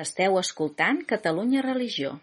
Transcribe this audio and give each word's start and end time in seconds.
Esteu 0.00 0.38
escoltant 0.40 1.02
Catalunya 1.04 1.60
Religió. 1.60 2.14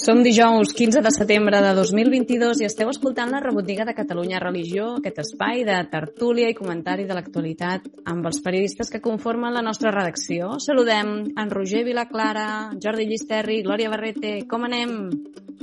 Som 0.00 0.22
dijous 0.24 0.70
15 0.72 1.02
de 1.04 1.10
setembre 1.12 1.58
de 1.60 1.74
2022 1.76 2.62
i 2.62 2.66
esteu 2.68 2.88
escoltant 2.88 3.28
la 3.34 3.42
rebotiga 3.44 3.84
de 3.84 3.92
Catalunya 3.92 4.40
Religió, 4.40 4.94
aquest 4.96 5.18
espai 5.20 5.66
de 5.68 5.76
tertúlia 5.92 6.48
i 6.48 6.56
comentari 6.56 7.04
de 7.04 7.18
l'actualitat 7.18 7.84
amb 8.08 8.24
els 8.30 8.40
periodistes 8.40 8.88
que 8.88 9.02
conformen 9.04 9.52
la 9.52 9.64
nostra 9.66 9.92
redacció. 9.92 10.54
Saludem 10.64 11.10
en 11.36 11.52
Roger 11.52 11.82
Vilaclara, 11.84 12.48
Jordi 12.80 13.04
Llisterri, 13.10 13.60
Glòria 13.66 13.90
Barrete. 13.92 14.38
Com 14.48 14.64
anem? 14.70 14.94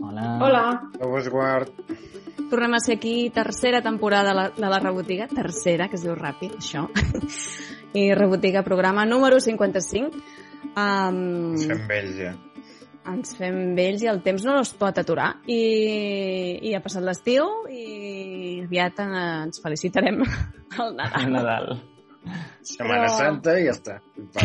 Hola. 0.04 0.28
Hola. 0.46 0.66
Déu 1.00 1.18
guard. 1.34 1.73
Tornem 2.52 2.78
a 2.78 2.84
ser 2.84 3.00
aquí, 3.00 3.32
tercera 3.34 3.82
temporada 3.82 4.30
de 4.30 4.36
la, 4.38 4.50
de 4.54 4.70
la 4.70 4.80
rebotiga, 4.84 5.26
tercera, 5.26 5.89
que 5.89 5.98
es 5.98 6.05
diu 6.05 6.14
ràpid, 6.14 6.60
això. 6.62 6.86
I 7.96 8.09
rebotiga 8.18 8.64
programa 8.64 9.05
número 9.07 9.39
55. 9.39 10.12
Um, 10.75 11.53
Ens 11.55 11.67
fem 11.70 11.84
vells, 11.88 12.16
ja. 12.20 12.34
ens 13.08 13.36
fem 13.38 13.59
vells 13.77 14.02
i 14.03 14.09
el 14.12 14.20
temps 14.26 14.44
no 14.44 14.58
es 14.59 14.73
pot 14.76 14.98
aturar. 14.99 15.30
I, 15.48 15.59
i 16.67 16.73
ha 16.76 16.81
passat 16.84 17.05
l'estiu 17.05 17.45
i 17.72 18.63
aviat 18.66 19.00
eh, 19.05 19.12
ens 19.45 19.62
felicitarem 19.63 20.20
el 20.81 20.91
Nadal. 20.98 21.30
Nadal. 21.31 21.70
Setmana 22.66 23.05
Però- 23.05 23.16
Santa 23.20 23.55
i 23.62 23.67
ja 23.70 23.76
està. 23.77 23.95
Va. 24.36 24.41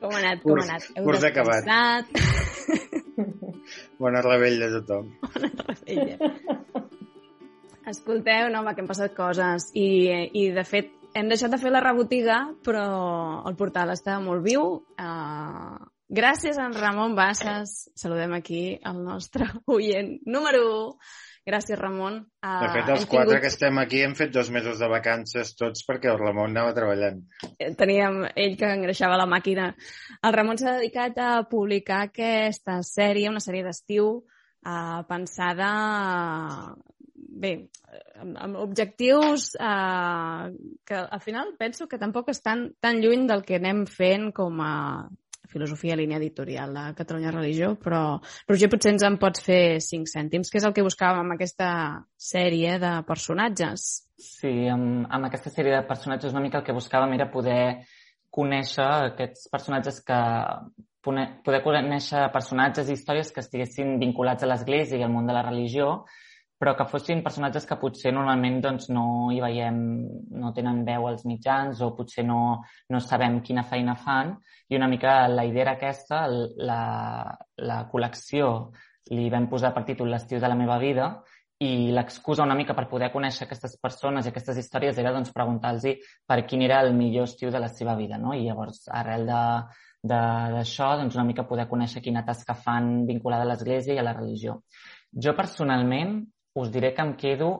Com 0.00 0.14
ha 0.16 0.20
anat? 0.22 0.40
Com 0.46 0.62
ha 0.62 0.64
anat? 0.64 0.86
Heu 0.96 1.04
curs 1.10 1.24
acabat. 1.28 1.66
Bona 4.00 4.22
rebella 4.24 4.70
a 4.70 4.72
tothom. 4.78 5.10
Ella. 5.84 6.16
Escolteu, 7.90 8.48
no, 8.52 8.60
home, 8.62 8.72
que 8.76 8.80
han 8.84 8.88
passat 8.88 9.12
coses 9.16 9.68
i, 9.76 9.86
i 10.40 10.46
de 10.56 10.64
fet 10.64 10.88
hem 11.14 11.30
deixat 11.30 11.52
de 11.52 11.58
fer 11.60 11.72
la 11.72 11.82
rebotiga 11.84 12.42
però 12.66 12.84
el 13.48 13.56
portal 13.58 13.92
està 13.94 14.18
molt 14.22 14.44
viu 14.44 14.62
uh, 14.80 15.78
gràcies 16.10 16.58
a 16.58 16.68
en 16.68 16.76
Ramon 16.76 17.16
Bassas 17.18 17.90
saludem 17.98 18.36
aquí 18.38 18.62
el 18.76 19.02
nostre 19.04 19.48
oient 19.74 20.16
número 20.26 20.62
1 20.90 21.50
gràcies 21.50 21.78
Ramon 21.80 22.18
uh, 22.20 22.56
De 22.62 22.72
fet, 22.74 22.90
els 22.94 23.06
quatre 23.10 23.40
que 23.42 23.50
estem 23.50 23.78
aquí 23.82 24.02
hem 24.04 24.14
fet 24.18 24.32
dos 24.34 24.50
mesos 24.54 24.78
de 24.82 24.88
vacances 24.90 25.54
tots 25.58 25.86
perquè 25.88 26.12
el 26.12 26.20
Ramon 26.20 26.52
anava 26.52 26.74
treballant. 26.76 27.22
teníem 27.78 28.26
ell 28.34 28.58
que 28.60 28.68
engreixava 28.70 29.18
la 29.18 29.26
màquina. 29.26 29.70
El 30.22 30.36
Ramon 30.36 30.60
s'ha 30.60 30.76
dedicat 30.78 31.18
a 31.18 31.30
publicar 31.50 32.04
aquesta 32.06 32.80
sèrie, 32.86 33.32
una 33.32 33.42
sèrie 33.42 33.64
d'estiu 33.66 34.12
eh, 34.66 35.00
pensada, 35.08 35.70
bé, 37.16 37.54
amb, 38.20 38.36
amb 38.38 38.60
objectius 38.60 39.54
eh, 39.56 40.44
que 40.86 41.00
al 41.00 41.24
final 41.24 41.54
penso 41.58 41.88
que 41.88 41.98
tampoc 41.98 42.30
estan 42.32 42.70
tan 42.80 43.00
lluny 43.02 43.26
del 43.30 43.44
que 43.46 43.58
anem 43.60 43.86
fent 43.88 44.30
com 44.36 44.60
a 44.64 44.74
filosofia 45.50 45.96
línia 45.98 46.20
editorial 46.20 46.72
de 46.74 46.84
Catalunya 46.94 47.32
Religió, 47.34 47.72
però 47.74 48.20
Roger, 48.48 48.68
potser 48.70 48.94
ens 48.94 49.04
en 49.06 49.16
pots 49.18 49.42
fer 49.42 49.80
cinc 49.82 50.06
cèntims, 50.06 50.50
que 50.50 50.60
és 50.60 50.66
el 50.66 50.74
que 50.76 50.84
buscàvem 50.86 51.24
amb 51.24 51.34
aquesta 51.34 51.70
sèrie 52.14 52.76
de 52.78 52.92
personatges. 53.08 53.88
Sí, 54.20 54.52
amb, 54.70 55.08
amb 55.10 55.26
aquesta 55.26 55.50
sèrie 55.50 55.74
de 55.74 55.82
personatges 55.88 56.36
una 56.36 56.44
mica 56.44 56.60
el 56.60 56.66
que 56.68 56.76
buscàvem 56.76 57.16
era 57.18 57.30
poder 57.32 57.82
conèixer 58.30 58.86
aquests 59.10 59.50
personatges 59.50 59.98
que 60.06 60.20
poder 61.02 61.62
conèixer 61.64 62.26
personatges 62.32 62.88
i 62.88 62.94
històries 62.94 63.32
que 63.34 63.42
estiguessin 63.42 63.96
vinculats 63.98 64.44
a 64.44 64.50
l'Església 64.50 65.00
i 65.00 65.04
al 65.06 65.12
món 65.12 65.26
de 65.26 65.34
la 65.34 65.42
religió, 65.46 66.04
però 66.60 66.74
que 66.76 66.84
fossin 66.84 67.22
personatges 67.24 67.64
que 67.64 67.78
potser 67.80 68.12
normalment 68.12 68.58
doncs, 68.60 68.90
no 68.92 69.30
hi 69.32 69.40
veiem, 69.40 69.80
no 70.42 70.52
tenen 70.52 70.82
veu 70.84 71.06
als 71.08 71.24
mitjans 71.24 71.80
o 71.80 71.94
potser 71.96 72.26
no, 72.28 72.60
no 72.92 73.00
sabem 73.00 73.38
quina 73.40 73.64
feina 73.64 73.94
fan 73.96 74.34
i 74.68 74.76
una 74.76 74.88
mica 74.92 75.24
la 75.32 75.46
idea 75.48 75.64
era 75.64 75.76
aquesta, 75.78 76.26
la, 76.28 76.82
la 77.64 77.78
col·lecció 77.88 78.50
li 79.16 79.30
vam 79.32 79.48
posar 79.48 79.72
per 79.72 79.86
títol 79.88 80.12
L'estiu 80.12 80.40
de 80.42 80.50
la 80.50 80.58
meva 80.58 80.76
vida 80.78 81.14
i 81.64 81.90
l'excusa 81.92 82.44
una 82.44 82.56
mica 82.56 82.74
per 82.76 82.86
poder 82.88 83.08
conèixer 83.12 83.46
aquestes 83.46 83.78
persones 83.80 84.26
i 84.26 84.30
aquestes 84.30 84.60
històries 84.60 84.98
era 85.00 85.12
doncs, 85.12 85.32
preguntar-los 85.32 86.12
per 86.28 86.38
quin 86.48 86.64
era 86.64 86.80
el 86.84 86.92
millor 86.96 87.28
estiu 87.28 87.50
de 87.52 87.60
la 87.60 87.68
seva 87.68 87.96
vida. 87.96 88.16
No? 88.18 88.32
I 88.32 88.46
llavors, 88.46 88.86
arrel 88.88 89.26
de- 89.28 90.10
d'això, 90.12 90.94
doncs, 90.96 91.16
una 91.18 91.26
mica 91.28 91.44
poder 91.48 91.66
conèixer 91.68 92.00
quina 92.00 92.24
tasca 92.24 92.56
fan 92.56 93.04
vinculada 93.06 93.44
a 93.44 93.50
l'Església 93.50 93.92
i 93.96 94.00
a 94.00 94.06
la 94.06 94.16
religió. 94.16 94.62
Jo 95.12 95.34
personalment 95.36 96.22
us 96.54 96.70
diré 96.72 96.92
que 96.94 97.02
em 97.02 97.14
quedo 97.16 97.50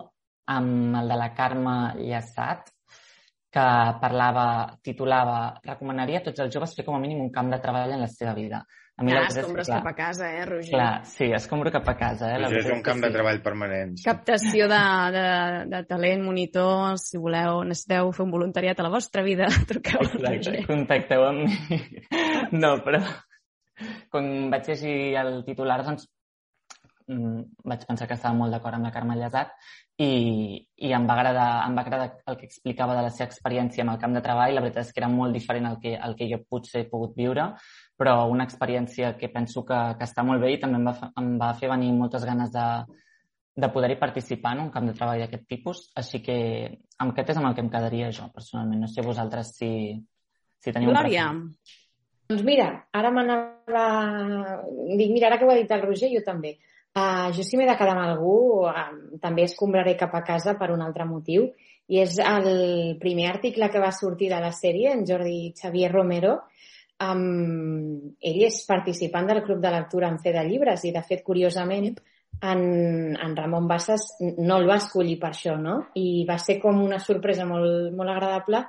amb 0.51 0.97
el 0.99 1.09
de 1.09 1.17
la 1.17 1.31
Carme 1.35 1.95
Llaçat, 2.01 2.71
que 3.51 3.63
parlava, 4.01 4.77
titulava 4.83 5.59
Recomanaria 5.65 6.21
a 6.21 6.23
tots 6.29 6.39
els 6.45 6.53
joves 6.55 6.75
fer 6.77 6.85
com 6.87 6.95
a 6.95 7.01
mínim 7.03 7.21
un 7.25 7.33
camp 7.35 7.51
de 7.51 7.59
treball 7.63 7.97
en 7.97 8.01
la 8.05 8.09
seva 8.11 8.35
vida. 8.35 8.61
A 9.01 9.03
Ah, 9.03 9.05
la 9.07 9.15
veritat 9.15 9.31
és 9.31 9.35
que, 9.35 9.41
escombres 9.41 9.67
clar, 9.67 9.79
cap 9.81 9.87
a 9.89 9.95
casa, 9.97 10.27
eh, 10.37 10.45
Roger? 10.45 10.71
Clar, 10.75 11.05
sí, 11.09 11.25
escombro 11.33 11.71
cap 11.73 11.89
a 11.89 11.95
casa. 11.97 12.29
Eh? 12.35 12.39
La 12.39 12.49
Això 12.51 12.59
és 12.61 12.67
un 12.75 12.83
camp 12.85 13.01
de 13.01 13.09
sí. 13.09 13.15
treball 13.15 13.41
permanent. 13.43 13.95
sí. 13.97 14.05
Captació 14.05 14.67
de, 14.69 14.81
de, 15.17 15.25
de 15.73 15.81
talent, 15.89 16.23
monitors, 16.27 17.07
si 17.09 17.19
voleu, 17.19 17.63
necessiteu 17.65 18.13
fer 18.13 18.25
un 18.27 18.31
voluntariat 18.35 18.79
a 18.79 18.87
la 18.87 18.93
vostra 18.93 19.23
vida, 19.25 19.49
truqueu 19.71 20.05
Exacte, 20.05 20.29
Roger. 20.37 20.67
contacteu 20.69 21.25
amb 21.31 21.47
mi. 21.47 21.81
No, 22.61 22.75
però 22.85 23.01
quan 24.13 24.51
vaig 24.53 24.69
llegir 24.69 25.17
el 25.17 25.45
titular, 25.47 25.81
doncs 25.87 26.05
vaig 27.11 27.85
pensar 27.89 28.07
que 28.09 28.15
estava 28.15 28.37
molt 28.37 28.55
d'acord 28.55 28.77
amb 28.77 28.87
la 28.87 28.93
Carme 28.95 29.17
Llesat 29.19 29.51
i, 29.99 30.11
i 30.87 30.93
em, 30.97 31.07
va 31.09 31.17
agradar, 31.17 31.49
em 31.67 31.77
va 31.77 31.83
agradar 31.83 32.09
el 32.31 32.39
que 32.39 32.47
explicava 32.49 32.95
de 32.97 33.03
la 33.07 33.11
seva 33.11 33.29
experiència 33.29 33.85
amb 33.85 33.95
el 33.95 34.01
camp 34.03 34.15
de 34.17 34.23
treball. 34.25 34.55
La 34.55 34.63
veritat 34.65 34.87
és 34.87 34.95
que 34.95 35.03
era 35.03 35.11
molt 35.13 35.37
diferent 35.37 35.67
al 35.69 35.79
que, 35.83 35.97
al 35.97 36.15
que 36.19 36.29
jo 36.31 36.41
potser 36.49 36.85
he 36.85 36.89
pogut 36.91 37.17
viure, 37.19 37.51
però 37.99 38.15
una 38.31 38.47
experiència 38.49 39.17
que 39.19 39.33
penso 39.33 39.65
que, 39.67 39.81
que 39.99 40.09
està 40.09 40.25
molt 40.27 40.43
bé 40.45 40.55
i 40.55 40.61
també 40.63 40.81
em 40.81 40.89
va, 40.89 41.13
em 41.21 41.35
va 41.41 41.53
fer 41.59 41.73
venir 41.73 41.93
moltes 41.99 42.25
ganes 42.29 42.55
de, 42.55 42.69
de 43.61 43.73
poder-hi 43.75 43.99
participar 44.01 44.55
en 44.57 44.65
un 44.69 44.73
camp 44.73 44.89
de 44.89 44.97
treball 44.97 45.21
d'aquest 45.25 45.47
tipus. 45.51 45.85
Així 46.01 46.23
que 46.25 46.39
amb 46.99 47.13
aquest 47.13 47.35
és 47.35 47.43
amb 47.43 47.51
el 47.51 47.59
que 47.59 47.67
em 47.67 47.75
quedaria 47.75 48.11
jo, 48.15 48.31
personalment. 48.35 48.87
No 48.87 48.89
sé 48.91 49.05
vosaltres 49.05 49.55
si, 49.59 49.73
si 50.63 50.73
teniu 50.73 50.95
Glòria. 50.95 51.29
Doncs 52.31 52.45
mira, 52.47 52.71
ara 52.95 53.11
m'anava... 53.11 53.87
Dic, 54.95 55.11
mira, 55.11 55.27
ara 55.29 55.39
que 55.39 55.49
ho 55.49 55.51
ha 55.51 55.59
dit 55.59 55.73
el 55.75 55.83
Roger, 55.83 56.13
jo 56.15 56.23
també. 56.23 56.55
Uh, 56.91 57.31
jo 57.37 57.45
si 57.47 57.55
m'he 57.57 57.69
de 57.69 57.77
quedar 57.79 57.95
amb 57.95 58.03
algú, 58.03 58.37
uh, 58.67 59.19
també 59.23 59.45
escombraré 59.47 59.95
cap 59.99 60.15
a 60.19 60.25
casa 60.27 60.57
per 60.59 60.73
un 60.75 60.83
altre 60.83 61.07
motiu, 61.07 61.47
i 61.91 62.01
és 62.03 62.17
el 62.23 62.97
primer 63.03 63.29
article 63.31 63.69
que 63.71 63.83
va 63.83 63.93
sortir 63.95 64.31
de 64.31 64.41
la 64.43 64.51
sèrie, 64.55 64.93
en 64.95 65.05
Jordi 65.07 65.53
Xavier 65.59 65.91
Romero. 65.93 66.37
Um, 67.01 68.15
ell 68.21 68.43
és 68.45 68.59
participant 68.69 69.27
del 69.31 69.43
Club 69.47 69.63
de 69.63 69.71
Lectura 69.73 70.11
en 70.11 70.19
Fe 70.21 70.35
de 70.35 70.43
Llibres 70.47 70.85
i, 70.85 70.93
de 70.95 71.03
fet, 71.07 71.23
curiosament, 71.27 71.95
en, 72.41 72.61
en 73.17 73.37
Ramon 73.37 73.67
Bassas 73.69 74.07
no 74.21 74.59
el 74.59 74.69
va 74.69 74.79
escollir 74.81 75.19
per 75.21 75.31
això, 75.33 75.57
no? 75.61 75.79
I 75.95 76.25
va 76.29 76.39
ser 76.43 76.59
com 76.63 76.83
una 76.83 77.01
sorpresa 77.03 77.47
molt, 77.49 77.91
molt 77.97 78.13
agradable 78.13 78.65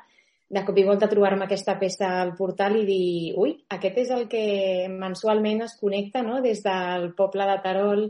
de 0.51 0.63
cop 0.67 0.77
i 0.77 0.83
volta 0.83 1.07
trobar-me 1.07 1.45
aquesta 1.47 1.77
peça 1.79 2.09
al 2.21 2.33
portal 2.35 2.75
i 2.81 2.83
dir, 2.87 3.33
ui, 3.39 3.53
aquest 3.71 4.01
és 4.03 4.09
el 4.11 4.25
que 4.31 4.43
mensualment 4.91 5.63
es 5.63 5.77
connecta 5.79 6.25
no? 6.27 6.41
des 6.43 6.59
del 6.65 7.13
poble 7.15 7.47
de 7.47 7.57
Tarol 7.63 8.03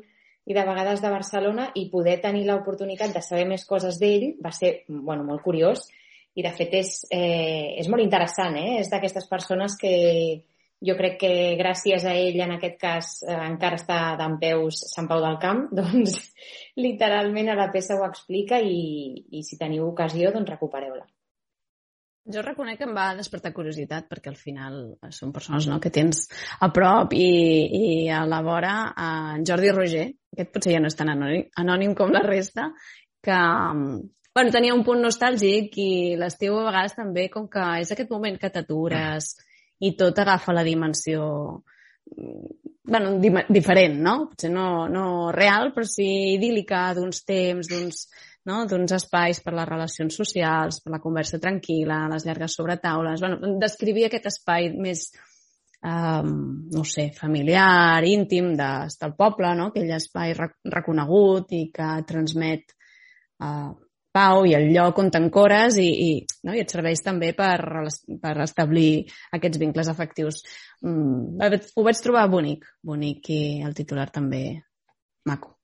i 0.49 0.55
de 0.57 0.63
vegades 0.65 1.03
de 1.03 1.11
Barcelona 1.13 1.67
i 1.77 1.85
poder 1.91 2.17
tenir 2.23 2.47
l'oportunitat 2.47 3.13
de 3.13 3.21
saber 3.21 3.45
més 3.51 3.65
coses 3.69 4.01
d'ell 4.01 4.31
va 4.41 4.49
ser 4.57 4.79
bueno, 4.87 5.21
molt 5.27 5.45
curiós 5.45 5.85
i 6.33 6.41
de 6.41 6.53
fet 6.57 6.73
és, 6.79 6.95
eh, 7.13 7.77
és 7.77 7.91
molt 7.93 8.01
interessant, 8.01 8.57
eh? 8.57 8.79
és 8.81 8.89
d'aquestes 8.89 9.29
persones 9.29 9.77
que 9.77 9.93
jo 10.81 10.97
crec 10.97 11.19
que 11.21 11.33
gràcies 11.61 12.09
a 12.09 12.17
ell 12.17 12.41
en 12.41 12.55
aquest 12.57 12.81
cas 12.81 13.13
eh, 13.21 13.37
encara 13.51 13.77
està 13.77 14.01
d'en 14.17 14.39
peus 14.41 14.81
Sant 14.95 15.05
Pau 15.11 15.21
del 15.21 15.37
Camp, 15.43 15.67
doncs 15.77 16.17
literalment 16.81 17.53
a 17.53 17.59
la 17.59 17.69
peça 17.69 18.01
ho 18.01 18.05
explica 18.09 18.57
i, 18.57 19.27
i 19.29 19.45
si 19.45 19.61
teniu 19.61 19.91
ocasió 19.91 20.33
doncs 20.33 20.55
recupereu-la. 20.55 21.05
Jo 22.29 22.41
reconec 22.45 22.77
que 22.77 22.85
em 22.85 22.93
va 22.95 23.15
despertar 23.17 23.53
curiositat 23.55 24.07
perquè 24.09 24.29
al 24.29 24.37
final 24.37 24.79
són 25.09 25.31
persones 25.33 25.67
no, 25.67 25.79
que 25.81 25.89
tens 25.93 26.27
a 26.61 26.69
prop 26.73 27.15
i, 27.17 27.27
i 27.81 28.09
a 28.13 28.23
la 28.29 28.41
vora 28.45 28.75
en 28.93 29.45
Jordi 29.47 29.71
Roger, 29.73 30.07
aquest 30.35 30.51
potser 30.53 30.75
ja 30.75 30.81
no 30.83 30.91
és 30.91 30.97
tan 30.99 31.09
anònim, 31.09 31.47
anònim 31.57 31.95
com 31.97 32.13
la 32.13 32.21
resta, 32.25 32.69
que 33.23 33.39
bueno, 34.35 34.51
tenia 34.53 34.75
un 34.77 34.85
punt 34.85 35.01
nostàlgic 35.03 35.75
i 35.81 35.91
l'estiu 36.19 36.59
a 36.59 36.67
vegades 36.69 36.95
també 36.99 37.27
com 37.33 37.49
que 37.51 37.65
és 37.81 37.91
aquest 37.91 38.13
moment 38.13 38.37
que 38.39 38.53
t'atures 38.53 39.33
i 39.81 39.95
tot 39.97 40.19
agafa 40.21 40.53
la 40.53 40.63
dimensió 40.63 41.25
bueno, 42.83 43.19
di- 43.19 43.31
diferent, 43.49 43.99
no? 44.01 44.15
Potser 44.31 44.51
no, 44.51 44.87
no 44.89 45.31
real, 45.31 45.71
però 45.73 45.85
sí 45.87 46.35
idíl·lica 46.35 46.91
d'uns 46.97 47.23
temps, 47.25 47.69
d'uns 47.69 48.05
no? 48.49 48.63
d'uns 48.69 48.93
espais 48.97 49.41
per 49.43 49.53
les 49.57 49.67
relacions 49.69 50.15
socials, 50.21 50.79
per 50.83 50.93
la 50.95 51.01
conversa 51.03 51.39
tranquil·la, 51.41 52.05
les 52.13 52.25
llargues 52.27 52.55
sobretaules. 52.57 53.21
Bueno, 53.21 53.53
descrivia 53.61 54.09
aquest 54.09 54.31
espai 54.31 54.71
més, 54.73 55.05
um, 55.85 56.33
no 56.73 56.85
sé, 56.87 57.11
familiar, 57.17 58.01
íntim 58.07 58.53
d'estar 58.57 59.11
al 59.11 59.15
poble, 59.19 59.53
no? 59.57 59.69
aquell 59.69 59.93
espai 59.97 60.35
rec 60.37 60.57
reconegut 60.73 61.53
i 61.57 61.67
que 61.73 61.93
transmet 62.09 62.75
uh, 63.43 63.71
pau 64.11 64.43
i 64.45 64.55
el 64.57 64.67
lloc 64.73 64.99
on 64.99 65.09
t'encores 65.13 65.77
i, 65.79 65.87
i, 65.87 66.09
no? 66.47 66.55
i 66.57 66.63
et 66.65 66.73
serveix 66.73 67.03
també 67.05 67.31
per, 67.37 67.55
per 68.21 68.33
establir 68.43 69.05
aquests 69.37 69.61
vincles 69.61 69.91
afectius. 69.91 70.41
Mm, 70.83 71.39
ho 71.39 71.87
vaig 71.87 72.03
trobar 72.03 72.27
bonic, 72.33 72.67
bonic 72.83 73.31
i 73.31 73.41
el 73.63 73.77
titular 73.77 74.09
també 74.11 74.43
maco. 75.29 75.60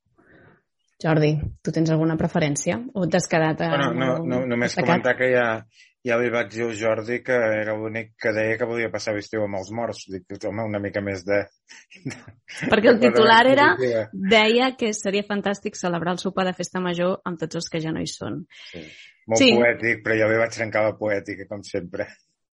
Jordi, 1.03 1.35
tu 1.61 1.73
tens 1.73 1.91
alguna 1.93 2.15
preferència 2.17 2.79
o 2.97 3.05
t'has 3.05 3.27
quedat... 3.29 3.61
Bueno, 3.61 3.91
no, 3.93 4.13
no, 4.25 4.39
només 4.49 4.71
destacat? 4.71 4.87
comentar 4.87 5.13
que 5.19 5.27
ja, 5.29 5.45
ja 6.07 6.17
li 6.17 6.31
vaig 6.33 6.49
dir 6.53 6.63
al 6.65 6.73
Jordi 6.79 7.19
que 7.25 7.37
era 7.59 7.75
l'únic 7.77 8.15
que 8.17 8.33
deia 8.33 8.55
que 8.57 8.65
volia 8.69 8.89
passar 8.93 9.13
l'estiu 9.13 9.43
amb 9.45 9.59
els 9.59 9.69
morts. 9.77 10.07
Dic, 10.09 10.25
home, 10.49 10.65
una 10.65 10.81
mica 10.81 11.03
més 11.05 11.21
de... 11.27 11.43
Perquè 12.71 12.93
el 12.95 13.01
titular 13.03 13.43
era, 13.51 13.67
deia 14.11 14.71
que 14.79 14.89
seria 14.97 15.27
fantàstic 15.27 15.77
celebrar 15.77 16.15
el 16.17 16.23
sopar 16.23 16.47
de 16.49 16.55
festa 16.57 16.81
major 16.81 17.19
amb 17.29 17.37
tots 17.43 17.61
els 17.61 17.69
que 17.69 17.83
ja 17.83 17.93
no 17.93 18.01
hi 18.01 18.09
són. 18.09 18.41
Sí. 18.71 18.87
Molt 19.27 19.43
sí. 19.43 19.51
poètic, 19.59 20.01
però 20.05 20.17
jo 20.17 20.31
li 20.31 20.39
vaig 20.39 20.53
trencar 20.55 20.85
la 20.85 20.95
poètica, 20.97 21.45
com 21.49 21.61
sempre. 21.67 22.07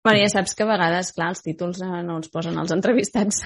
Bueno, 0.03 0.23
ja 0.23 0.31
saps 0.33 0.55
que 0.57 0.65
a 0.65 0.69
vegades, 0.71 1.11
clar, 1.13 1.27
els 1.35 1.43
títols 1.45 1.83
eh, 1.85 1.89
no 2.07 2.15
els 2.17 2.31
posen 2.33 2.57
els 2.57 2.71
entrevistats. 2.73 3.43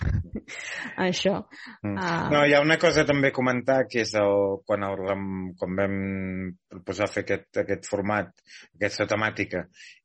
Això. 1.08 1.40
Mm. 1.82 1.96
Uh... 1.96 2.28
No, 2.30 2.42
hi 2.46 2.54
ha 2.54 2.60
una 2.62 2.76
cosa 2.78 3.02
també 3.08 3.32
a 3.32 3.34
comentar, 3.34 3.80
que 3.90 4.04
és 4.04 4.12
el, 4.20 4.60
quan, 4.68 4.84
el, 4.86 5.02
quan 5.58 5.74
vam 5.80 5.96
proposar 6.70 7.08
fer 7.10 7.24
aquest, 7.24 7.48
aquest 7.64 7.90
format, 7.90 8.30
aquesta 8.78 9.08
temàtica, 9.10 9.64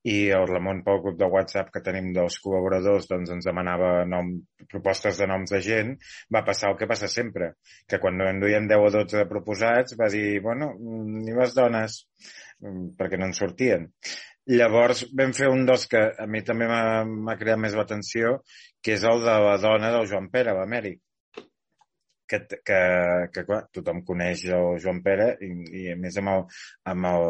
i 0.09 0.15
el 0.33 0.47
Ramon 0.49 0.81
pel 0.87 1.03
grup 1.03 1.19
de 1.19 1.29
WhatsApp 1.29 1.69
que 1.73 1.83
tenim 1.85 2.09
dels 2.15 2.39
col·laboradors 2.41 3.05
doncs 3.11 3.33
ens 3.35 3.45
demanava 3.45 3.91
nom, 4.09 4.31
propostes 4.71 5.19
de 5.21 5.27
noms 5.29 5.53
de 5.53 5.61
gent, 5.65 5.93
va 6.33 6.45
passar 6.47 6.71
el 6.71 6.79
que 6.79 6.89
passa 6.89 7.11
sempre, 7.11 7.53
que 7.85 8.01
quan 8.01 8.17
en 8.25 8.41
duien 8.41 8.65
10 8.69 8.87
o 8.87 8.91
12 8.97 9.27
proposats 9.29 9.99
va 9.99 10.09
dir, 10.09 10.39
bueno, 10.41 10.71
ni 10.79 11.35
les 11.35 11.53
dones, 11.53 12.01
mm, 12.63 12.95
perquè 12.97 13.21
no 13.21 13.29
en 13.29 13.37
sortien. 13.37 13.89
Llavors 14.49 15.03
vam 15.17 15.33
fer 15.37 15.49
un 15.53 15.67
dels 15.69 15.83
que 15.89 15.99
a 16.23 16.25
mi 16.25 16.41
també 16.45 16.67
m'ha 16.69 17.35
creat 17.37 17.59
més 17.61 17.75
l'atenció, 17.77 18.39
que 18.81 18.95
és 18.95 19.03
el 19.05 19.21
de 19.25 19.35
la 19.45 19.57
dona 19.61 19.91
del 19.93 20.07
Joan 20.09 20.29
Pere, 20.33 20.55
l'Amèric. 20.57 20.97
Que, 22.29 22.43
que, 22.45 22.79
que 23.33 23.43
clar, 23.47 23.63
tothom 23.73 24.03
coneix 24.05 24.43
el 24.53 24.75
Joan 24.83 24.99
Pere 25.05 25.31
i, 25.45 25.49
i 25.81 25.85
a 25.93 25.95
més 25.97 26.19
amb 26.21 26.33
el, 26.35 26.43
amb 26.93 27.07
el, 27.09 27.23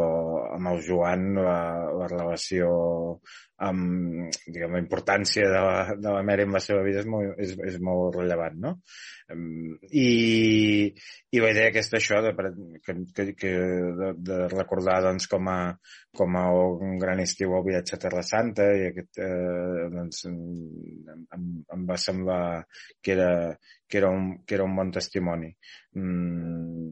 amb 0.58 0.72
el 0.74 0.82
Joan 0.84 1.30
la, 1.40 1.60
la 2.02 2.10
relació 2.12 2.74
amb 3.60 4.30
diguem, 4.48 4.76
la 4.76 4.82
importància 4.82 5.48
de 5.52 5.62
la, 5.64 5.96
de 6.00 6.12
la 6.14 6.22
Mary 6.24 6.46
en 6.48 6.56
la 6.56 6.62
seva 6.64 6.84
vida 6.86 7.02
és 7.04 7.08
molt, 7.12 7.34
és, 7.44 7.56
és 7.68 7.78
molt 7.84 8.16
rellevant, 8.16 8.60
no? 8.64 8.72
I, 9.30 10.08
i 11.36 11.42
la 11.44 11.52
idea 11.52 11.72
aquesta, 11.72 12.00
això, 12.00 12.22
de, 12.24 12.32
que, 12.86 12.96
que, 13.16 13.26
que 13.40 13.52
de, 14.00 14.14
de 14.30 14.40
recordar 14.54 15.00
doncs, 15.06 15.28
com, 15.32 15.50
a, 15.52 15.60
com 16.16 16.40
a 16.40 16.46
un 16.56 16.96
gran 17.02 17.20
estiu 17.26 17.58
al 17.58 17.68
viatge 17.68 17.98
a 17.98 18.04
Terra 18.06 18.24
Santa 18.26 18.70
i 18.78 18.88
aquest, 18.90 19.20
eh, 19.26 19.90
doncs, 19.98 20.24
em, 20.30 21.50
em 21.76 21.86
va 21.90 22.00
semblar 22.00 22.42
que 23.04 23.16
era, 23.18 23.30
que 23.90 23.98
era, 23.98 24.10
un, 24.14 24.44
que 24.46 24.56
era 24.56 24.66
un 24.66 24.76
bon 24.78 24.92
testimoni. 24.94 25.50
Mm, 25.98 26.90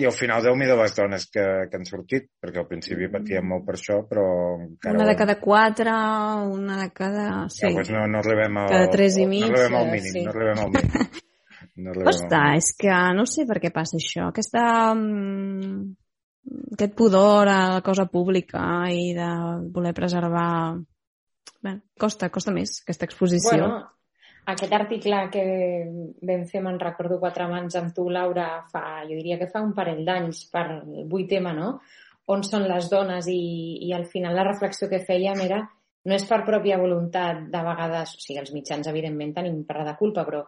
i 0.00 0.06
al 0.06 0.14
final 0.14 0.44
déu 0.44 0.54
nhi 0.54 0.68
de 0.70 0.76
les 0.78 0.92
dones 0.94 1.24
que, 1.34 1.44
que 1.70 1.78
han 1.78 1.86
sortit, 1.88 2.28
perquè 2.40 2.62
al 2.62 2.68
principi 2.70 3.08
mm. 3.08 3.14
patíem 3.16 3.48
molt 3.52 3.64
per 3.66 3.74
això, 3.76 4.00
però 4.06 4.26
encara... 4.62 4.94
Una 4.96 5.08
de 5.08 5.16
cada 5.18 5.36
quatre, 5.40 5.94
una 6.58 6.78
de 6.84 6.90
cada... 6.94 7.24
Sí. 7.50 7.64
Ja, 7.66 7.72
doncs 7.74 7.90
no, 7.94 8.04
no 8.12 8.20
arribem 8.22 8.60
al... 8.62 8.70
Cada 8.70 8.92
tres 8.92 9.18
i 9.18 9.26
mig. 9.30 9.48
No 9.48 9.50
arribem 9.56 9.80
al 9.80 9.90
mínim, 9.90 10.12
sí. 10.14 10.22
no 10.26 10.34
arribem 10.34 10.64
al 10.66 10.72
mínim. 10.76 11.10
No 11.80 11.94
Costa, 11.96 12.40
és 12.58 12.74
que 12.76 12.92
no 13.16 13.22
sé 13.30 13.46
per 13.48 13.56
què 13.62 13.70
passa 13.72 13.96
això. 13.96 14.26
Aquesta... 14.28 14.62
Um, 14.92 15.94
aquest 16.74 16.94
pudor 16.96 17.48
a 17.48 17.58
la 17.76 17.80
cosa 17.84 18.06
pública 18.10 18.62
i 18.92 19.12
de 19.16 19.30
voler 19.72 19.94
preservar... 19.96 20.76
Bé, 21.60 21.74
costa, 22.00 22.30
costa 22.32 22.52
més, 22.52 22.78
aquesta 22.84 23.06
exposició. 23.08 23.56
Bueno, 23.56 23.80
aquest 24.52 24.72
article 24.76 25.24
que 25.32 25.44
vam 26.26 26.44
fer, 26.50 26.62
me'n 26.64 26.78
recordo 26.80 27.18
quatre 27.22 27.46
mans 27.50 27.76
amb 27.78 27.94
tu, 27.96 28.08
Laura, 28.12 28.46
fa, 28.72 29.02
jo 29.08 29.16
diria 29.16 29.38
que 29.40 29.50
fa 29.50 29.62
un 29.64 29.74
parell 29.76 30.04
d'anys 30.06 30.44
per 30.52 30.64
vuit 31.10 31.28
tema, 31.30 31.52
no? 31.56 31.74
On 32.30 32.44
són 32.46 32.68
les 32.70 32.88
dones 32.90 33.26
i, 33.30 33.42
i 33.88 33.92
al 33.96 34.06
final 34.06 34.36
la 34.36 34.46
reflexió 34.46 34.88
que 34.90 35.02
fèiem 35.06 35.40
era 35.46 35.64
no 36.04 36.16
és 36.16 36.24
per 36.28 36.40
pròpia 36.46 36.78
voluntat 36.80 37.42
de 37.52 37.62
vegades, 37.64 38.14
o 38.16 38.22
sigui, 38.22 38.38
els 38.40 38.52
mitjans 38.54 38.88
evidentment 38.88 39.34
tenim 39.36 39.58
part 39.68 39.84
de 39.84 39.96
culpa, 39.98 40.24
però 40.24 40.44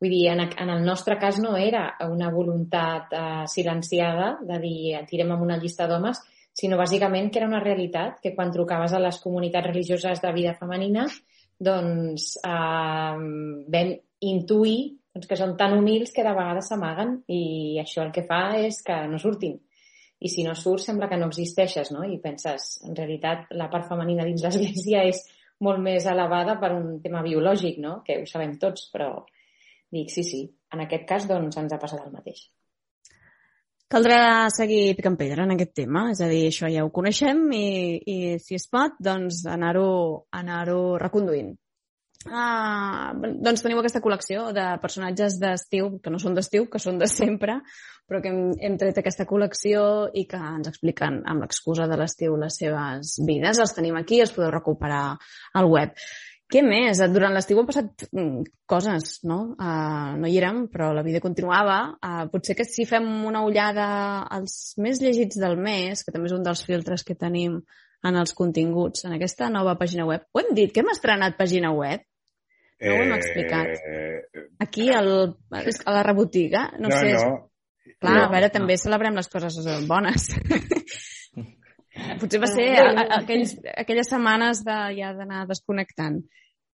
vull 0.00 0.12
dir, 0.12 0.24
en, 0.32 0.42
en 0.46 0.72
el 0.72 0.82
nostre 0.84 1.16
cas 1.20 1.38
no 1.42 1.54
era 1.56 1.84
una 2.08 2.30
voluntat 2.32 3.14
eh, 3.14 3.44
silenciada 3.48 4.34
de 4.42 4.58
dir 4.64 5.04
tirem 5.08 5.30
amb 5.32 5.46
una 5.46 5.60
llista 5.62 5.86
d'homes, 5.86 6.20
sinó 6.56 6.78
bàsicament 6.80 7.30
que 7.30 7.40
era 7.42 7.48
una 7.48 7.62
realitat 7.62 8.18
que 8.22 8.34
quan 8.34 8.52
trucaves 8.52 8.96
a 8.96 9.00
les 9.02 9.20
comunitats 9.22 9.68
religioses 9.68 10.22
de 10.22 10.32
vida 10.32 10.56
femenina 10.58 11.06
doncs 11.58 12.36
eh, 12.44 13.16
vam 13.72 13.92
intuir 14.26 14.78
doncs, 15.16 15.28
que 15.28 15.38
són 15.38 15.54
tan 15.56 15.76
humils 15.76 16.12
que 16.12 16.24
de 16.24 16.34
vegades 16.36 16.68
s'amaguen 16.70 17.16
i 17.32 17.78
això 17.80 18.04
el 18.04 18.12
que 18.12 18.26
fa 18.28 18.58
és 18.60 18.82
que 18.84 18.98
no 19.08 19.20
surtin. 19.22 19.56
I 20.16 20.30
si 20.32 20.44
no 20.44 20.54
surts 20.56 20.86
sembla 20.88 21.08
que 21.08 21.18
no 21.20 21.28
existeixes, 21.28 21.90
no? 21.92 22.04
I 22.04 22.18
penses, 22.20 22.78
en 22.88 22.96
realitat, 22.96 23.50
la 23.52 23.68
part 23.72 23.88
femenina 23.88 24.24
dins 24.24 24.44
l'Església 24.44 25.04
és 25.08 25.22
molt 25.60 25.80
més 25.84 26.06
elevada 26.08 26.56
per 26.60 26.72
un 26.76 27.00
tema 27.04 27.22
biològic, 27.24 27.80
no? 27.80 28.00
Que 28.04 28.22
ho 28.22 28.28
sabem 28.28 28.56
tots, 28.60 28.88
però 28.92 29.10
dic, 29.92 30.12
sí, 30.12 30.24
sí, 30.24 30.42
en 30.72 30.84
aquest 30.84 31.08
cas 31.08 31.28
doncs 31.28 31.60
ens 31.60 31.72
ha 31.72 31.80
passat 31.80 32.04
el 32.04 32.14
mateix. 32.16 32.46
Caldrà 33.86 34.48
seguir 34.50 34.96
picant 34.98 35.14
pedra 35.18 35.44
en 35.46 35.54
aquest 35.54 35.76
tema, 35.78 36.08
és 36.10 36.20
a 36.24 36.26
dir, 36.26 36.48
això 36.48 36.66
ja 36.72 36.82
ho 36.82 36.90
coneixem 36.90 37.44
i, 37.54 37.66
i 38.02 38.16
si 38.42 38.58
es 38.58 38.66
pot, 38.66 38.96
doncs 38.98 39.44
anar-ho 39.46 40.26
anar, 40.34 40.64
-ho, 40.72 40.98
reconduint. 40.98 41.54
Ah, 42.26 43.14
doncs 43.14 43.62
teniu 43.62 43.78
aquesta 43.78 44.00
col·lecció 44.02 44.48
de 44.56 44.64
personatges 44.82 45.38
d'estiu, 45.38 46.00
que 46.02 46.10
no 46.10 46.18
són 46.18 46.34
d'estiu, 46.34 46.66
que 46.70 46.80
són 46.82 46.98
de 46.98 47.06
sempre, 47.06 47.60
però 48.08 48.20
que 48.22 48.32
hem, 48.32 48.40
hem 48.58 48.76
tret 48.80 48.98
aquesta 48.98 49.26
col·lecció 49.30 50.10
i 50.14 50.26
que 50.26 50.40
ens 50.40 50.72
expliquen 50.72 51.20
amb 51.24 51.44
l'excusa 51.44 51.86
de 51.86 51.98
l'estiu 52.00 52.34
les 52.40 52.58
seves 52.58 53.16
vides. 53.26 53.62
Els 53.62 53.76
tenim 53.76 53.98
aquí, 54.00 54.18
els 54.20 54.34
podeu 54.34 54.50
recuperar 54.50 55.04
al 55.54 55.70
web. 55.70 55.94
Què 56.46 56.60
més? 56.62 57.00
Durant 57.10 57.34
l'estiu 57.34 57.58
han 57.58 57.66
passat 57.66 58.04
mm, 58.06 58.44
coses, 58.70 59.16
no? 59.26 59.38
Uh, 59.58 60.12
no 60.20 60.28
hi 60.30 60.36
érem, 60.38 60.66
però 60.70 60.92
la 60.94 61.02
vida 61.02 61.22
continuava. 61.24 61.78
Uh, 61.98 62.28
potser 62.30 62.54
que 62.58 62.66
si 62.68 62.86
fem 62.86 63.06
una 63.26 63.42
ullada 63.46 63.88
als 64.36 64.76
més 64.78 65.02
llegits 65.02 65.40
del 65.42 65.58
mes, 65.58 66.04
que 66.06 66.14
també 66.14 66.30
és 66.30 66.36
un 66.36 66.46
dels 66.46 66.62
filtres 66.68 67.02
que 67.06 67.18
tenim 67.18 67.58
en 68.06 68.20
els 68.20 68.36
continguts, 68.38 69.02
en 69.08 69.16
aquesta 69.16 69.50
nova 69.50 69.74
pàgina 69.80 70.06
web. 70.06 70.28
Ho 70.30 70.44
hem 70.44 70.54
dit, 70.54 70.70
que 70.70 70.84
hem 70.84 70.92
estrenat 70.94 71.34
pàgina 71.40 71.74
web? 71.74 72.06
No 72.84 72.94
ho 72.94 73.02
hem 73.02 73.12
eh, 73.12 73.18
explicat. 73.18 73.84
Aquí, 74.62 74.90
al, 74.94 75.12
a 75.50 75.98
la 75.98 76.06
rebotiga, 76.06 76.68
no, 76.78 76.90
no 76.90 76.96
sé... 76.96 77.12
No. 77.18 77.36
Clar, 77.96 78.12
no, 78.12 78.24
a 78.26 78.28
veure, 78.28 78.50
també 78.52 78.74
celebrem 78.76 79.14
les 79.16 79.30
coses 79.32 79.56
bones. 79.88 80.28
Potser 82.20 82.40
va 82.42 82.50
ser 82.50 82.66
a, 82.80 82.88
a, 82.90 83.06
aquells, 83.20 83.56
aquelles 83.76 84.10
setmanes 84.10 84.64
de, 84.66 84.80
ja 84.98 85.12
d'anar 85.16 85.46
desconnectant. 85.50 86.22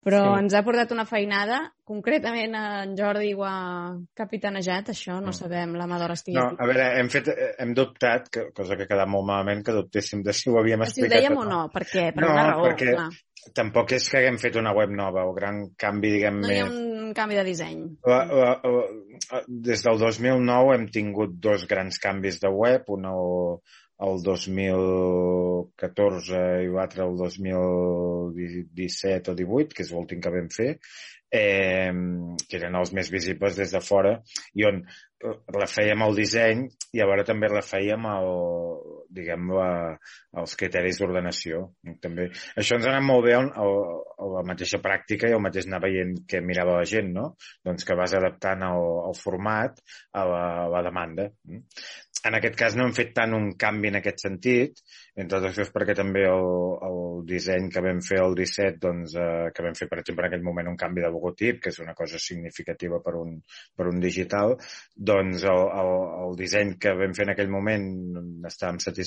Però 0.01 0.19
sí. 0.23 0.37
ens 0.41 0.53
ha 0.57 0.63
portat 0.65 0.89
una 0.95 1.03
feinada, 1.05 1.59
concretament 1.85 2.55
en 2.57 2.95
Jordi 2.97 3.35
ho 3.37 3.43
ha 3.45 3.57
capitanejat, 4.17 4.89
això 4.95 5.19
no, 5.19 5.29
no. 5.29 5.33
sabem, 5.37 5.75
la 5.77 5.85
mà 5.89 5.99
d'hora 6.01 6.15
estigui 6.17 6.39
No, 6.39 6.47
a 6.57 6.69
veure, 6.69 6.87
hem, 6.97 7.11
fet, 7.13 7.29
hem 7.61 7.75
dubtat, 7.77 8.31
que, 8.33 8.47
cosa 8.57 8.79
que 8.79 8.87
ha 8.87 8.89
quedat 8.89 9.11
molt 9.13 9.27
malament, 9.29 9.61
que 9.67 9.75
dubtéssim 9.75 10.23
de 10.25 10.33
si 10.33 10.49
ho 10.49 10.57
havíem 10.57 10.81
explicat. 10.87 11.11
Si 11.13 11.19
ho 11.19 11.19
dèiem 11.19 11.37
o 11.37 11.45
no, 11.45 11.59
per 11.73 11.85
què? 11.85 12.07
Per 12.15 12.25
no, 12.25 12.31
una 12.33 12.47
raó, 12.47 12.63
perquè 12.65 12.95
clar. 12.95 13.05
tampoc 13.59 13.93
és 13.99 14.09
que 14.09 14.23
haguem 14.23 14.41
fet 14.41 14.57
una 14.57 14.73
web 14.73 14.97
nova, 14.97 15.27
o 15.29 15.37
gran 15.37 15.67
canvi, 15.85 16.15
diguem 16.17 16.41
No 16.47 16.49
hi 16.49 16.59
ha 16.63 16.65
un 16.71 17.13
canvi 17.13 17.37
de 17.37 17.45
disseny. 17.45 17.85
La, 18.09 18.23
la, 18.25 18.51
la, 18.65 19.43
des 19.69 19.85
del 19.85 20.01
2009 20.01 20.79
hem 20.79 20.89
tingut 20.97 21.37
dos 21.45 21.69
grans 21.69 22.01
canvis 22.01 22.41
de 22.41 22.49
web, 22.49 22.89
una 22.89 23.13
el 24.01 24.17
2014 24.25 26.41
i 26.65 26.70
l'altre 26.74 27.05
el 27.05 27.13
2017 27.20 29.31
o 29.31 29.36
18, 29.38 29.75
que 29.77 29.84
és 29.86 29.91
l'últim 29.93 30.20
que 30.24 30.34
vam 30.34 30.50
fer, 30.53 30.72
eh, 31.31 31.93
que 32.48 32.58
eren 32.60 32.75
els 32.81 32.91
més 32.98 33.12
visibles 33.13 33.58
des 33.60 33.72
de 33.75 33.81
fora, 33.86 34.13
i 34.58 34.62
on 34.67 34.75
refèiem 35.53 36.00
el 36.08 36.13
disseny 36.17 36.60
i 36.98 37.00
alhora 37.03 37.27
també 37.27 37.48
refèiem 37.51 38.01
el, 38.10 38.29
diguem 39.15 39.51
la, 39.55 39.69
els 40.41 40.55
criteris 40.59 41.01
d'ordenació. 41.01 41.63
També. 42.03 42.29
Això 42.59 42.77
ens 42.77 42.87
ha 42.87 42.93
anat 42.93 43.07
molt 43.07 43.25
bé 43.27 43.35
el, 43.37 43.49
el, 43.63 43.73
la 44.35 44.45
mateixa 44.47 44.81
pràctica 44.83 45.29
i 45.29 45.35
el 45.37 45.43
mateix 45.43 45.67
anar 45.69 45.81
veient 45.85 46.15
què 46.29 46.43
mirava 46.45 46.79
la 46.79 46.87
gent, 46.87 47.11
no? 47.15 47.31
Doncs 47.67 47.87
que 47.87 47.97
vas 47.97 48.15
adaptant 48.17 48.65
el, 48.67 48.87
el 49.09 49.17
format 49.19 49.81
a 50.13 50.25
la, 50.27 50.45
a 50.65 50.69
la 50.75 50.85
demanda. 50.87 51.29
En 52.21 52.37
aquest 52.37 52.53
cas 52.57 52.75
no 52.77 52.85
hem 52.85 52.91
fet 52.93 53.15
tant 53.17 53.33
un 53.33 53.47
canvi 53.57 53.89
en 53.89 53.97
aquest 53.97 54.21
sentit, 54.27 54.81
entre 55.17 55.39
altres 55.39 55.55
coses 55.55 55.71
perquè 55.73 55.95
també 55.97 56.21
el, 56.29 56.49
el 56.85 56.99
disseny 57.25 57.65
que 57.73 57.81
vam 57.81 58.01
fer 58.05 58.19
el 58.21 58.35
17, 58.37 58.77
doncs, 58.83 59.15
eh, 59.17 59.47
que 59.55 59.65
vam 59.65 59.77
fer, 59.79 59.87
per 59.89 59.97
exemple, 60.03 60.27
en 60.27 60.29
aquell 60.29 60.45
moment 60.45 60.69
un 60.69 60.77
canvi 60.77 61.01
de 61.01 61.09
logotip, 61.09 61.63
que 61.63 61.73
és 61.73 61.79
una 61.81 61.95
cosa 61.97 62.21
significativa 62.21 63.01
per 63.01 63.15
un, 63.17 63.39
per 63.73 63.89
un 63.89 63.97
digital, 64.03 64.53
doncs 64.93 65.47
el, 65.49 65.63
el, 65.81 65.91
el 66.27 66.37
disseny 66.43 66.75
que 66.81 66.93
vam 67.01 67.17
fer 67.17 67.25
en 67.25 67.33
aquell 67.33 67.49
moment 67.49 67.89
estàvem 68.51 68.77
satisfets, 68.85 69.00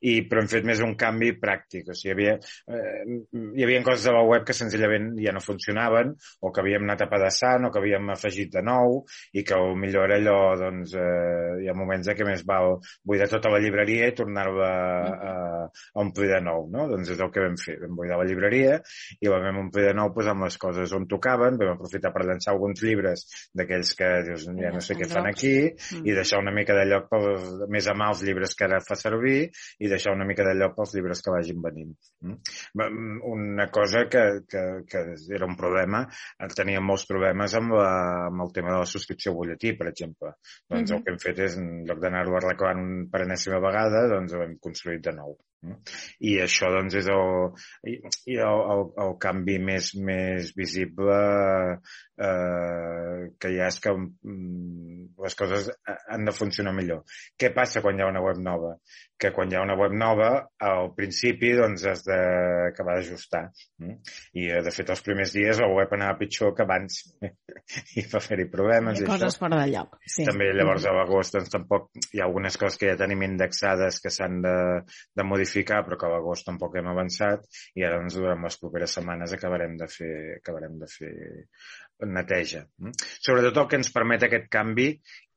i, 0.00 0.16
però 0.28 0.42
hem 0.42 0.50
fet 0.50 0.66
més 0.68 0.82
un 0.84 0.94
canvi 1.00 1.34
pràctic. 1.40 1.90
O 1.90 1.96
sigui, 1.96 2.10
hi 2.10 2.14
havia, 2.14 2.34
eh, 2.70 3.20
hi 3.58 3.66
havia 3.66 3.82
coses 3.86 4.08
de 4.08 4.14
la 4.16 4.24
web 4.24 4.46
que 4.46 4.56
senzillament 4.56 5.12
ja 5.20 5.34
no 5.34 5.42
funcionaven, 5.44 6.14
o 6.40 6.52
que 6.52 6.62
havíem 6.62 6.86
anat 6.86 7.04
apedaçant, 7.06 7.66
o 7.66 7.72
que 7.72 7.82
havíem 7.82 8.12
afegit 8.14 8.52
de 8.54 8.64
nou, 8.64 9.02
i 9.34 9.44
que 9.46 9.60
millor 9.78 10.08
era 10.08 10.20
allò, 10.20 10.38
doncs, 10.60 10.94
eh, 10.98 11.64
hi 11.64 11.70
ha 11.70 11.76
moments 11.76 12.10
que 12.14 12.26
més 12.26 12.44
val 12.46 12.78
buidar 13.04 13.28
tota 13.32 13.50
la 13.52 13.60
llibreria 13.62 14.08
i 14.10 14.14
tornar-la 14.16 14.70
a, 15.30 15.34
a 15.64 16.02
omplir 16.02 16.30
de 16.30 16.40
nou, 16.44 16.68
no? 16.70 16.86
Doncs 16.90 17.14
és 17.14 17.20
el 17.20 17.32
que 17.34 17.42
vam 17.44 17.56
fer. 17.60 17.76
Vam 17.82 17.96
buidar 17.98 18.18
la 18.20 18.26
llibreria 18.28 18.78
i 19.20 19.30
la 19.30 19.40
vam 19.42 19.62
omplir 19.64 19.88
de 19.88 19.94
nou 19.96 20.12
posant 20.14 20.42
les 20.44 20.58
coses 20.60 20.92
on 20.96 21.08
tocaven, 21.10 21.58
vam 21.60 21.74
aprofitar 21.74 22.12
per 22.14 22.26
llançar 22.28 22.52
alguns 22.54 22.82
llibres 22.84 23.26
d'aquells 23.56 23.94
que 23.98 24.10
dius, 24.28 24.46
ja 24.60 24.72
no 24.74 24.82
sé 24.84 24.96
què 24.98 25.08
fan 25.10 25.28
aquí, 25.30 25.54
mm. 25.70 26.04
i 26.06 26.16
deixar 26.16 26.42
una 26.42 26.54
mica 26.54 26.76
de 26.76 26.86
lloc 26.90 27.08
pels, 27.10 27.48
més 27.72 27.88
a 27.90 27.96
mà 27.98 28.10
els 28.12 28.24
llibres 28.26 28.54
que 28.58 28.68
ara 28.68 28.80
fa 28.84 28.93
servir 28.98 29.50
i 29.78 29.90
deixar 29.90 30.14
una 30.16 30.26
mica 30.28 30.46
de 30.46 30.54
lloc 30.58 30.76
pels 30.76 30.94
llibres 30.96 31.22
que 31.24 31.34
vagin 31.34 31.62
venint. 31.64 31.94
Mm? 32.24 33.22
Una 33.34 33.68
cosa 33.74 34.04
que, 34.10 34.24
que, 34.50 34.64
que 34.90 35.04
era 35.36 35.48
un 35.48 35.56
problema, 35.60 36.04
teníem 36.56 36.84
molts 36.84 37.06
problemes 37.10 37.56
amb, 37.58 37.76
la, 37.78 37.94
amb 38.28 38.46
el 38.46 38.52
tema 38.56 38.74
de 38.74 38.82
la 38.82 38.90
subscripció 38.90 39.34
butlletí, 39.36 39.74
per 39.78 39.88
exemple. 39.92 40.34
Doncs 40.68 40.90
mm 40.90 40.94
-hmm. 40.94 40.96
el 40.96 41.04
que 41.04 41.10
hem 41.12 41.22
fet 41.26 41.42
és, 41.48 41.56
en 41.56 41.84
lloc 41.88 42.00
d'anar-ho 42.00 42.36
arreglant 42.36 43.10
per 43.10 43.24
enèsima 43.24 43.60
vegada, 43.60 44.06
doncs 44.08 44.34
ho 44.34 44.42
hem 44.42 44.56
construït 44.58 45.02
de 45.02 45.12
nou. 45.12 45.36
I 46.30 46.34
això 46.44 46.70
doncs, 46.74 46.96
és 47.00 47.08
el, 47.12 47.28
el, 47.90 48.60
el, 48.74 48.82
el 49.04 49.14
canvi 49.24 49.58
més, 49.70 49.94
més 50.08 50.52
visible 50.58 51.18
eh, 52.18 53.30
que 53.40 53.50
ha 53.58 53.68
és 53.68 53.80
que 53.82 53.92
mm, 53.94 55.14
les 55.24 55.36
coses 55.38 55.70
han 55.84 56.26
de 56.26 56.34
funcionar 56.34 56.74
millor. 56.76 57.02
Què 57.38 57.50
passa 57.54 57.82
quan 57.84 57.98
hi 57.98 58.04
ha 58.04 58.10
una 58.10 58.22
web 58.24 58.40
nova? 58.42 58.74
Que 59.18 59.30
quan 59.34 59.50
hi 59.50 59.56
ha 59.56 59.62
una 59.64 59.76
web 59.78 59.94
nova, 59.96 60.30
al 60.68 60.90
principi 60.96 61.52
doncs, 61.56 61.84
has 61.88 62.04
d'acabar 62.06 62.98
d'ajustar. 62.98 63.44
Mm? 63.82 63.96
I, 64.40 64.48
de 64.66 64.74
fet, 64.74 64.90
els 64.94 65.04
primers 65.06 65.34
dies 65.34 65.62
la 65.62 65.70
web 65.70 65.94
anava 65.96 66.18
pitjor 66.20 66.54
que 66.56 66.66
abans 66.66 67.00
i 68.00 68.06
va 68.10 68.22
fer-hi 68.22 68.48
problemes. 68.52 69.00
Hi 69.00 69.06
ha 69.06 69.10
coses 69.12 69.30
això. 69.30 69.44
fora 69.44 69.62
de 69.62 69.70
lloc. 69.72 69.98
Sí. 70.06 70.26
També 70.28 70.50
llavors 70.52 70.86
a 70.90 70.94
l'agost 70.98 71.38
doncs, 71.38 71.52
tampoc 71.54 71.90
hi 72.12 72.22
ha 72.22 72.28
algunes 72.28 72.58
coses 72.60 72.78
que 72.80 72.90
ja 72.90 72.98
tenim 73.00 73.24
indexades 73.26 74.00
que 74.02 74.12
s'han 74.12 74.40
de, 74.44 74.56
de 75.14 75.26
modificar, 75.26 75.82
però 75.86 75.98
que 76.00 76.10
a 76.10 76.14
l'agost 76.16 76.46
tampoc 76.50 76.76
hem 76.78 76.90
avançat 76.92 77.46
i 77.78 77.86
ara 77.86 78.00
doncs, 78.00 78.18
durant 78.18 78.42
les 78.44 78.58
properes 78.60 78.98
setmanes 78.98 79.34
acabarem 79.34 79.78
de 79.80 79.88
fer, 79.90 80.14
acabarem 80.42 80.78
de 80.82 80.90
fer 80.90 81.14
neteja. 82.10 82.64
Sobretot 83.18 83.62
el 83.62 83.68
que 83.70 83.78
ens 83.80 83.92
permet 83.94 84.26
aquest 84.26 84.50
canvi 84.52 84.88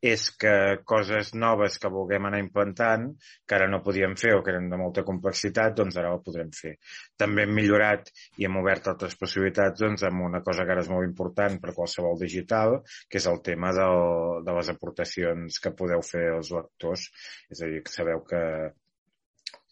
és 0.03 0.27
que 0.37 0.51
coses 0.85 1.31
noves 1.33 1.77
que 1.81 1.89
vulguem 1.89 2.27
anar 2.29 2.39
implantant, 2.43 3.07
que 3.47 3.55
ara 3.57 3.67
no 3.71 3.81
podíem 3.85 4.13
fer 4.19 4.35
o 4.37 4.43
que 4.45 4.53
eren 4.53 4.69
de 4.69 4.77
molta 4.77 5.03
complexitat, 5.07 5.73
doncs 5.79 5.97
ara 5.97 6.13
ho 6.13 6.21
podrem 6.23 6.51
fer. 6.53 6.75
També 7.17 7.47
hem 7.47 7.55
millorat 7.57 8.11
i 8.37 8.45
hem 8.45 8.59
obert 8.61 8.91
altres 8.91 9.17
possibilitats 9.17 9.81
doncs, 9.81 10.05
amb 10.05 10.27
una 10.29 10.43
cosa 10.45 10.65
que 10.65 10.75
ara 10.75 10.85
és 10.85 10.91
molt 10.93 11.07
important 11.07 11.57
per 11.63 11.73
qualsevol 11.73 12.19
digital, 12.21 12.81
que 13.09 13.17
és 13.21 13.29
el 13.31 13.41
tema 13.41 13.73
del, 13.73 14.43
de 14.45 14.57
les 14.59 14.69
aportacions 14.73 15.61
que 15.63 15.73
podeu 15.73 16.05
fer 16.05 16.27
els 16.35 16.53
lectors. 16.53 17.09
És 17.49 17.63
a 17.63 17.71
dir, 17.71 17.81
que 17.81 17.93
sabeu 17.93 18.21
que 18.27 18.43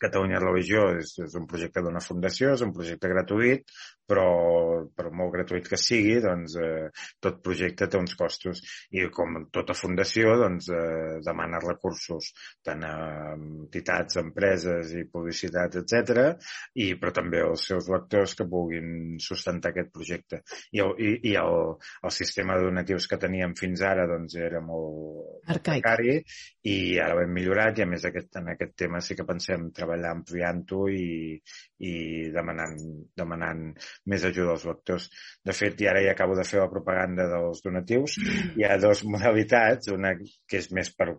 Catalunya 0.01 0.41
Religió 0.43 0.87
és, 0.99 1.15
és 1.23 1.35
un 1.39 1.45
projecte 1.49 1.83
d'una 1.83 2.03
fundació, 2.03 2.53
és 2.55 2.63
un 2.65 2.73
projecte 2.75 3.11
gratuït, 3.11 3.69
però 4.05 4.25
per 4.95 5.09
molt 5.11 5.33
gratuït 5.33 5.67
que 5.69 5.79
sigui, 5.81 6.19
doncs, 6.23 6.55
eh, 6.61 6.89
tot 7.23 7.41
projecte 7.45 7.87
té 7.89 7.97
uns 7.97 8.15
costos 8.17 8.61
i 8.93 9.07
com 9.13 9.39
tota 9.55 9.73
fundació 9.77 10.35
doncs, 10.41 10.69
eh, 10.69 11.17
demana 11.25 11.61
recursos 11.63 12.31
tant 12.65 12.83
a 12.85 12.93
entitats, 13.35 14.19
empreses 14.21 14.93
i 14.93 15.05
publicitat, 15.11 15.79
etc. 15.81 16.35
i 16.81 16.91
però 17.01 17.13
també 17.15 17.41
als 17.41 17.65
seus 17.71 17.89
lectors 17.91 18.35
que 18.37 18.47
puguin 18.49 19.17
sustentar 19.21 19.73
aquest 19.73 19.91
projecte. 19.95 20.41
I 20.75 20.83
el, 20.85 20.93
i, 21.01 21.11
i 21.31 21.35
el, 21.41 21.57
el 22.03 22.13
sistema 22.13 22.59
de 22.59 22.69
donatius 22.69 23.09
que 23.09 23.19
teníem 23.21 23.55
fins 23.57 23.81
ara 23.85 24.05
doncs, 24.09 24.37
era 24.37 24.61
molt 24.61 25.49
Arcaic. 25.49 25.81
precari 25.81 26.19
i 26.69 26.77
ara 27.01 27.17
ho 27.17 27.23
hem 27.23 27.33
millorat 27.33 27.79
i 27.79 27.85
a 27.85 27.89
més 27.89 28.05
aquest, 28.05 28.31
en 28.41 28.53
aquest 28.53 28.75
tema 28.85 29.01
sí 29.01 29.17
que 29.17 29.25
pensem 29.27 29.69
treballar 29.73 29.84
ampliant-ho 29.93 30.81
i, 30.89 31.35
i 31.85 31.93
demanant, 32.33 32.75
demanant 33.17 33.63
més 34.11 34.25
ajuda 34.27 34.55
als 34.55 34.65
lectors. 34.69 35.09
De 35.45 35.53
fet, 35.53 35.81
i 35.81 35.89
ara 35.91 36.03
ja 36.05 36.13
acabo 36.15 36.35
de 36.37 36.45
fer 36.47 36.61
la 36.61 36.69
propaganda 36.71 37.27
dels 37.31 37.63
donatius, 37.65 38.17
hi 38.57 38.65
ha 38.65 38.77
dues 38.81 39.03
modalitats, 39.13 39.91
una 39.93 40.15
que 40.17 40.61
és 40.61 40.71
més 40.75 40.91
per 40.95 41.11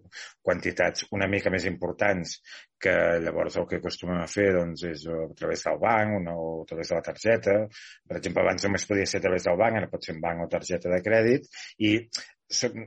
quantitats 0.42 1.06
una 1.16 1.28
mica 1.30 1.52
més 1.52 1.66
importants, 1.70 2.38
que 2.80 2.92
llavors 3.24 3.56
el 3.56 3.66
que 3.70 3.78
acostumem 3.80 4.20
a 4.20 4.28
fer 4.28 4.50
doncs, 4.56 4.84
és 4.84 5.06
a 5.08 5.26
través 5.38 5.64
del 5.64 5.78
banc 5.80 6.18
una, 6.20 6.36
o 6.36 6.62
a 6.62 6.66
través 6.68 6.92
de 6.92 6.98
la 6.98 7.04
targeta. 7.06 7.56
Per 8.06 8.18
exemple, 8.18 8.44
abans 8.44 8.66
només 8.66 8.84
podia 8.88 9.06
ser 9.08 9.22
a 9.22 9.26
través 9.28 9.46
del 9.48 9.56
banc, 9.60 9.80
ara 9.80 9.90
pot 9.92 10.04
ser 10.04 10.16
en 10.16 10.22
banc 10.24 10.44
o 10.44 10.48
targeta 10.52 10.92
de 10.92 11.00
crèdit, 11.04 11.48
i 11.80 11.94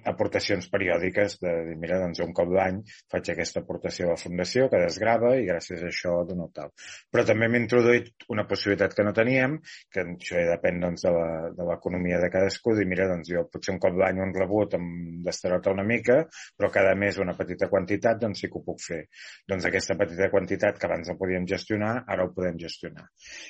aportacions 0.07 0.69
periòdiques 0.71 1.35
de 1.41 1.51
dir, 1.67 1.75
mira, 1.81 1.99
doncs 1.99 2.21
un 2.23 2.31
cop 2.35 2.51
l'any 2.55 2.79
faig 3.11 3.31
aquesta 3.33 3.59
aportació 3.59 4.07
a 4.07 4.13
la 4.13 4.21
fundació 4.21 4.69
que 4.71 4.79
desgrava 4.79 5.33
i 5.35 5.45
gràcies 5.47 5.83
a 5.83 5.89
això 5.91 6.15
dono 6.27 6.47
tal. 6.55 6.71
Però 7.11 7.25
també 7.27 7.49
hem 7.49 7.57
introduït 7.59 8.27
una 8.31 8.45
possibilitat 8.47 8.95
que 8.95 9.03
no 9.03 9.13
teníem, 9.15 9.57
que 9.91 10.05
això 10.05 10.39
ja 10.39 10.55
depèn 10.55 10.79
doncs, 10.85 11.03
de 11.03 11.67
l'economia 11.67 12.21
de, 12.21 12.27
de 12.27 12.33
cadascú, 12.37 12.77
dir, 12.79 12.87
mira, 12.87 13.09
doncs 13.11 13.33
jo 13.33 13.45
potser 13.51 13.75
un 13.75 13.83
cop 13.83 13.99
l'any 13.99 14.23
un 14.23 14.33
rebut 14.35 14.77
em 14.79 14.89
destarota 15.25 15.75
una 15.75 15.83
mica, 15.83 16.21
però 16.55 16.71
cada 16.71 16.95
mes 16.95 17.19
una 17.19 17.35
petita 17.37 17.69
quantitat, 17.71 18.23
doncs 18.23 18.45
sí 18.45 18.51
que 18.51 18.61
ho 18.61 18.65
puc 18.65 18.83
fer. 18.85 19.01
Doncs 19.49 19.67
aquesta 19.67 19.97
petita 19.99 20.31
quantitat 20.31 20.79
que 20.79 20.87
abans 20.87 21.11
no 21.11 21.19
podíem 21.19 21.47
gestionar, 21.49 21.97
ara 22.07 22.25
ho 22.25 22.35
podem 22.35 22.59
gestionar. 22.61 23.09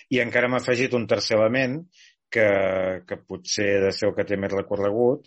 I 0.10 0.24
encara 0.26 0.50
m'ha 0.50 0.64
afegit 0.64 0.98
un 0.98 1.06
tercer 1.10 1.38
element 1.38 1.84
que, 2.30 2.50
que 3.08 3.18
potser 3.28 3.80
de 3.84 3.92
ser 3.96 4.10
el 4.10 4.16
que 4.18 4.26
té 4.30 4.38
més 4.38 4.54
recorregut, 4.54 5.26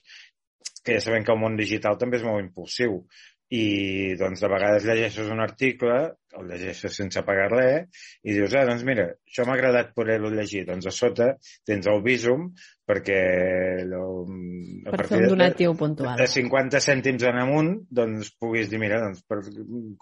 que 0.84 0.96
ja 0.96 1.04
sabem 1.04 1.26
que 1.26 1.34
el 1.34 1.40
món 1.42 1.58
digital 1.58 1.98
també 2.00 2.18
és 2.20 2.26
molt 2.26 2.42
impulsiu 2.44 3.02
i 3.52 4.14
doncs 4.16 4.40
de 4.40 4.48
vegades 4.48 4.84
llegeixes 4.88 5.28
un 5.32 5.42
article, 5.44 5.96
el 6.40 6.46
llegeixes 6.48 6.94
sense 6.96 7.22
pagar 7.26 7.50
res 7.52 8.04
i 8.24 8.32
dius, 8.32 8.54
ah, 8.56 8.64
doncs 8.68 8.84
mira, 8.88 9.10
això 9.28 9.44
m'ha 9.44 9.58
agradat 9.58 9.92
poder-lo 9.98 10.30
llegir. 10.32 10.64
Doncs 10.70 10.88
a 10.88 10.94
sota 10.96 11.28
tens 11.68 11.88
el 11.92 12.00
visum 12.06 12.48
perquè 12.88 13.84
lo, 13.86 14.02
a 14.86 14.94
per 14.94 15.06
fer 15.06 15.20
un 15.22 15.28
donatiu 15.30 15.72
de, 15.72 15.78
puntual. 15.78 16.16
De 16.18 16.26
50 16.28 16.80
cèntims 16.82 17.24
en 17.28 17.38
amunt, 17.42 17.70
doncs 17.94 18.32
puguis 18.42 18.70
dir, 18.72 18.80
mira, 18.82 18.98
doncs, 19.04 19.22
per, 19.28 19.38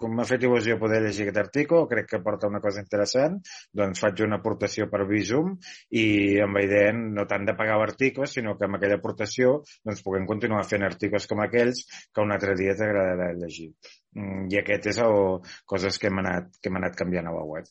com 0.01 0.15
m'ha 0.17 0.25
fet 0.27 0.45
il·lusió 0.47 0.79
poder 0.81 1.01
llegir 1.03 1.27
aquest 1.27 1.41
article, 1.43 1.83
crec 1.91 2.09
que 2.09 2.21
porta 2.25 2.49
una 2.49 2.61
cosa 2.63 2.81
interessant, 2.83 3.37
doncs 3.77 4.01
faig 4.01 4.23
una 4.25 4.41
aportació 4.41 4.89
per 4.91 5.05
Visum 5.09 5.53
i 6.01 6.05
amb 6.41 6.57
la 6.57 6.65
idea 6.65 6.93
no 6.97 7.27
tant 7.29 7.45
de 7.47 7.55
pagar 7.57 7.77
l'article, 7.81 8.29
sinó 8.29 8.57
que 8.57 8.67
amb 8.67 8.79
aquella 8.79 8.97
aportació 8.99 9.59
doncs, 9.85 10.01
puguem 10.05 10.25
continuar 10.29 10.63
fent 10.69 10.87
articles 10.87 11.29
com 11.29 11.43
aquells 11.45 11.85
que 12.09 12.25
un 12.25 12.33
altre 12.33 12.57
dia 12.57 12.77
t'agradarà 12.77 13.31
llegir. 13.37 13.71
Mm, 14.17 14.49
I 14.51 14.59
aquest 14.63 14.89
és 14.91 15.03
el, 15.05 15.21
coses 15.69 16.01
que 16.01 16.09
hem 16.09 16.23
anat, 16.23 16.51
que 16.59 16.71
hem 16.71 16.81
anat 16.81 16.97
canviant 16.97 17.29
a 17.29 17.37
la 17.37 17.45
web. 17.47 17.69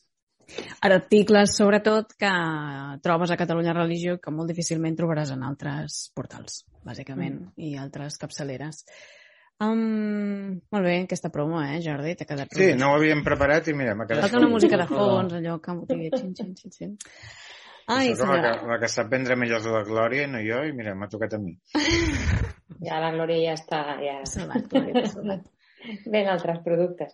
Articles, 0.87 1.55
sobretot, 1.57 2.13
que 2.19 2.31
trobes 3.05 3.31
a 3.31 3.37
Catalunya 3.39 3.75
Religió 3.77 4.17
que 4.21 4.33
molt 4.33 4.51
difícilment 4.51 4.97
trobaràs 4.97 5.33
en 5.35 5.43
altres 5.47 6.03
portals, 6.17 6.63
bàsicament, 6.87 7.37
mm. 7.51 7.67
i 7.67 7.75
altres 7.79 8.17
capçaleres. 8.21 8.85
Um, 9.61 10.57
molt 10.73 10.87
bé, 10.87 10.95
aquesta 11.03 11.29
promo, 11.29 11.59
eh, 11.61 11.77
Jordi? 11.85 12.15
T'ha 12.17 12.25
quedat... 12.25 12.49
Sí, 12.57 12.71
no 12.79 12.89
ho 12.89 12.97
havíem 12.97 13.21
preparat 13.25 13.69
i 13.69 13.75
mira, 13.77 13.93
m'ha 13.93 14.07
quedat... 14.09 14.25
Falta 14.25 14.41
una 14.41 14.49
música 14.49 14.79
de 14.81 14.87
fons, 14.89 15.35
allò 15.37 15.59
que 15.61 15.75
m'ho 15.77 15.85
digui, 15.89 16.09
xin, 16.17 16.33
xin, 16.37 16.55
xin, 16.57 16.73
xin. 16.77 16.95
Ai, 17.91 18.13
la, 18.15 18.37
que, 18.41 18.51
la 18.71 18.77
que 18.81 18.89
sap 18.89 19.09
vendre 19.11 19.35
millor 19.37 19.61
és 19.61 19.69
la 19.69 19.83
Glòria, 19.85 20.25
no 20.31 20.41
jo, 20.41 20.63
i 20.65 20.73
mira, 20.73 20.95
m'ha 20.97 21.09
tocat 21.11 21.35
a 21.37 21.41
mi. 21.41 21.53
Ja 22.81 23.01
la 23.03 23.11
Glòria 23.13 23.51
ja 23.51 23.57
està... 23.59 23.81
Ja... 24.01 24.15
Salvat, 24.29 24.65
Glòria, 24.71 25.05
salvat. 25.11 25.45
Ven 26.09 26.29
altres 26.31 26.61
productes. 26.65 27.13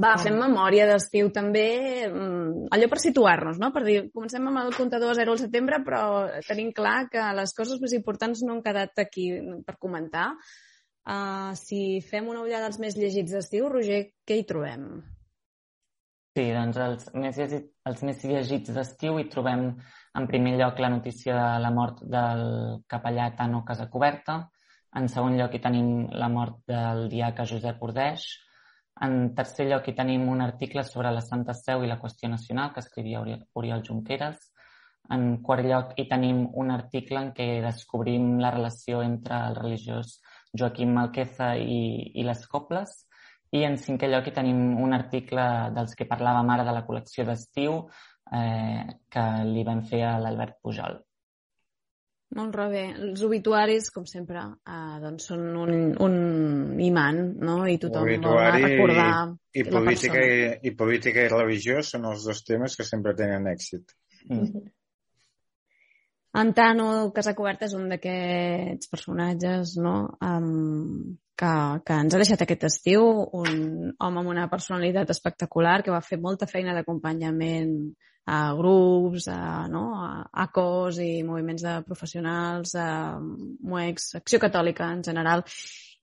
Va, 0.00 0.16
fem 0.18 0.34
memòria 0.40 0.86
d'estiu 0.88 1.28
també, 1.34 2.08
mm, 2.08 2.66
allò 2.74 2.88
per 2.90 2.98
situar-nos, 2.98 3.58
no? 3.62 3.70
Per 3.72 3.84
dir, 3.86 4.10
comencem 4.12 4.46
amb 4.48 4.58
el 4.64 4.74
comptador 4.74 5.12
a 5.12 5.14
0 5.14 5.32
al 5.32 5.38
setembre, 5.38 5.80
però 5.86 6.02
tenim 6.48 6.72
clar 6.72 7.08
que 7.10 7.22
les 7.38 7.54
coses 7.54 7.80
més 7.80 7.92
importants 7.92 8.42
no 8.42 8.54
han 8.54 8.62
quedat 8.62 8.98
aquí 8.98 9.30
per 9.66 9.76
comentar. 9.78 10.32
Uh, 11.04 11.52
si 11.54 12.00
fem 12.00 12.26
una 12.32 12.40
ullada 12.40 12.66
als 12.66 12.80
més 12.80 12.96
llegits 12.96 13.32
d'estiu, 13.36 13.68
Roger, 13.68 14.00
què 14.26 14.38
hi 14.40 14.46
trobem? 14.48 14.86
Sí, 16.34 16.48
doncs 16.50 16.78
els 16.80 17.10
més, 17.14 17.36
llegit, 17.38 17.68
els 17.86 18.00
més 18.02 18.24
llegits 18.24 18.72
d'estiu 18.74 19.20
hi 19.20 19.28
trobem 19.30 19.68
en 20.18 20.26
primer 20.26 20.56
lloc 20.58 20.80
la 20.82 20.90
notícia 20.90 21.36
de 21.36 21.60
la 21.62 21.70
mort 21.70 22.00
del 22.02 22.80
capellà 22.90 23.28
Tano 23.36 23.62
Casacoberta, 23.68 24.40
en 24.98 25.06
segon 25.12 25.36
lloc 25.38 25.54
hi 25.54 25.60
tenim 25.62 26.08
la 26.10 26.30
mort 26.32 26.62
del 26.70 27.06
diaca 27.12 27.46
Josep 27.46 27.82
Ordeix, 27.82 28.24
en 29.02 29.34
tercer 29.34 29.66
lloc 29.68 29.88
hi 29.88 29.94
tenim 29.98 30.28
un 30.28 30.40
article 30.40 30.84
sobre 30.84 31.10
la 31.10 31.22
Santa 31.22 31.54
Seu 31.54 31.82
i 31.84 31.88
la 31.90 31.98
qüestió 32.00 32.28
nacional 32.28 32.72
que 32.72 32.80
escrivia 32.80 33.22
Oriol 33.54 33.82
Junqueras, 33.86 34.50
en 35.10 35.42
quart 35.42 35.66
lloc 35.66 35.92
hi 35.98 36.06
tenim 36.08 36.46
un 36.54 36.70
article 36.70 37.20
en 37.20 37.32
què 37.36 37.48
descobrim 37.64 38.38
la 38.40 38.52
relació 38.54 39.02
entre 39.02 39.40
el 39.48 39.58
religiós 39.58 40.20
Joaquim 40.56 40.94
Malqueza 40.94 41.54
i, 41.58 42.12
i 42.14 42.24
les 42.24 42.46
cobles, 42.48 42.94
i 43.52 43.64
en 43.66 43.76
cinquè 43.78 44.08
lloc 44.10 44.28
hi 44.28 44.34
tenim 44.34 44.62
un 44.82 44.94
article 44.96 45.44
dels 45.74 45.94
que 45.98 46.08
parlàvem 46.10 46.54
ara 46.54 46.66
de 46.66 46.74
la 46.74 46.84
col·lecció 46.86 47.26
d'estiu 47.26 47.82
eh, 48.32 48.86
que 49.10 49.26
li 49.50 49.66
vam 49.66 49.82
fer 49.90 50.02
a 50.08 50.16
l'Albert 50.22 50.58
Pujol. 50.62 51.02
Molt 52.34 52.56
bé. 52.72 52.82
Els 52.98 53.22
obituaris, 53.22 53.90
com 53.94 54.06
sempre, 54.10 54.42
eh, 54.66 54.94
doncs 55.02 55.28
són 55.30 55.44
un, 55.64 55.74
un 56.02 56.14
imant, 56.82 57.20
no? 57.46 57.58
I 57.70 57.76
tothom 57.82 58.08
Obituari 58.08 58.62
vol 58.64 58.70
recordar 58.72 59.10
i, 59.52 59.60
i, 59.62 59.66
política 59.70 60.22
i, 60.22 60.46
i 60.66 60.72
política 60.74 61.22
i 61.22 61.30
religió 61.30 61.82
són 61.86 62.08
els 62.10 62.26
dos 62.26 62.42
temes 62.46 62.74
que 62.74 62.86
sempre 62.88 63.14
tenen 63.18 63.46
èxit. 63.52 63.94
Mm. 64.26 64.64
Antano 66.34 66.88
Casacoberta 67.14 67.68
és 67.68 67.76
un 67.78 67.86
d'aquests 67.92 68.90
personatges 68.90 69.76
no? 69.78 69.94
um, 70.18 71.14
que, 71.38 71.52
que 71.86 71.98
ens 72.02 72.16
ha 72.16 72.18
deixat 72.18 72.42
aquest 72.42 72.66
estiu, 72.66 73.04
un 73.38 73.92
home 73.94 74.24
amb 74.24 74.32
una 74.32 74.48
personalitat 74.50 75.12
espectacular 75.14 75.76
que 75.86 75.94
va 75.94 76.02
fer 76.02 76.18
molta 76.18 76.50
feina 76.50 76.74
d'acompanyament 76.74 77.76
a 78.24 78.54
grups, 78.56 79.28
a, 79.28 79.66
no? 79.68 79.84
a, 80.00 80.10
a 80.32 80.46
cos 80.52 80.98
i 81.02 81.22
moviments 81.26 81.64
de 81.66 81.74
professionals, 81.86 82.74
a 82.80 83.18
MUEX, 83.20 84.14
Acció 84.20 84.40
Catòlica 84.40 84.88
en 84.96 85.02
general, 85.04 85.44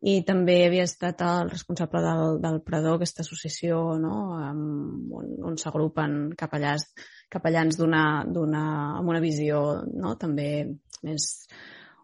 i 0.02 0.22
també 0.26 0.64
havia 0.66 0.86
estat 0.90 1.22
el 1.26 1.50
responsable 1.52 2.02
del, 2.02 2.38
del 2.42 2.62
Predó, 2.66 2.96
aquesta 2.98 3.22
associació 3.26 3.82
no? 4.02 4.16
on, 4.38 5.36
on 5.52 5.60
s'agrupen 5.62 6.32
capellans 6.38 6.88
capellans 7.32 7.78
d'una, 7.78 8.06
d'una, 8.26 8.64
amb 9.00 9.14
una 9.14 9.22
visió 9.22 9.62
no? 9.94 10.16
també 10.22 10.50
més 11.06 11.28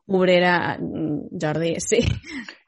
obrera, 0.07 0.77
Jordi, 1.41 1.73
sí, 1.83 1.99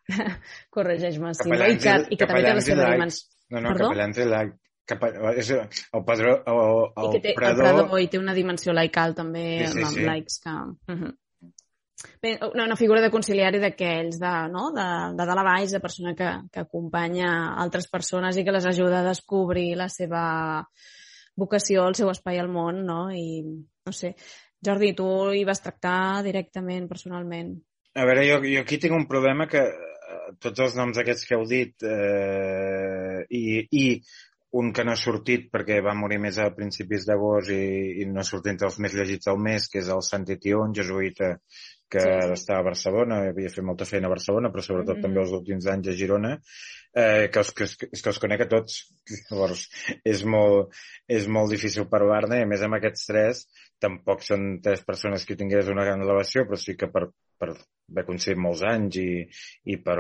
corregeix-me, 0.76 1.34
sí, 1.38 1.50
no? 1.50 1.60
I 1.64 1.78
que, 1.80 1.94
i 2.12 2.18
que 2.20 2.28
també 2.28 2.44
té 2.44 2.56
la 2.58 2.66
seva 2.66 2.90
dimensió. 2.92 3.30
No, 3.50 3.62
no, 3.64 3.72
Perdó? 3.72 3.88
capellans 3.94 4.20
i 4.20 4.28
laic. 4.92 5.40
És 5.44 5.50
el 5.54 6.04
padró, 6.06 6.36
el, 6.40 6.60
el, 6.90 7.08
I 7.08 7.16
que 7.16 7.24
té, 7.24 7.34
predó... 7.38 7.64
El 7.64 7.82
predó 7.82 8.00
i 8.02 8.08
té 8.12 8.22
una 8.22 8.36
dimensió 8.38 8.76
laical 8.76 9.16
també 9.18 9.46
sí, 9.66 9.74
sí, 9.74 9.84
amb 9.88 9.98
sí. 9.98 10.06
laics 10.08 10.40
que... 10.46 10.56
Uh 10.90 11.00
-huh. 11.00 11.16
Bé, 12.22 12.38
una, 12.54 12.64
una 12.64 12.78
figura 12.80 13.02
de 13.02 13.12
conciliari 13.12 13.60
d'aquells, 13.60 14.20
de, 14.20 14.34
no? 14.52 14.70
de, 14.72 14.88
de 15.18 15.26
dalt 15.26 15.42
a 15.42 15.44
baix, 15.44 15.72
de 15.72 15.82
persona 15.84 16.14
que, 16.16 16.30
que 16.52 16.62
acompanya 16.62 17.56
altres 17.60 17.90
persones 17.92 18.38
i 18.38 18.46
que 18.46 18.56
les 18.56 18.66
ajuda 18.66 19.02
a 19.02 19.10
descobrir 19.10 19.76
la 19.76 19.90
seva 19.90 20.64
vocació, 21.36 21.88
el 21.88 21.96
seu 21.96 22.10
espai 22.10 22.40
al 22.40 22.48
món, 22.52 22.86
no? 22.86 23.10
I, 23.12 23.44
no 23.86 23.92
sé, 23.96 24.16
Jordi, 24.66 24.94
tu 24.96 25.08
hi 25.32 25.46
vas 25.48 25.64
tractar 25.64 26.24
directament, 26.26 26.88
personalment. 26.92 27.54
A 27.96 28.06
veure, 28.08 28.26
jo, 28.28 28.40
jo 28.44 28.64
aquí 28.64 28.80
tinc 28.82 28.96
un 28.96 29.08
problema 29.10 29.48
que 29.52 29.62
eh, 29.66 30.18
tots 30.44 30.66
els 30.66 30.76
noms 30.80 31.00
aquests 31.00 31.28
que 31.28 31.38
heu 31.38 31.46
dit 31.50 31.88
eh, 31.88 33.24
i, 33.30 33.44
i 33.72 33.86
un 34.52 34.72
que 34.74 34.84
no 34.84 34.94
ha 34.96 35.00
sortit 35.00 35.50
perquè 35.54 35.78
va 35.86 35.94
morir 35.98 36.18
més 36.22 36.40
a 36.42 36.50
principis 36.56 37.06
d'agost 37.06 37.52
i, 37.54 38.02
i 38.02 38.08
no 38.10 38.24
ha 38.24 38.26
sortit 38.26 38.56
entre 38.56 38.70
els 38.70 38.80
més 38.82 38.96
llegits 38.98 39.30
del 39.30 39.38
mes, 39.46 39.68
que 39.70 39.82
és 39.84 39.92
el 39.94 40.02
Santi 40.06 40.40
Tió, 40.42 40.64
un 40.66 40.74
jesuïta 40.74 41.36
que 41.90 42.02
sí, 42.02 42.10
sí. 42.10 42.34
està 42.38 42.58
a 42.58 42.66
Barcelona, 42.66 43.22
havia 43.30 43.52
fet 43.54 43.66
molta 43.66 43.86
feina 43.90 44.10
a 44.10 44.14
Barcelona, 44.14 44.50
però 44.54 44.66
sobretot 44.66 44.96
mm 44.96 45.00
-hmm. 45.00 45.08
també 45.08 45.22
els 45.22 45.36
últims 45.38 45.68
anys 45.74 45.88
a 45.90 45.98
Girona, 46.02 46.34
eh, 46.96 47.30
que, 47.32 47.42
els, 47.42 47.52
que, 47.54 47.68
és 47.90 48.04
que 48.04 48.12
els 48.12 48.20
conec 48.22 48.46
a 48.46 48.50
tots. 48.52 48.82
Llavors, 49.30 49.66
és 50.08 50.24
molt, 50.26 50.76
és 51.08 51.28
molt 51.28 51.52
difícil 51.54 51.90
parlar-ne, 51.92 52.42
i 52.42 52.48
a 52.48 52.50
més 52.50 52.64
amb 52.66 52.80
aquests 52.80 53.10
tres, 53.10 53.44
tampoc 53.82 54.24
són 54.26 54.56
tres 54.64 54.84
persones 54.88 55.26
que 55.26 55.38
tingués 55.40 55.72
una 55.72 55.86
gran 55.88 56.02
elevació, 56.06 56.46
però 56.48 56.60
sí 56.60 56.76
que 56.80 56.90
per, 56.92 57.08
per 57.40 57.54
haver 57.54 58.06
coincidit 58.06 58.40
molts 58.42 58.64
anys 58.68 59.00
i, 59.02 59.12
i, 59.74 59.78
per, 59.82 59.98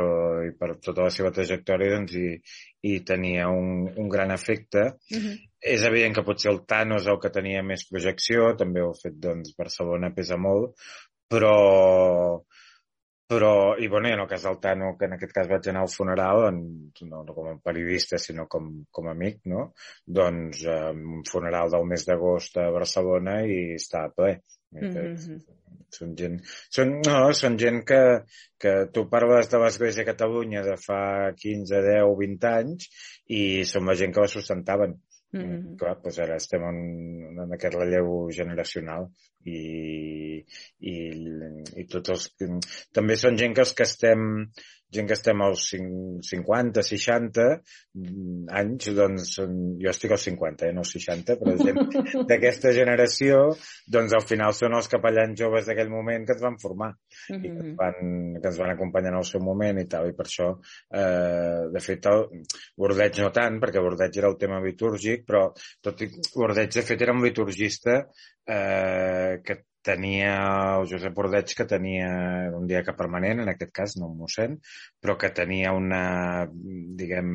i 0.49 0.51
per 0.59 0.73
tota 0.83 1.07
la 1.07 1.13
seva 1.13 1.31
trajectòria 1.35 1.95
doncs, 1.95 2.15
i, 2.19 2.33
i 2.91 2.99
tenia 3.07 3.47
un, 3.53 3.87
un 3.89 4.09
gran 4.11 4.31
efecte. 4.35 4.85
Mm 5.09 5.21
-hmm. 5.21 5.37
És 5.75 5.83
evident 5.83 6.15
que 6.15 6.23
potser 6.23 6.51
el 6.51 6.65
Thanos 6.65 7.07
el 7.07 7.19
que 7.19 7.33
tenia 7.35 7.63
més 7.63 7.87
projecció, 7.89 8.55
també 8.55 8.79
el 8.79 8.95
fet 9.01 9.15
doncs, 9.19 9.55
Barcelona 9.57 10.13
pesa 10.15 10.37
molt, 10.37 10.75
però 11.29 11.55
però, 13.29 13.77
i 13.77 13.87
bueno, 13.87 14.09
en 14.09 14.23
el 14.23 14.27
cas 14.27 14.41
del 14.47 14.57
Tano, 14.57 14.95
que 14.97 15.05
en 15.05 15.13
aquest 15.13 15.33
cas 15.35 15.49
vaig 15.51 15.67
anar 15.69 15.83
al 15.85 15.91
funeral, 15.93 16.47
en, 16.47 16.63
no, 17.11 17.19
no 17.27 17.35
com 17.35 17.51
a 17.51 17.57
periodista, 17.61 18.17
sinó 18.17 18.47
com, 18.49 18.71
com 18.89 19.05
a 19.05 19.13
amic, 19.13 19.43
no? 19.51 19.67
Doncs 20.19 20.63
eh, 20.65 20.79
un 20.97 21.21
funeral 21.29 21.69
del 21.69 21.85
mes 21.91 22.07
d'agost 22.07 22.57
a 22.57 22.71
Barcelona 22.73 23.35
i 23.45 23.59
està 23.75 24.07
ple. 24.15 24.39
Mm 24.73 24.89
-hmm. 24.95 25.37
Són 25.93 26.15
gent, 26.17 26.39
són, 26.73 26.95
no, 27.05 27.19
són 27.33 27.57
gent 27.57 27.79
que, 27.91 28.01
que 28.57 28.73
tu 28.93 29.05
parles 29.09 29.49
de 29.49 29.61
l'Església 29.61 30.03
de 30.03 30.09
Catalunya 30.11 30.61
de 30.65 30.75
fa 30.77 31.31
15, 31.37 31.81
10, 31.85 32.09
20 32.17 32.49
anys 32.49 32.89
i 33.27 33.63
són 33.65 33.85
la 33.85 33.95
gent 34.01 34.13
que 34.13 34.25
la 34.25 34.27
sustentaven. 34.27 34.97
Mm 35.31 35.41
-hmm. 35.41 35.77
Clar, 35.77 35.95
doncs 36.03 36.19
ara 36.19 36.35
estem 36.41 36.63
en, 36.65 36.77
en 37.43 37.53
aquest 37.53 37.75
relleu 37.75 38.29
generacional 38.33 39.09
i, 39.45 39.59
i, 40.79 40.95
i 41.81 41.85
tots 41.85 42.09
els... 42.15 42.29
També 42.91 43.15
són 43.15 43.37
gent 43.37 43.53
que 43.53 43.61
els 43.61 43.73
que 43.73 43.85
estem 43.85 44.49
gent 44.93 45.07
que 45.09 45.13
estem 45.13 45.41
als 45.45 45.67
50, 45.71 46.83
60 46.85 47.45
anys, 48.59 48.89
doncs 48.97 49.35
jo 49.37 49.91
estic 49.91 50.15
als 50.15 50.25
50, 50.29 50.65
eh, 50.69 50.73
no 50.73 50.83
als 50.83 50.93
60, 50.97 51.37
però 51.41 51.55
gent 51.59 51.79
d'aquesta 52.29 52.73
generació, 52.75 53.43
doncs 53.85 54.15
al 54.17 54.25
final 54.25 54.55
són 54.57 54.77
els 54.79 54.89
capellans 54.91 55.37
joves 55.39 55.69
d'aquell 55.69 55.91
moment 55.93 56.25
que 56.25 56.35
es 56.37 56.41
van 56.41 56.57
formar 56.61 56.89
mm 56.95 57.35
-hmm. 57.35 57.45
i 57.45 57.49
que 57.49 57.65
ens, 57.67 57.77
van, 57.77 58.41
que 58.41 58.47
ens 58.49 58.59
van 58.63 58.73
acompanyar 58.73 59.13
en 59.13 59.19
el 59.21 59.29
seu 59.29 59.41
moment 59.41 59.79
i 59.79 59.87
tal, 59.87 60.09
i 60.09 60.17
per 60.17 60.25
això, 60.25 60.49
eh, 60.89 61.69
de 61.73 61.79
fet, 61.79 62.05
el 62.09 62.25
Bordeig 62.77 63.21
no 63.21 63.31
tant, 63.31 63.59
perquè 63.61 63.81
Bordeig 63.81 64.17
era 64.17 64.27
el 64.27 64.37
tema 64.37 64.59
litúrgic, 64.59 65.25
però 65.25 65.51
tot 65.81 66.01
i 66.01 66.09
Bordeig, 66.35 66.73
de 66.73 66.81
fet, 66.81 67.01
era 67.01 67.13
un 67.13 67.23
liturgista 67.23 68.07
eh, 68.45 69.41
que 69.43 69.68
tenia 69.85 70.31
el 70.79 70.87
Josep 70.91 71.15
Bordeig 71.15 71.53
que 71.57 71.67
tenia 71.69 72.09
un 72.55 72.67
diaca 72.69 72.95
permanent, 72.97 73.43
en 73.43 73.51
aquest 73.53 73.73
cas, 73.75 73.95
no 73.99 74.09
un 74.11 74.17
mossèn, 74.23 74.57
però 75.01 75.15
que 75.19 75.31
tenia 75.35 75.73
una, 75.75 76.03
diguem, 76.99 77.29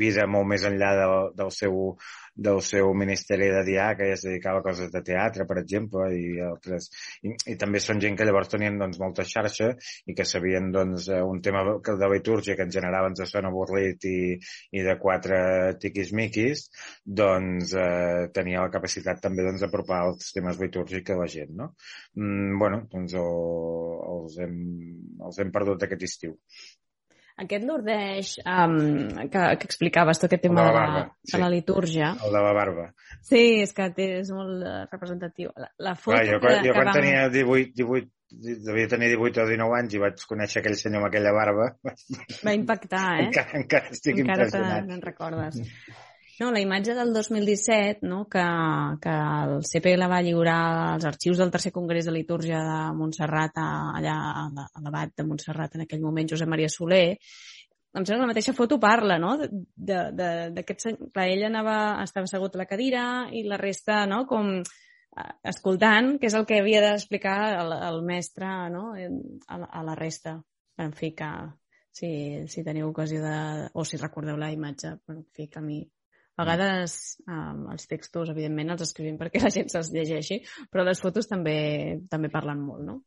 vida 0.00 0.26
molt 0.30 0.50
més 0.52 0.64
enllà 0.68 0.92
del, 1.00 1.16
del 1.36 1.52
seu 1.54 1.96
del 2.36 2.60
seu 2.60 2.92
ministeri 2.94 3.48
de 3.48 3.62
dia 3.64 3.86
que 3.96 4.10
es 4.12 4.22
dedicava 4.26 4.60
a 4.60 4.62
coses 4.62 4.90
de 4.92 5.00
teatre, 5.02 5.46
per 5.48 5.56
exemple, 5.62 6.06
i 6.12 6.36
altres. 6.44 6.90
I, 7.24 7.32
i 7.52 7.56
també 7.56 7.80
són 7.80 8.00
gent 8.02 8.18
que 8.18 8.26
llavors 8.28 8.52
tenien 8.52 8.76
doncs, 8.78 9.00
molta 9.00 9.24
xarxa 9.24 9.72
i 10.06 10.14
que 10.14 10.28
sabien 10.28 10.68
doncs, 10.74 11.08
un 11.16 11.40
tema 11.42 11.64
de 11.86 12.10
litúrgia 12.12 12.56
que 12.56 12.66
en 12.68 12.74
general 12.76 13.08
ens 13.08 13.24
sona 13.32 13.48
avorrit 13.48 14.04
i, 14.04 14.36
i 14.76 14.84
de 14.84 14.98
quatre 15.00 15.38
tiquis-miquis, 15.80 16.66
doncs 17.22 17.72
eh, 17.72 18.28
tenia 18.36 18.66
la 18.66 18.72
capacitat 18.74 19.24
també 19.24 19.48
doncs, 19.48 19.64
d'apropar 19.64 20.04
els 20.10 20.36
temes 20.36 20.60
litúrgics 20.60 21.16
a 21.16 21.20
la 21.22 21.30
gent. 21.32 21.56
No? 21.56 21.65
Mm, 22.16 22.58
bueno, 22.60 22.82
doncs 22.92 23.14
el, 23.20 23.30
els, 24.14 24.40
hem, 24.44 24.58
els 25.28 25.38
hem 25.42 25.54
perdut 25.54 25.86
aquest 25.86 26.08
estiu. 26.08 26.36
Aquest 27.36 27.66
Lourdes 27.68 28.30
um, 28.48 28.76
que, 29.28 29.40
que 29.60 29.68
explicaves, 29.68 30.22
tot 30.22 30.30
aquest 30.30 30.46
tema 30.46 30.62
de 30.62 30.70
la, 30.70 30.72
barba, 30.78 31.00
de, 31.04 31.30
sí. 31.32 31.40
la 31.42 31.50
litúrgia. 31.52 32.14
El 32.24 32.32
de 32.32 32.40
la 32.46 32.52
barba. 32.56 32.86
Sí, 33.20 33.42
és 33.60 33.76
que 33.76 33.90
és 34.06 34.30
molt 34.32 34.64
uh, 34.64 34.78
representatiu. 34.88 35.52
La, 35.60 35.68
la 35.84 35.92
foto 36.00 36.16
Clar, 36.16 36.24
jo, 36.30 36.38
que, 36.40 36.54
jo 36.64 36.70
que 36.70 36.76
quan 36.78 36.88
vam... 36.88 36.96
tenia 36.96 37.26
18, 37.34 37.76
18, 37.76 38.08
devia 38.66 38.88
tenir 38.88 39.12
18 39.12 39.44
o 39.44 39.46
19 39.52 39.78
anys 39.82 39.98
i 39.98 40.02
vaig 40.06 40.24
conèixer 40.32 40.62
aquell 40.62 40.78
senyor 40.80 41.02
amb 41.02 41.10
aquella 41.10 41.34
barba. 41.36 41.68
Va 42.40 42.56
impactar, 42.56 43.04
eh? 43.20 43.28
encara, 43.28 43.60
encara 43.60 43.92
estic 43.92 44.24
encara 44.24 44.48
impressionat. 44.48 44.72
Encara 44.72 44.92
te'n 44.94 45.04
recordes. 45.04 45.60
No, 46.38 46.50
la 46.52 46.60
imatge 46.60 46.92
del 46.92 47.14
2017, 47.14 48.04
no, 48.04 48.26
que, 48.28 48.42
que 49.00 49.12
el 49.16 49.62
CP 49.64 49.94
la 49.96 50.08
va 50.12 50.20
lliurar 50.20 50.58
als 50.92 51.06
arxius 51.08 51.38
del 51.40 51.50
tercer 51.50 51.72
congrés 51.72 52.04
de 52.04 52.12
litúrgia 52.12 52.58
de 52.60 52.80
Montserrat, 52.98 53.56
a, 53.56 53.68
allà 53.96 54.16
a 54.44 54.82
l'abat 54.84 55.14
de 55.16 55.24
Montserrat 55.24 55.78
en 55.78 55.86
aquell 55.86 56.04
moment, 56.04 56.28
Josep 56.28 56.50
Maria 56.52 56.68
Soler, 56.68 57.16
em 57.96 58.04
sembla 58.04 58.18
que 58.18 58.26
la 58.26 58.32
mateixa 58.34 58.52
foto 58.52 58.76
parla, 58.76 59.16
no? 59.16 59.32
D'aquest... 59.40 60.90
Clar, 61.14 61.24
ella 61.24 61.48
anava, 61.48 61.78
estava 62.04 62.28
assegut 62.28 62.56
a 62.56 62.60
la 62.60 62.68
cadira 62.68 63.06
i 63.32 63.46
la 63.48 63.56
resta, 63.56 64.02
no?, 64.04 64.26
com 64.28 64.58
escoltant, 65.48 66.18
que 66.20 66.28
és 66.28 66.36
el 66.36 66.44
que 66.44 66.60
havia 66.60 66.84
d'explicar 66.84 67.38
el, 67.62 67.72
el 67.88 68.02
mestre, 68.04 68.52
no?, 68.76 68.90
a 68.92 69.60
la, 69.62 69.72
a 69.72 69.86
la 69.88 69.96
resta. 69.96 70.36
En 70.84 70.92
fi, 70.92 71.14
que 71.16 71.32
si, 71.96 72.10
si 72.52 72.64
teniu 72.68 72.92
ocasió 72.92 73.24
de... 73.24 73.36
o 73.72 73.88
si 73.88 73.96
recordeu 73.96 74.36
la 74.36 74.52
imatge, 74.52 74.98
en 75.08 75.24
fi, 75.32 75.48
que 75.48 75.64
a 75.64 75.64
mi 75.64 75.80
A 76.36 76.44
vegades 76.44 77.16
um, 77.24 77.66
els 77.72 77.88
textos, 77.88 78.30
evidentment, 78.32 78.74
els 78.74 78.84
escrivim 78.84 79.16
perquè 79.20 79.40
la 79.42 79.52
gent 79.54 79.70
se'ls 79.72 79.92
llegeixi, 79.94 80.42
però 80.72 80.84
les 80.84 81.00
fotos 81.00 81.30
també 81.30 81.58
també 82.12 82.32
parlen 82.32 82.60
molt, 82.60 82.84
no? 82.84 83.00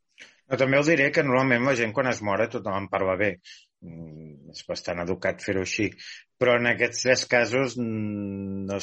Però 0.49 0.57
també 0.63 0.79
us 0.81 0.87
diré 0.89 1.11
que 1.13 1.21
normalment 1.21 1.67
la 1.67 1.75
gent 1.77 1.91
quan 1.93 2.07
es 2.09 2.23
mora 2.25 2.49
tothom 2.49 2.73
en 2.73 2.87
parla 2.89 3.13
bé. 3.19 3.35
Mm, 3.85 4.49
és 4.51 4.63
bastant 4.67 4.99
educat 5.03 5.43
fer-ho 5.45 5.61
així. 5.63 5.85
Però 6.41 6.55
en 6.57 6.71
aquests 6.71 7.03
tres 7.05 7.25
casos 7.31 7.75
mm, 7.77 8.63
no, 8.71 8.79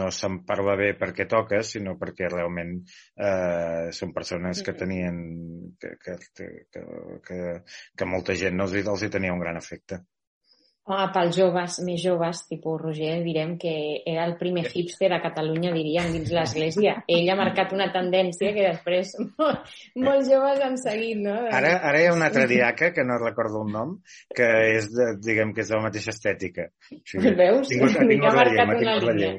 no 0.00 0.08
se'n 0.16 0.40
parla 0.48 0.74
bé 0.80 0.90
perquè 0.98 1.28
toca, 1.30 1.62
sinó 1.62 1.94
perquè 2.00 2.28
realment 2.32 2.74
eh, 2.82 3.92
són 4.00 4.12
persones 4.16 4.64
que 4.66 4.74
tenien 4.80 5.22
que, 5.80 5.94
que, 6.02 6.18
que, 6.34 6.50
que, 7.28 7.40
que 7.94 8.10
molta 8.10 8.36
gent 8.42 8.66
els, 8.66 8.74
els 8.82 9.06
hi 9.06 9.12
tenia 9.14 9.38
un 9.38 9.46
gran 9.46 9.62
efecte. 9.62 10.02
Home, 10.84 11.04
pels 11.14 11.36
joves, 11.38 11.78
més 11.80 12.02
joves, 12.02 12.42
tipus 12.44 12.76
Roger, 12.76 13.14
direm 13.24 13.54
que 13.56 13.72
era 14.04 14.26
el 14.28 14.34
primer 14.36 14.66
hipster 14.68 15.08
a 15.16 15.20
Catalunya, 15.22 15.70
diríem, 15.72 16.10
dins 16.12 16.32
l'Església. 16.36 16.98
Ell 17.08 17.30
ha 17.32 17.36
marcat 17.38 17.72
una 17.72 17.86
tendència 17.94 18.50
que 18.52 18.66
després 18.66 19.14
molt, 19.38 19.70
molts 19.96 20.28
joves 20.28 20.60
han 20.66 20.76
seguit, 20.82 21.22
no? 21.24 21.38
Ara, 21.48 21.70
ara 21.88 22.02
hi 22.02 22.10
ha 22.10 22.12
una 22.12 22.28
altra 22.28 22.44
diaca, 22.50 22.90
que 22.92 23.06
no 23.08 23.16
recordo 23.22 23.62
el 23.64 23.72
nom, 23.72 23.94
que 24.36 24.50
és, 24.74 24.90
de, 24.92 25.14
diguem, 25.24 25.56
que 25.56 25.64
és 25.64 25.72
de 25.72 25.78
la 25.78 25.86
mateixa 25.86 26.12
estètica. 26.12 26.68
O 26.92 27.00
sigui, 27.14 27.32
Veus? 27.40 27.72
Tingut, 27.72 27.96
ha 28.02 28.08
tingut 28.10 28.28
ha 28.28 28.36
la 28.42 28.44
llei, 28.50 28.60
tingut 28.74 29.08
la 29.08 29.16
llei. 29.22 29.38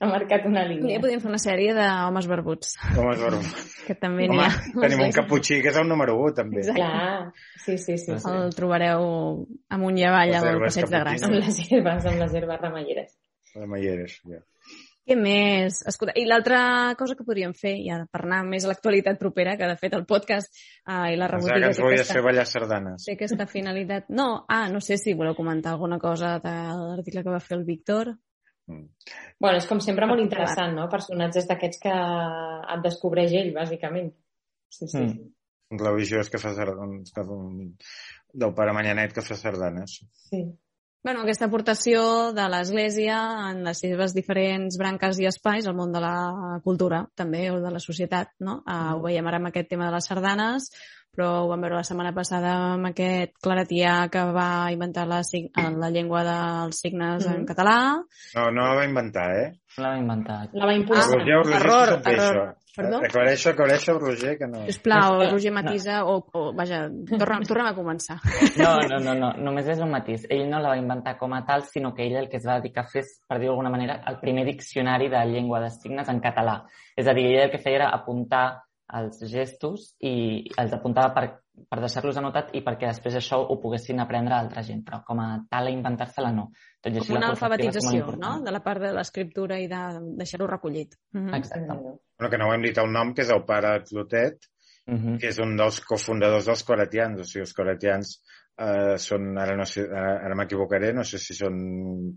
Ha 0.00 0.06
marcat 0.08 0.46
una 0.46 0.62
Ja 0.62 0.68
línia. 0.68 1.00
podríem 1.02 1.20
fer 1.20 1.30
una 1.30 1.40
sèrie 1.42 1.74
d'homes 1.76 2.28
barbuts, 2.30 2.76
Com 2.94 3.10
es 3.12 3.20
va... 3.20 3.40
que 3.86 3.94
també 3.98 4.28
n'hi 4.28 4.38
Home, 4.38 4.46
ha. 4.46 4.86
tenim 4.86 5.02
un 5.08 5.12
caputxí 5.12 5.60
que 5.62 5.68
és 5.72 5.76
el 5.80 5.88
número 5.88 6.14
1, 6.20 6.34
també. 6.38 6.62
Exacte. 6.62 6.78
Clar, 6.80 7.32
sí, 7.64 7.76
sí, 7.78 7.98
sí. 7.98 8.18
sí. 8.18 8.30
El 8.30 8.54
trobareu 8.54 9.04
amunt 9.68 9.98
i 9.98 10.06
avall 10.08 10.34
al 10.38 10.48
herbes 10.54 10.72
Passeig 10.72 10.88
de. 10.88 11.02
Gràcia. 11.02 11.26
Amb 11.28 11.38
les 11.40 11.60
herbes, 11.70 12.06
amb 12.12 12.24
les 12.24 12.34
herbes 12.40 12.60
ramelleres. 12.62 13.12
La 13.54 13.66
Maieres, 13.68 14.20
ja. 14.24 14.40
Què 15.02 15.16
més? 15.18 15.80
Escolta, 15.90 16.12
I 16.14 16.22
l'altra 16.30 16.94
cosa 16.96 17.16
que 17.18 17.24
podríem 17.26 17.50
fer, 17.58 17.72
ja 17.82 17.96
per 18.06 18.20
anar 18.22 18.44
més 18.46 18.62
a 18.64 18.68
l'actualitat 18.70 19.18
propera, 19.18 19.56
que 19.58 19.66
de 19.66 19.74
fet 19.80 19.96
el 19.98 20.04
podcast 20.06 20.54
uh, 20.86 21.08
i 21.10 21.16
la 21.18 21.26
Pensava 21.26 21.56
rebotiga 21.56 21.58
que 21.58 21.70
ens 21.72 21.80
volies 21.82 22.00
aquesta, 22.04 22.14
fer 22.14 22.22
ballar 22.22 22.44
sardanes. 22.46 23.04
té 23.08 23.16
aquesta 23.16 23.46
finalitat. 23.50 24.06
No, 24.14 24.44
ah, 24.48 24.68
no 24.70 24.80
sé 24.80 24.96
si 25.02 25.16
voleu 25.18 25.34
comentar 25.34 25.72
alguna 25.74 25.98
cosa 25.98 26.36
de 26.38 26.54
l'article 26.54 27.24
que 27.26 27.34
va 27.34 27.40
fer 27.42 27.58
el 27.58 27.64
Víctor. 27.66 28.14
Mm. 28.70 28.88
Bueno, 29.42 29.58
és 29.58 29.68
com 29.68 29.80
sempre 29.82 30.06
molt 30.10 30.22
interessant, 30.22 30.74
no? 30.78 30.88
Personatges 30.92 31.48
d'aquests 31.50 31.82
que 31.82 31.92
et 31.92 32.82
descobreix 32.84 33.34
ell, 33.38 33.52
bàsicament. 33.56 34.12
Sí, 34.70 34.86
sí. 34.86 34.98
Mm. 34.98 35.14
sí. 35.14 35.30
Un 35.72 35.80
religiós 35.80 36.28
que 36.28 36.36
fa 36.36 36.52
sardanes, 36.52 37.14
que 37.16 37.22
fa 37.24 37.32
un... 37.32 37.70
del 38.32 38.52
pare 38.56 38.74
Manyanet 38.76 39.14
que 39.16 39.24
fa 39.24 39.38
sardanes. 39.40 40.02
sí. 40.28 40.44
Bueno, 41.02 41.24
aquesta 41.24 41.48
aportació 41.48 42.30
de 42.30 42.44
l'Església 42.46 43.16
en 43.48 43.64
les 43.66 43.80
seves 43.82 44.12
diferents 44.14 44.76
branques 44.78 45.18
i 45.18 45.26
espais 45.26 45.66
al 45.66 45.74
món 45.74 45.90
de 45.90 45.98
la 45.98 46.60
cultura, 46.62 47.00
també, 47.18 47.48
o 47.50 47.56
de 47.58 47.72
la 47.74 47.80
societat, 47.82 48.30
no? 48.38 48.60
Uh, 48.62 48.92
ho 48.94 49.00
veiem 49.02 49.26
ara 49.26 49.40
amb 49.42 49.50
aquest 49.50 49.66
tema 49.72 49.88
de 49.88 49.96
les 49.96 50.06
sardanes, 50.06 50.68
però 51.14 51.42
ho 51.44 51.48
vam 51.50 51.60
veure 51.60 51.76
la 51.76 51.84
setmana 51.84 52.12
passada 52.16 52.52
amb 52.72 52.86
aquest 52.88 53.34
claretià 53.44 54.08
que 54.12 54.22
va 54.32 54.70
inventar 54.72 55.04
la, 55.06 55.20
sig- 55.22 55.50
eh, 55.60 55.68
la 55.76 55.90
llengua 55.92 56.22
dels 56.24 56.80
signes 56.80 57.26
en 57.26 57.42
Mhm. 57.42 57.46
català. 57.46 57.76
No, 58.34 58.50
no 58.50 58.62
la 58.68 58.74
va 58.74 58.84
inventar, 58.86 59.28
eh? 59.36 59.52
No 59.76 59.84
l'ha 59.90 59.98
inventat. 59.98 60.50
La 60.54 60.64
va 60.66 60.72
Ah, 60.72 60.76
impulsar. 60.76 61.18
Roger, 61.18 61.36
Roger, 61.36 61.54
error, 61.60 62.02
error. 62.06 62.36
això. 62.48 62.56
Perdó? 62.74 62.96
Aclareixo, 63.04 63.50
aclareixo, 63.50 63.98
Roger, 63.98 64.38
que 64.38 64.46
no... 64.48 64.64
Sisplau, 64.64 65.30
Roger 65.30 65.52
Matisa, 65.52 66.06
o, 66.06 66.24
o 66.32 66.54
vaja, 66.54 66.88
tornem, 67.18 67.42
tornem 67.44 67.66
a 67.66 67.74
començar. 67.76 68.16
No, 68.56 68.78
no, 68.88 68.98
no, 68.98 69.14
no, 69.14 69.32
només 69.36 69.68
és 69.68 69.78
un 69.84 69.90
matís. 69.90 70.24
Ell 70.30 70.48
no 70.48 70.58
la 70.58 70.70
va 70.70 70.78
inventar 70.78 71.18
com 71.18 71.34
a 71.34 71.44
tal, 71.44 71.64
sinó 71.64 71.92
que 71.94 72.06
ell 72.06 72.16
el 72.16 72.30
que 72.30 72.38
es 72.38 72.46
va 72.48 72.56
dedicar 72.60 72.84
a 72.84 72.88
fer 72.88 73.02
és, 73.02 73.20
per 73.28 73.36
dir-ho 73.38 73.50
d'alguna 73.52 73.68
manera, 73.68 74.00
el 74.08 74.16
primer 74.20 74.46
diccionari 74.46 75.10
de 75.10 75.20
llengua 75.26 75.60
de 75.60 75.68
signes 75.68 76.08
en 76.08 76.22
català. 76.22 76.62
És 76.96 77.06
a 77.06 77.12
dir, 77.12 77.26
ell 77.26 77.42
el 77.44 77.50
que 77.50 77.58
feia 77.58 77.76
era 77.76 77.90
apuntar 77.90 78.62
els 78.98 79.22
gestos 79.30 79.94
i 80.04 80.44
els 80.60 80.72
apuntava 80.76 81.12
per, 81.16 81.24
per 81.68 81.78
deixar-los 81.80 82.18
anotat 82.20 82.52
i 82.58 82.62
perquè 82.64 82.90
després 82.90 83.16
això 83.18 83.38
ho 83.40 83.56
poguessin 83.62 84.00
aprendre 84.04 84.36
altra 84.36 84.62
gent, 84.66 84.82
però 84.84 85.02
com 85.06 85.20
a 85.22 85.28
tal 85.50 85.70
a 85.70 85.72
inventar-se-la 85.72 86.32
no. 86.36 86.50
Tot 86.82 86.92
i 86.92 87.00
així 87.00 87.12
Com 87.14 87.20
una 87.22 87.30
alfabetització, 87.32 88.14
no?, 88.20 88.34
de 88.44 88.52
la 88.54 88.60
part 88.64 88.82
de 88.84 88.92
l'escriptura 88.96 89.58
i 89.62 89.68
de 89.70 89.82
deixar-ho 90.20 90.48
recollit. 90.50 90.96
Mhm. 91.14 91.34
Exacte. 91.40 91.78
Bueno, 91.78 92.30
que 92.30 92.38
no 92.38 92.48
ho 92.48 92.54
hem 92.54 92.62
dit 92.68 92.78
el 92.78 92.92
nom, 92.92 93.14
que 93.14 93.22
és 93.22 93.30
el 93.30 93.44
pare 93.48 93.78
Clotet, 93.88 94.48
Mhm. 94.86 95.18
que 95.20 95.28
és 95.28 95.38
un 95.38 95.56
dels 95.56 95.80
cofundadors 95.86 96.46
dels 96.46 96.64
coretians. 96.66 97.20
O 97.20 97.24
sigui, 97.24 97.44
els 97.46 97.54
coretians 97.54 98.16
eh, 98.58 98.96
són, 99.00 99.30
ara, 99.38 99.54
no 99.56 99.66
sé, 99.68 99.84
ara, 99.88 100.34
m'equivocaré, 100.38 100.92
no 100.96 101.04
sé 101.08 101.20
si 101.22 101.36
són 101.36 101.56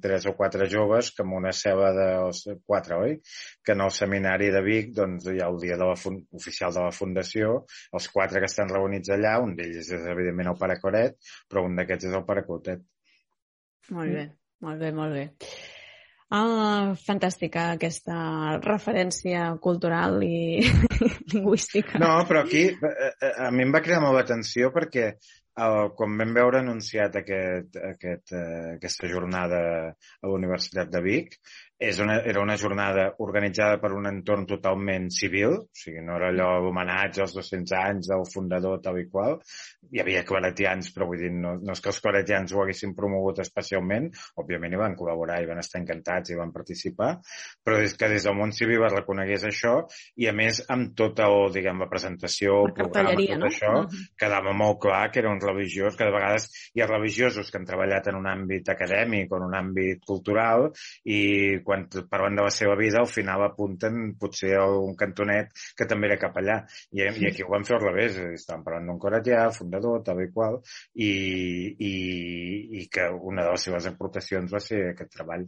tres 0.01 0.27
o 0.29 0.35
quatre 0.37 0.67
joves, 0.71 1.11
que 1.15 1.23
amb 1.25 1.37
una 1.39 1.53
cel·la 1.55 1.91
de 1.95 2.57
quatre, 2.65 2.97
oi? 2.97 3.15
Que 3.63 3.75
en 3.75 3.85
el 3.85 3.93
seminari 3.95 4.51
de 4.53 4.63
Vic, 4.65 4.91
doncs, 4.97 5.29
hi 5.31 5.39
ha 5.41 5.51
el 5.51 5.61
dia 5.61 5.77
de 5.79 5.91
la 5.91 5.99
fun 5.99 6.21
oficial 6.35 6.73
de 6.75 6.87
la 6.87 6.95
fundació, 6.95 7.61
els 7.93 8.09
quatre 8.13 8.43
que 8.43 8.51
estan 8.51 8.73
reunits 8.73 9.13
allà, 9.15 9.37
un 9.43 9.55
d'ells 9.57 9.79
és, 9.85 10.09
evidentment, 10.15 10.51
el 10.51 10.59
pare 10.59 10.79
Coret, 10.81 11.17
però 11.49 11.65
un 11.67 11.79
d'aquests 11.79 12.11
és 12.11 12.19
el 12.19 12.27
pare 12.27 12.45
Clotet. 12.47 12.83
Molt 13.95 14.13
bé, 14.17 14.27
molt 14.65 14.81
bé, 14.81 14.91
molt 14.95 15.13
bé. 15.13 15.25
Ah, 16.33 16.95
fantàstica 16.97 17.67
aquesta 17.75 18.57
referència 18.63 19.51
cultural 19.61 20.17
i 20.25 20.57
lingüística. 21.33 21.99
No, 22.01 22.15
però 22.25 22.41
aquí 22.41 22.63
eh, 22.73 23.11
eh, 23.13 23.33
a 23.45 23.51
mi 23.53 23.63
em 23.67 23.73
va 23.75 23.83
cridar 23.85 24.01
molt 24.01 24.17
l'atenció 24.17 24.71
perquè 24.73 25.11
eh, 25.57 25.85
quan 25.97 26.17
vam 26.19 26.33
veure 26.37 26.61
anunciat 26.61 27.15
aquest, 27.21 27.77
aquest, 27.91 28.33
eh, 28.33 28.75
aquesta 28.75 29.09
jornada 29.11 29.61
a 29.91 30.27
la 30.27 30.35
Universitat 30.39 30.91
de 30.91 31.01
Vic, 31.05 31.39
és 31.77 31.97
una, 31.99 32.21
era 32.23 32.39
una 32.39 32.55
jornada 32.55 33.09
organitzada 33.19 33.79
per 33.81 33.91
un 33.91 34.07
entorn 34.07 34.45
totalment 34.47 35.09
civil, 35.11 35.57
o 35.59 35.75
sigui, 35.75 35.99
no 36.05 36.15
era 36.15 36.29
allò 36.31 36.59
l'homenatge 36.63 37.21
als 37.25 37.33
200 37.35 37.73
anys 37.75 38.07
del 38.07 38.23
fundador 38.31 38.79
tal 38.81 38.99
i 39.01 39.07
qual. 39.11 39.35
Hi 39.91 39.99
havia 40.01 40.23
claretians, 40.23 40.93
però 40.95 41.05
vull 41.09 41.19
dir, 41.19 41.31
no, 41.35 41.57
no 41.59 41.73
és 41.75 41.81
que 41.83 41.91
els 41.91 41.99
claretians 42.01 42.53
ho 42.55 42.61
haguessin 42.63 42.95
promogut 42.95 43.41
especialment, 43.43 44.07
òbviament 44.39 44.73
hi 44.73 44.79
van 44.79 44.95
col·laborar 44.95 45.41
i 45.43 45.49
van 45.49 45.59
estar 45.59 45.81
encantats 45.81 46.31
i 46.31 46.39
van 46.39 46.53
participar, 46.55 47.11
però 47.63 47.81
és 47.83 47.93
que 47.99 48.09
des 48.09 48.23
del 48.23 48.37
món 48.39 48.55
civil 48.55 48.85
es 48.87 48.95
reconegués 48.95 49.43
això 49.51 49.75
i 50.15 50.29
a 50.31 50.33
més 50.33 50.63
amb 50.71 50.95
tota 50.95 51.27
el, 51.27 51.51
diguem, 51.53 51.83
la 51.83 51.89
presentació, 51.91 52.61
La 52.69 52.73
programa, 52.79 53.13
tot 53.19 53.43
no? 53.43 53.51
això, 53.51 53.73
Mhm. 53.83 54.07
quedava 54.17 54.53
molt 54.55 54.79
clar 54.79 55.11
que 55.11 55.19
era 55.19 55.29
un 55.31 55.41
religiós, 55.43 55.95
que 55.97 56.05
de 56.07 56.11
vegades 56.15 56.49
hi 56.73 56.81
ha 56.81 56.87
religiosos 56.87 57.51
que 57.51 57.57
han 57.59 57.65
treballat 57.67 58.07
en 58.07 58.15
un 58.15 58.25
àmbit 58.31 58.69
acadèmic 58.71 59.31
o 59.31 59.37
en 59.37 59.43
un 59.51 59.53
àmbit 59.59 60.01
cultural 60.07 60.71
i 61.03 61.59
quan 61.65 61.87
parlen 62.11 62.37
de 62.37 62.45
la 62.45 62.53
seva 62.53 62.77
vida 62.79 63.01
al 63.01 63.09
final 63.11 63.43
apunten 63.47 64.13
potser 64.21 64.53
a 64.59 64.63
un 64.69 64.95
cantonet 64.99 65.51
que 65.77 65.87
també 65.89 66.11
era 66.11 66.19
capellà. 66.21 66.61
I, 66.93 67.03
i 67.03 67.27
aquí 67.31 67.43
ho 67.43 67.51
van 67.51 67.65
fer 67.67 67.75
al 67.79 67.85
revés, 67.87 68.15
dir, 68.19 68.31
estàvem 68.37 68.63
parlant 68.69 68.89
d'un 68.91 69.01
coretià, 69.01 69.43
fundador, 69.57 70.01
tal 70.07 70.21
i 70.23 70.29
qual, 70.33 70.61
i, 70.93 71.11
i, 71.89 71.93
i 72.81 72.87
que 72.91 73.09
una 73.11 73.45
de 73.47 73.53
les 73.55 73.67
seves 73.69 73.87
aportacions 73.91 74.53
va 74.53 74.61
ser 74.63 74.81
aquest 74.93 75.13
treball. 75.17 75.45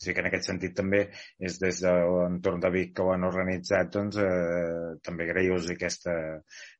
O 0.00 0.02
sigui 0.02 0.14
que 0.16 0.22
en 0.24 0.28
aquest 0.30 0.46
sentit 0.48 0.72
també 0.78 1.00
és 1.44 1.58
des 1.60 1.80
de 1.84 1.90
l'entorn 1.92 2.62
de 2.62 2.70
Vic 2.72 2.94
que 2.96 3.04
ho 3.04 3.10
han 3.12 3.26
organitzat, 3.28 3.90
doncs 3.92 4.16
eh, 4.24 4.94
també 5.04 5.26
agraïu-los 5.26 5.68
aquesta, 5.74 6.14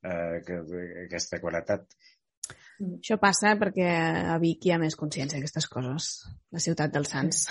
eh, 0.00 0.38
que- 0.46 0.62
aquesta 1.04 1.40
claretat. 1.42 1.84
Això 2.80 3.18
passa 3.20 3.52
perquè 3.60 3.88
a 4.32 4.36
Vic 4.40 4.64
hi 4.64 4.72
ha 4.72 4.78
més 4.80 4.96
consciència 4.96 5.36
d'aquestes 5.36 5.66
coses. 5.68 6.10
La 6.54 6.62
ciutat 6.64 6.92
dels 6.94 7.10
sants. 7.12 7.42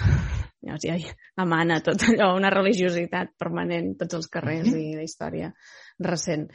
Llavors 0.66 0.86
ja 0.88 0.96
emana 1.44 1.80
tot 1.86 2.08
allò, 2.10 2.32
una 2.38 2.50
religiositat 2.54 3.36
permanent, 3.38 3.94
tots 4.00 4.18
els 4.18 4.30
carrers 4.34 4.72
i 4.74 4.96
la 4.98 5.06
història 5.06 5.52
recent. 6.08 6.50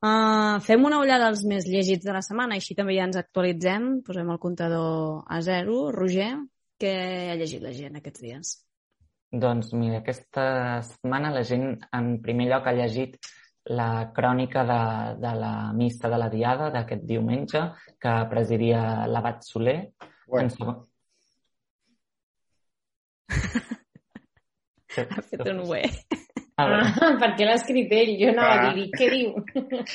Uh, 0.00 0.56
fem 0.64 0.86
una 0.88 1.02
ullada 1.02 1.26
als 1.28 1.42
més 1.44 1.66
llegits 1.68 2.06
de 2.06 2.14
la 2.16 2.22
setmana, 2.24 2.56
així 2.56 2.76
també 2.78 2.94
ja 2.96 3.04
ens 3.10 3.18
actualitzem, 3.20 3.90
posem 4.06 4.30
el 4.32 4.40
comptador 4.40 5.26
a 5.28 5.42
zero. 5.44 5.90
Roger, 5.92 6.30
què 6.80 6.94
ha 7.28 7.36
llegit 7.36 7.60
la 7.66 7.74
gent 7.76 7.98
aquests 7.98 8.24
dies? 8.24 8.54
Doncs 9.42 9.74
mira, 9.76 10.00
aquesta 10.00 10.46
setmana 10.86 11.34
la 11.34 11.42
gent 11.46 11.74
en 11.94 12.14
primer 12.24 12.48
lloc 12.50 12.70
ha 12.70 12.74
llegit 12.78 13.18
la 13.70 14.10
crònica 14.16 14.64
de, 14.66 14.80
de 15.22 15.32
la 15.38 15.52
missa 15.76 16.08
de 16.10 16.18
la 16.18 16.28
Diada 16.32 16.70
d'aquest 16.74 17.04
diumenge 17.06 17.60
que 18.02 18.14
presidia 18.30 19.06
l'abat 19.06 19.44
Soler. 19.46 19.78
Bueno, 20.26 20.48
En 20.48 20.50
segon... 20.50 20.80
Ha 24.90 25.22
fet 25.22 25.46
un 25.46 25.60
ué. 25.70 25.84
A 26.60 26.64
veure, 26.66 26.88
Ah, 27.00 27.12
per 27.22 27.28
què 27.38 27.46
l'ha 27.46 27.54
escrit 27.56 27.92
ell? 27.94 28.10
Jo 28.20 28.32
anava 28.34 28.56
Ah. 28.56 28.64
a 28.70 28.74
dir, 28.76 28.88
què 28.92 29.06
diu? 29.12 29.30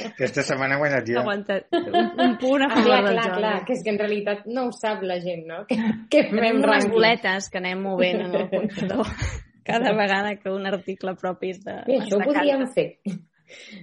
aquesta 0.07 0.41
setmana 0.47 0.77
ha 0.77 0.79
guanyat 0.81 1.09
ja. 1.11 1.19
Aguanta, 1.21 1.57
un, 1.75 1.97
un 2.25 2.37
punt 2.41 2.63
a 2.63 2.69
Ah, 2.69 2.77
favor 2.77 2.87
clar, 2.87 3.01
del 3.03 3.13
clar, 3.13 3.25
Jordi. 3.27 3.41
clar, 3.43 3.59
que 3.67 3.73
és 3.75 3.83
que 3.83 3.91
en 3.93 3.99
realitat 3.99 4.45
no 4.47 4.63
ho 4.69 4.71
sap 4.73 5.03
la 5.03 5.19
gent, 5.21 5.43
no? 5.51 5.59
Que, 5.69 5.77
que 6.09 6.23
fem 6.31 6.63
unes 6.63 6.87
boletes 6.89 7.51
que 7.51 7.59
anem 7.61 7.83
movent 7.85 8.23
en 8.29 8.33
el 8.39 8.47
comptador 8.49 9.11
cada 9.65 9.93
vegada 9.97 10.35
que 10.39 10.49
un 10.53 10.65
article 10.69 11.13
propi 11.19 11.51
és 11.53 11.59
de... 11.65 11.75
Bé, 11.89 11.99
això 11.99 12.17
ho 12.21 12.25
podríem 12.25 12.65
fer. 12.73 12.87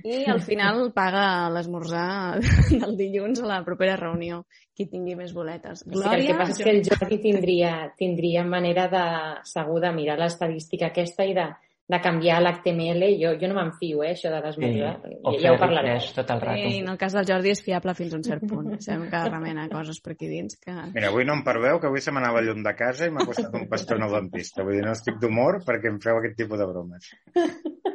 I 0.05 0.25
al 0.31 0.42
final 0.44 0.88
paga 0.96 1.48
l'esmorzar 1.55 2.40
del 2.83 2.96
dilluns 2.98 3.42
a 3.42 3.48
la 3.51 3.62
propera 3.66 3.96
reunió 4.01 4.42
qui 4.77 4.87
tingui 4.88 5.16
més 5.18 5.35
boletes. 5.37 5.85
Glòria, 5.88 6.18
el 6.18 6.31
que 6.31 6.38
passa 6.38 6.57
és 6.57 6.62
que 6.64 6.72
el 6.72 6.81
Jordi 6.87 7.18
tindria, 7.27 7.72
tindria 7.98 8.44
manera 8.46 8.88
de, 8.92 9.05
segur 9.48 9.83
de 9.85 9.92
mirar 9.94 10.16
l'estadística 10.20 10.88
aquesta 10.88 11.27
i 11.29 11.35
de, 11.37 11.44
de 11.92 12.01
canviar 12.01 12.38
l'HTML. 12.40 13.05
Jo, 13.20 13.35
jo 13.40 13.51
no 13.51 13.59
me'n 13.59 13.72
fio, 13.77 14.01
eh, 14.07 14.14
això 14.16 14.33
de 14.33 14.40
l'esmorzar. 14.44 14.94
Sí, 15.05 15.14
ja, 15.27 15.35
ja 15.44 15.53
ho 15.53 15.61
parlarem. 15.61 16.01
Tot 16.16 16.33
el 16.35 16.42
rato. 16.46 16.64
Sí, 16.64 16.81
en 16.81 16.90
el 16.94 16.98
cas 17.05 17.16
del 17.18 17.29
Jordi 17.29 17.53
és 17.53 17.64
fiable 17.68 17.96
fins 17.98 18.16
a 18.16 18.20
un 18.20 18.27
cert 18.27 18.48
punt. 18.48 18.72
Sabem 18.85 19.07
que 19.12 19.22
remena 19.29 19.68
coses 19.72 20.01
per 20.01 20.16
aquí 20.16 20.31
dins. 20.33 20.57
Que... 20.62 20.77
Mira, 20.96 21.12
avui 21.12 21.29
no 21.29 21.37
em 21.37 21.44
parveu, 21.46 21.81
que 21.83 21.90
avui 21.92 22.05
se 22.05 22.14
m'anava 22.14 22.44
llum 22.44 22.64
de 22.64 22.77
casa 22.79 23.09
i 23.09 23.14
m'ha 23.14 23.29
costat 23.29 23.53
un 23.61 23.68
pastor 23.72 24.01
al 24.01 24.20
dentista. 24.22 24.64
Vull 24.64 24.81
dir, 24.81 24.87
no 24.88 24.96
estic 24.96 25.20
d'humor 25.20 25.61
perquè 25.68 25.92
em 25.92 26.01
feu 26.03 26.22
aquest 26.22 26.38
tipus 26.40 26.62
de 26.62 26.70
bromes. 26.72 27.12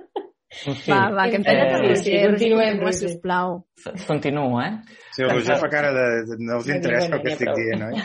Sí. 0.58 0.92
Va, 0.92 1.02
va, 1.14 1.28
que 1.30 1.38
em 1.40 1.44
talla 1.46 1.66
per 1.72 1.98
Sí, 2.02 2.14
continuem, 2.26 2.80
Roger. 2.82 3.10
sisplau. 3.12 3.60
Continuo, 4.08 4.62
eh? 4.62 4.72
Si 5.14 5.24
el 5.24 5.30
Roger 5.32 5.58
fa 5.62 5.70
cara 5.70 5.92
de... 5.94 6.38
no 6.40 6.58
us 6.62 6.70
interessa 6.74 7.16
el 7.16 7.22
que 7.22 7.36
estic 7.36 7.54
dient, 7.56 7.86
oi? 7.92 8.02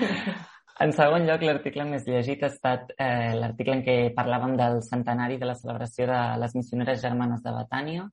En 0.80 0.94
segon 0.96 1.26
lloc, 1.28 1.42
l'article 1.44 1.84
més 1.84 2.06
llegit 2.08 2.40
ha 2.40 2.48
estat 2.48 2.94
eh, 2.96 3.34
l'article 3.36 3.74
en 3.76 3.82
què 3.84 3.96
parlàvem 4.16 4.54
del 4.56 4.78
centenari 4.86 5.36
de 5.36 5.44
la 5.50 5.56
celebració 5.58 6.06
de 6.08 6.20
les 6.40 6.54
missioneres 6.56 7.02
germanes 7.02 7.42
de 7.44 7.52
Betània. 7.52 8.06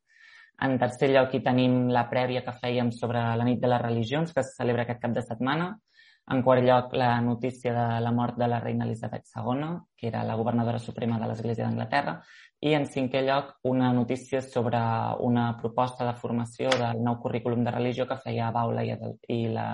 En 0.67 0.75
tercer 0.81 1.07
lloc, 1.13 1.31
hi 1.31 1.39
tenim 1.45 1.85
la 1.95 2.09
prèvia 2.11 2.41
que 2.43 2.55
fèiem 2.59 2.91
sobre 2.91 3.21
la 3.39 3.45
nit 3.47 3.61
de 3.63 3.69
les 3.71 3.81
religions, 3.85 4.33
que 4.35 4.43
es 4.43 4.51
celebra 4.57 4.83
aquest 4.83 4.99
cap 5.05 5.15
de 5.15 5.23
setmana. 5.23 5.69
En 6.35 6.43
quart 6.43 6.65
lloc, 6.67 6.91
la 6.99 7.21
notícia 7.23 7.71
de 7.71 8.01
la 8.03 8.11
mort 8.11 8.35
de 8.35 8.49
la 8.51 8.59
reina 8.59 8.83
Elisabet 8.83 9.23
II, 9.31 9.69
que 9.95 10.09
era 10.09 10.25
la 10.27 10.35
governadora 10.35 10.79
suprema 10.79 11.21
de 11.21 11.29
l'Església 11.29 11.63
d'Anglaterra. 11.63 12.17
I 12.65 12.73
en 12.73 12.87
cinquè 12.89 13.21
lloc, 13.21 13.51
una 13.69 13.91
notícia 13.93 14.41
sobre 14.41 14.79
una 15.21 15.51
proposta 15.59 16.07
de 16.07 16.15
formació 16.17 16.71
del 16.73 17.03
nou 17.05 17.19
currículum 17.21 17.63
de 17.63 17.73
religió 17.75 18.07
que 18.09 18.17
feia 18.23 18.49
Baula 18.51 18.83
i, 18.83 18.91
Adel 18.95 19.13
i 19.29 19.43
la 19.53 19.67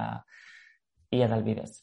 i 1.13 1.21
Edelvives. 1.23 1.79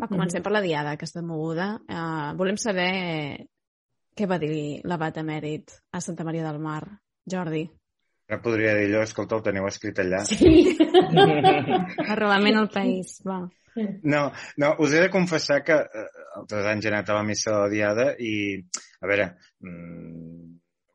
Va, 0.00 0.08
comencem 0.08 0.42
per 0.42 0.52
la 0.52 0.64
diada, 0.64 0.96
aquesta 0.96 1.22
moguda. 1.22 1.74
Uh, 1.86 2.34
volem 2.40 2.58
saber 2.58 2.90
què 4.14 4.26
va 4.30 4.40
dir 4.42 4.80
l'abat 4.88 5.20
emèrit 5.22 5.76
a 5.92 6.02
Santa 6.02 6.26
Maria 6.26 6.46
del 6.48 6.60
Mar. 6.62 6.82
Jordi. 7.30 7.64
Ara 8.30 8.40
podria 8.40 8.72
dir 8.78 8.86
allò, 8.88 9.02
escolta, 9.04 9.36
el 9.36 9.44
teniu 9.44 9.66
escrit 9.68 9.98
allà. 10.00 10.22
Sí. 10.28 10.76
Arrelament 12.12 12.62
al 12.62 12.70
país, 12.72 13.18
va. 13.26 13.42
No, 14.06 14.22
no, 14.62 14.70
us 14.80 14.94
he 14.94 15.02
de 15.02 15.10
confessar 15.10 15.60
que 15.66 15.76
eh, 15.82 16.06
altres 16.38 16.68
anys 16.70 16.86
he 16.86 16.92
anat 16.92 17.10
a 17.10 17.18
la 17.18 17.26
missa 17.26 17.50
de 17.50 17.58
la 17.58 17.70
Diada 17.72 18.06
i, 18.22 18.34
a 19.02 19.10
veure, 19.10 19.28
mm, 19.66 20.43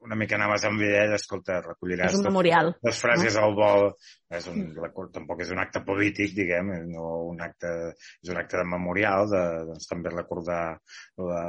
una 0.10 0.18
mica 0.18 0.40
anaves 0.40 0.64
amb 0.66 0.82
idea 0.82 1.14
escolta, 1.14 1.60
recolliràs... 1.62 2.16
És 2.16 2.18
un 2.18 2.26
memorial. 2.26 2.72
Les 2.88 2.98
frases 2.98 3.36
no? 3.38 3.44
al 3.46 3.56
vol, 3.58 3.84
és 4.34 4.48
un, 4.50 4.64
la, 4.82 4.90
tampoc 5.14 5.44
és 5.46 5.52
un 5.54 5.62
acte 5.62 5.84
polític, 5.86 6.34
diguem, 6.34 6.72
no 6.90 7.06
un 7.30 7.44
acte, 7.46 7.74
és 8.24 8.32
un 8.34 8.40
acte 8.42 8.58
de 8.58 8.66
memorial, 8.72 9.28
de, 9.30 9.44
doncs, 9.70 9.86
també 9.92 10.14
recordar 10.16 10.62
la, 11.30 11.44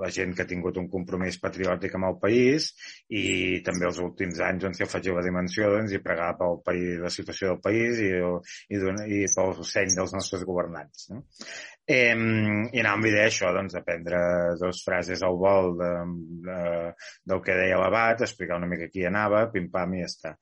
la 0.00 0.10
gent 0.14 0.32
que 0.32 0.46
ha 0.46 0.48
tingut 0.48 0.80
un 0.80 0.88
compromís 0.92 1.36
patriòtic 1.42 1.98
amb 1.98 2.08
el 2.08 2.18
país 2.22 2.70
i 3.12 3.24
també 3.66 3.90
els 3.90 4.00
últims 4.04 4.40
anys 4.48 4.70
on 4.70 4.76
s'hi 4.76 4.88
afegiu 4.88 5.18
la 5.18 5.26
dimensió 5.28 5.68
doncs, 5.76 5.92
i 5.92 6.04
pregar 6.04 6.32
pel 6.40 6.62
país, 6.64 6.96
la 7.04 7.12
situació 7.12 7.52
del 7.52 7.64
país 7.64 8.00
i, 8.08 8.12
i, 8.72 8.80
i 9.20 9.24
pel 9.36 9.58
seny 9.68 9.92
dels 10.00 10.16
nostres 10.16 10.48
governants. 10.48 11.10
No? 11.12 11.26
Eh, 11.88 12.12
I 12.12 12.80
anàvem 12.82 13.06
a 13.08 13.12
dir 13.14 13.20
això, 13.22 13.48
doncs, 13.56 13.72
de 13.72 13.80
prendre 13.84 14.18
dues 14.60 14.82
frases 14.84 15.22
al 15.24 15.38
vol 15.40 15.70
de, 15.78 15.92
de, 16.44 16.58
del 17.32 17.40
que 17.46 17.56
deia 17.56 17.78
l'abat, 17.80 18.26
explicar 18.26 18.58
una 18.60 18.68
mica 18.68 18.90
qui 18.92 19.06
anava, 19.08 19.46
pim-pam 19.54 19.94
i 19.96 20.02
ja 20.02 20.10
està. 20.10 20.34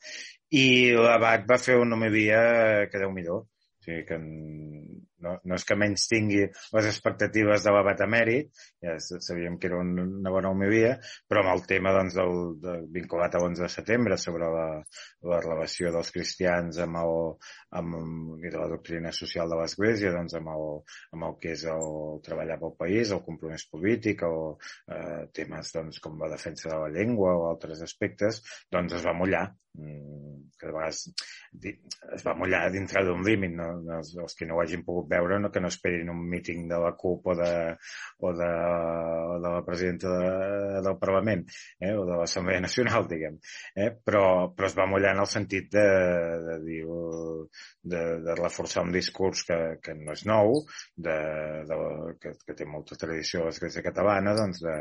I 0.59 0.67
l'abat 0.99 1.47
va 1.47 1.61
fer 1.63 1.79
una 1.79 1.95
homilia 1.95 2.41
que 2.91 3.03
déu 3.03 3.15
millor. 3.15 3.45
O 3.47 3.87
sigui 3.87 4.03
que 4.09 4.19
no, 5.25 5.37
no 5.45 5.57
és 5.57 5.65
que 5.67 5.77
menys 5.79 6.07
tingui 6.11 6.45
les 6.47 6.89
expectatives 6.91 7.65
de 7.65 7.73
l'abat 7.75 8.03
emèrit, 8.07 8.51
ja 8.85 8.97
sabíem 9.01 9.59
que 9.61 9.71
era 9.71 9.81
una 9.81 10.33
bona 10.33 10.53
homilia, 10.53 10.97
però 11.29 11.43
amb 11.43 11.55
el 11.55 11.65
tema 11.71 11.93
doncs, 11.97 12.17
del, 12.19 12.35
de, 12.63 12.77
vinculat 12.97 13.37
a 13.37 13.43
l'11 13.43 13.65
de 13.65 13.71
setembre 13.73 14.19
sobre 14.21 14.51
la, 14.53 14.67
la 15.33 15.41
relació 15.45 15.93
dels 15.95 16.13
cristians 16.15 16.81
amb 16.85 17.01
el, 17.03 17.17
amb, 17.81 17.99
i 18.43 18.53
de 18.53 18.57
la 18.59 18.71
doctrina 18.73 19.13
social 19.17 19.51
de 19.53 19.61
l'Església, 19.61 20.15
doncs 20.15 20.37
amb 20.39 20.53
el, 20.55 20.67
amb 21.17 21.31
el 21.31 21.39
que 21.43 21.55
és 21.57 21.67
el 21.73 22.21
treballar 22.27 22.61
pel 22.63 22.77
país, 22.79 23.13
el 23.13 23.25
compromís 23.27 23.67
polític, 23.73 24.27
o 24.27 24.57
eh, 24.93 25.27
temes 25.37 25.73
doncs, 25.77 26.01
com 26.05 26.19
la 26.21 26.33
defensa 26.33 26.71
de 26.73 26.81
la 26.85 26.93
llengua 26.93 27.37
o 27.37 27.47
altres 27.51 27.83
aspectes, 27.87 28.43
doncs 28.73 28.99
es 29.01 29.07
va 29.07 29.17
mullar. 29.17 29.47
Mm, 29.77 30.47
que 30.57 30.67
de 30.67 30.73
vegades 30.73 31.03
es 32.17 32.23
va 32.25 32.33
mullar 32.39 32.63
dintre 32.73 33.03
d'un 33.05 33.25
límit. 33.27 33.53
No? 33.59 33.69
Els, 33.99 34.15
els 34.23 34.39
que 34.39 34.49
no 34.49 34.57
ho 34.57 34.63
hagin 34.63 34.85
pogut 34.87 35.06
veure 35.11 35.39
no, 35.41 35.51
que 35.53 35.63
no 35.63 35.71
esperin 35.73 36.11
un 36.13 36.23
míting 36.31 36.67
de 36.71 36.81
la 36.83 36.93
CUP 36.99 37.33
o 37.33 37.37
de, 37.39 37.53
o 38.19 38.33
de, 38.37 38.51
o 38.51 39.39
de 39.43 39.55
la 39.57 39.63
presidenta 39.67 40.13
de, 40.19 40.83
del 40.87 40.99
Parlament 41.01 41.47
eh? 41.81 41.93
o 41.95 42.05
de 42.09 42.21
l'Assemblea 42.21 42.63
Nacional, 42.65 43.07
diguem. 43.11 43.39
Eh? 43.75 43.91
Però, 44.05 44.53
però 44.57 44.71
es 44.71 44.77
va 44.79 44.89
mullar 44.91 45.15
en 45.17 45.25
el 45.25 45.31
sentit 45.31 45.71
de, 45.73 45.87
de 46.47 46.59
dir 46.65 46.83
de, 47.83 48.03
de 48.27 48.35
reforçar 48.39 48.85
un 48.87 48.93
discurs 48.95 49.45
que, 49.49 49.59
que 49.83 49.95
no 49.99 50.15
és 50.17 50.25
nou, 50.29 50.61
de, 50.97 51.19
de, 51.69 51.81
que, 52.23 52.35
que 52.47 52.57
té 52.59 52.69
molta 52.69 52.99
tradició 53.01 53.43
a 53.43 53.51
l'Església 53.51 53.85
catalana, 53.87 54.35
doncs 54.39 54.63
de, 54.65 54.77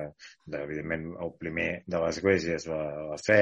de, 0.46 0.64
evidentment 0.64 1.12
el 1.26 1.36
primer 1.40 1.70
de 1.86 2.02
l'Església 2.02 2.60
és 2.60 2.68
la, 2.72 2.82
la 3.12 3.20
fe 3.22 3.42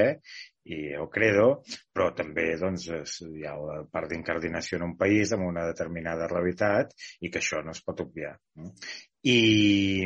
i 0.64 0.80
el 0.96 1.08
credo, 1.12 1.48
però 1.92 2.10
també 2.16 2.46
doncs, 2.60 2.86
hi 3.24 3.44
ha 3.44 3.54
la 3.60 3.80
part 3.92 4.10
d'incardinació 4.10 4.80
en 4.80 4.86
un 4.90 4.94
país 5.00 5.34
amb 5.36 5.48
una 5.48 5.66
determinada 5.68 6.30
realitat 6.30 6.94
i 7.20 7.30
que 7.30 7.42
això 7.42 7.62
no 7.64 7.74
es 7.76 7.82
pot 7.84 8.00
obviar. 8.06 8.36
I, 9.24 10.04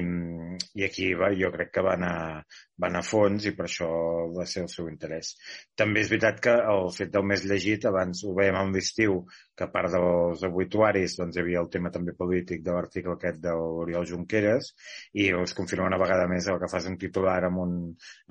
i 0.79 0.85
aquí 0.87 1.09
va, 1.19 1.33
jo 1.35 1.51
crec 1.51 1.73
que 1.75 1.83
va 1.83 1.97
anar, 1.99 2.45
va 2.79 2.87
anar 2.87 3.01
a 3.03 3.07
fons 3.07 3.49
i 3.51 3.53
per 3.57 3.65
això 3.67 3.89
va 4.37 4.45
ser 4.47 4.63
el 4.63 4.69
seu 4.71 4.87
interès. 4.91 5.33
També 5.75 6.05
és 6.05 6.13
veritat 6.13 6.39
que 6.45 6.53
el 6.75 6.87
fet 6.95 7.11
del 7.15 7.27
més 7.27 7.43
llegit, 7.51 7.89
abans 7.91 8.23
ho 8.23 8.35
veiem 8.37 8.59
amb 8.61 8.79
l'estiu, 8.79 9.25
que 9.59 9.67
a 9.67 9.73
part 9.73 9.91
dels 9.91 10.45
obituaris 10.47 11.17
doncs, 11.19 11.35
hi 11.35 11.43
havia 11.43 11.65
el 11.65 11.71
tema 11.73 11.91
també 11.95 12.15
polític 12.21 12.63
de 12.63 12.77
l'article 12.77 13.17
aquest 13.17 13.41
de 13.43 13.57
l'Oriol 13.59 14.07
Junqueras 14.07 14.71
i 15.19 15.27
us 15.35 15.57
confirma 15.59 15.89
una 15.91 15.99
vegada 15.99 16.31
més 16.31 16.47
el 16.47 16.61
que 16.63 16.71
fas 16.71 16.87
un 16.87 17.01
titular 17.03 17.41
amb, 17.49 17.65
un, 17.65 17.75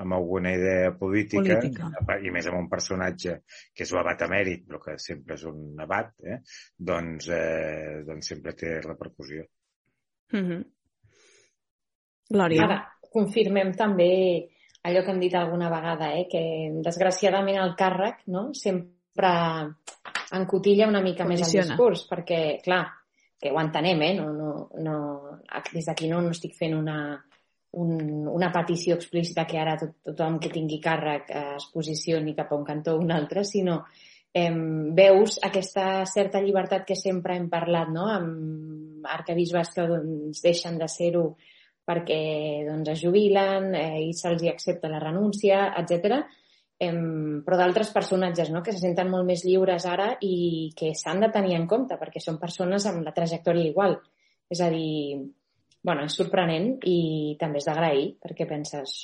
amb 0.05 0.17
alguna 0.21 0.55
idea 0.55 0.95
política, 0.95 1.59
política, 1.59 1.91
i 2.23 2.31
més 2.31 2.47
amb 2.47 2.61
un 2.61 2.71
personatge 2.71 3.41
que 3.75 3.83
és 3.83 3.91
l'abat 3.91 4.23
emèrit, 4.29 4.63
però 4.71 4.79
que 4.87 4.95
sempre 5.03 5.35
és 5.35 5.43
un 5.51 5.83
abat, 5.83 6.15
eh? 6.23 6.39
doncs, 6.93 7.27
eh, 7.27 8.03
doncs 8.07 8.33
sempre 8.35 8.55
té 8.55 8.77
repercussió. 8.79 9.43
Mm 10.31 10.43
-hmm. 10.47 10.76
Glòria. 12.29 12.67
Ara, 12.67 12.77
confirmem 13.13 13.73
també 13.77 14.11
allò 14.87 15.03
que 15.03 15.11
hem 15.11 15.19
dit 15.19 15.35
alguna 15.35 15.69
vegada, 15.71 16.13
eh? 16.15 16.27
que 16.31 16.43
desgraciadament 16.83 17.59
el 17.61 17.73
càrrec 17.79 18.23
no? 18.33 18.49
sempre 18.55 19.31
encotilla 20.37 20.87
una 20.87 21.01
mica 21.01 21.25
Condiciona. 21.25 21.29
més 21.29 21.53
el 21.55 21.71
discurs, 21.71 22.05
perquè, 22.09 22.41
clar, 22.63 22.83
que 23.39 23.51
ho 23.51 23.59
entenem, 23.61 24.01
eh? 24.01 24.13
no, 24.17 24.31
no, 24.33 24.51
no, 24.83 24.97
des 25.71 25.85
d'aquí 25.85 26.09
no, 26.11 26.21
no 26.23 26.33
estic 26.33 26.55
fent 26.57 26.75
una, 26.77 26.97
un, 27.77 28.27
una 28.27 28.51
petició 28.53 28.97
explícita 28.97 29.45
que 29.47 29.59
ara 29.61 29.77
tot, 29.79 29.97
tothom 30.11 30.39
que 30.41 30.51
tingui 30.53 30.79
càrrec 30.83 31.29
eh, 31.31 31.43
es 31.57 31.67
posicioni 31.73 32.35
cap 32.37 32.51
a 32.51 32.59
un 32.59 32.65
cantó 32.67 32.95
o 32.95 33.03
un 33.03 33.11
altre, 33.13 33.43
sinó 33.45 33.83
eh, 34.33 34.51
veus 34.97 35.37
aquesta 35.43 36.05
certa 36.09 36.41
llibertat 36.41 36.87
que 36.87 36.97
sempre 36.97 37.37
hem 37.37 37.47
parlat, 37.51 37.91
no? 37.93 38.07
amb 38.11 39.05
arcabisbes 39.07 39.75
que 39.75 39.85
doncs, 39.87 40.41
deixen 40.43 40.79
de 40.81 40.89
ser-ho 40.91 41.29
perquè 41.87 42.65
doncs, 42.67 42.91
es 42.91 43.03
jubilen 43.05 43.71
eh, 43.77 44.09
i 44.09 44.11
se'ls 44.15 44.43
accepta 44.51 44.91
la 44.91 44.99
renúncia, 44.99 45.71
etc. 45.79 46.19
Eh, 46.77 46.91
però 47.45 47.57
d'altres 47.57 47.93
personatges 47.95 48.51
no? 48.53 48.61
que 48.63 48.75
se 48.75 48.83
senten 48.83 49.09
molt 49.13 49.25
més 49.29 49.45
lliures 49.47 49.87
ara 49.87 50.11
i 50.21 50.73
que 50.77 50.93
s'han 50.95 51.23
de 51.23 51.31
tenir 51.33 51.55
en 51.57 51.67
compte 51.69 51.97
perquè 51.97 52.21
són 52.23 52.41
persones 52.41 52.85
amb 52.89 53.05
la 53.07 53.15
trajectòria 53.15 53.71
igual. 53.71 53.97
És 54.51 54.59
a 54.63 54.69
dir, 54.71 55.17
bueno, 55.83 56.03
és 56.07 56.19
sorprenent 56.19 56.75
i 56.87 57.37
també 57.39 57.63
és 57.63 57.67
d'agrair 57.67 58.11
perquè 58.23 58.47
penses, 58.49 58.99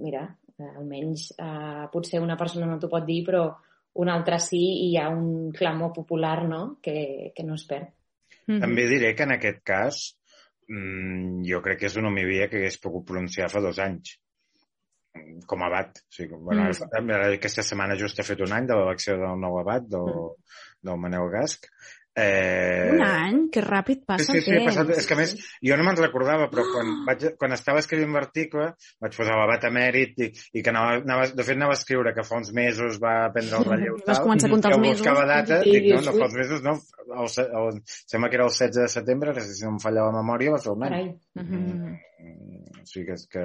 mira, 0.00 0.24
almenys 0.64 1.30
eh, 1.36 1.86
potser 1.92 2.22
una 2.22 2.38
persona 2.40 2.66
no 2.70 2.78
t'ho 2.80 2.90
pot 2.92 3.04
dir 3.06 3.22
però 3.26 3.46
una 4.00 4.14
altra 4.16 4.40
sí 4.42 4.60
i 4.60 4.88
hi 4.90 4.96
ha 4.98 5.08
un 5.12 5.52
clamor 5.54 5.92
popular 5.94 6.42
no? 6.48 6.78
que, 6.82 7.32
que 7.34 7.44
no 7.46 7.54
es 7.54 7.64
perd. 7.68 7.92
Mm 8.46 8.54
-hmm. 8.54 8.60
També 8.60 8.86
diré 8.88 9.14
que 9.14 9.22
en 9.22 9.32
aquest 9.32 9.62
cas 9.62 10.16
mm, 10.68 11.40
jo 11.48 11.60
crec 11.64 11.82
que 11.82 11.90
és 11.90 11.96
una 12.00 12.10
homilia 12.12 12.48
que 12.50 12.60
hagués 12.60 12.80
pogut 12.82 13.06
pronunciar 13.08 13.50
fa 13.52 13.62
dos 13.64 13.80
anys 13.82 14.18
com 15.46 15.62
a 15.62 15.68
abat. 15.70 16.00
O 16.02 16.16
sigui, 16.16 16.36
bueno, 16.36 16.68
mm. 16.68 17.10
Aquesta 17.36 17.62
setmana 17.66 17.98
just 18.00 18.18
he 18.18 18.26
fet 18.26 18.42
un 18.44 18.54
any 18.56 18.66
de 18.70 18.78
l'elecció 18.78 19.16
del 19.20 19.38
nou 19.40 19.58
abat, 19.60 19.86
del, 19.90 20.10
mm. 20.10 20.56
del 20.88 21.00
Manel 21.04 21.30
Gasc, 21.34 21.68
Eh... 22.16 22.90
Un 22.94 23.00
any? 23.02 23.38
Que 23.50 23.62
ràpid 23.64 24.04
passa 24.06 24.22
sí, 24.28 24.38
sí, 24.38 24.42
sí, 24.46 24.52
el 24.54 24.68
passat, 24.68 24.90
és 24.94 25.06
que 25.10 25.16
a 25.16 25.18
més, 25.18 25.32
jo 25.66 25.74
no 25.78 25.82
me'n 25.86 25.96
recordava, 25.98 26.46
però 26.52 26.62
quan, 26.70 26.92
vaig, 27.08 27.24
quan 27.40 27.56
estava 27.56 27.80
escrivint 27.82 28.14
l'article 28.14 28.68
vaig 29.02 29.16
posar 29.18 29.34
l'abat 29.40 29.66
emèrit 29.66 30.22
i, 30.22 30.28
i 30.54 30.62
que 30.62 30.70
anava, 30.70 31.00
anava, 31.02 31.26
de 31.34 31.46
fet 31.48 31.58
anava 31.58 31.74
a 31.74 31.80
escriure 31.80 32.14
que 32.14 32.22
fa 32.28 32.38
uns 32.38 32.52
mesos 32.54 33.00
va 33.02 33.16
prendre 33.34 33.58
el 33.58 33.66
relleu 33.72 33.98
Vas 34.06 34.22
començar 34.22 34.46
a 34.46 34.54
comptar 34.54 34.70
que 34.70 34.78
els 34.78 34.86
mesos. 34.86 35.02
buscava 35.02 35.26
data, 35.32 35.60
I 35.66 35.74
dic, 35.74 35.90
no, 35.90 36.00
no 36.06 36.16
fa 36.20 36.30
uns 36.30 36.38
mesos, 36.38 36.62
no, 36.68 36.76
el, 37.24 37.28
se- 37.34 37.48
el, 37.64 37.82
sembla 38.14 38.30
que 38.30 38.38
era 38.40 38.46
el 38.46 38.54
16 38.54 38.78
de 38.78 38.88
setembre, 38.94 39.34
ara, 39.34 39.42
si 39.50 39.66
no 39.66 39.74
em 39.74 39.82
falla 39.82 40.06
la 40.06 40.14
memòria, 40.20 40.54
va 40.54 40.62
fer 40.62 40.72
un 40.78 40.86
any. 40.86 40.94
Carai. 40.94 41.12
Mhm. 41.42 41.98
Mm, 42.24 42.62
O 42.84 42.86
sigui 42.86 43.06
que, 43.10 43.14
que, 43.32 43.44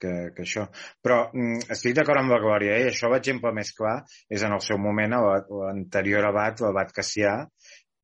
que, 0.00 0.12
que 0.34 0.42
això. 0.44 0.64
Però 1.04 1.18
mm, 1.32 1.66
estic 1.72 1.94
d'acord 1.96 2.18
amb 2.20 2.32
la 2.32 2.38
Glòria, 2.42 2.74
eh? 2.80 2.86
això 2.90 3.10
l'exemple 3.12 3.52
més 3.56 3.70
clar 3.76 3.98
és 4.32 4.42
en 4.44 4.52
el 4.56 4.62
seu 4.64 4.78
moment 4.80 5.12
a 5.16 5.20
l'anterior 5.24 6.24
abat, 6.30 6.60
l'abat 6.64 6.92
Cassià, 6.96 7.34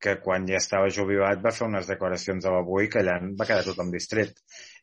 que 0.01 0.15
quan 0.23 0.47
ja 0.49 0.57
estava 0.57 0.89
jubilat 0.89 1.41
va 1.43 1.51
fer 1.53 1.67
unes 1.67 1.87
declaracions 1.89 2.45
a 2.45 2.51
l'avui 2.55 2.89
que 2.89 2.99
allà 3.03 3.19
va 3.37 3.45
quedar 3.45 3.63
tothom 3.67 3.91
distret. 3.93 4.33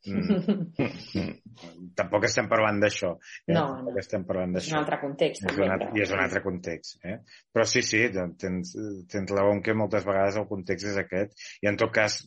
Mm, 0.06 0.68
tampoc 1.98 2.26
estem 2.28 2.48
parlant 2.50 2.78
d'això. 2.82 3.10
Eh? 3.48 3.54
No, 3.56 3.64
tampoc 3.74 3.96
no. 3.96 4.02
estem 4.04 4.24
parlant 4.28 4.54
És 4.54 4.60
d'això. 4.62 4.76
un 4.76 4.80
altre 4.82 5.00
context. 5.02 5.42
És 5.42 5.48
també, 5.50 5.66
un 5.66 5.74
altre, 5.74 5.88
però- 5.90 5.98
I 5.98 6.04
és 6.06 6.14
un 6.14 6.22
altre 6.24 6.42
context. 6.44 6.98
Eh? 7.04 7.16
Però 7.52 7.66
sí, 7.66 7.82
sí, 7.82 8.04
doncs 8.14 8.38
tens, 8.44 8.72
tens 9.10 9.34
raó 9.34 9.52
en 9.56 9.62
que 9.66 9.74
moltes 9.74 10.06
vegades 10.06 10.38
el 10.40 10.46
context 10.50 10.86
és 10.92 11.00
aquest. 11.02 11.34
I 11.62 11.72
en 11.72 11.76
tot 11.82 11.92
cas, 11.98 12.20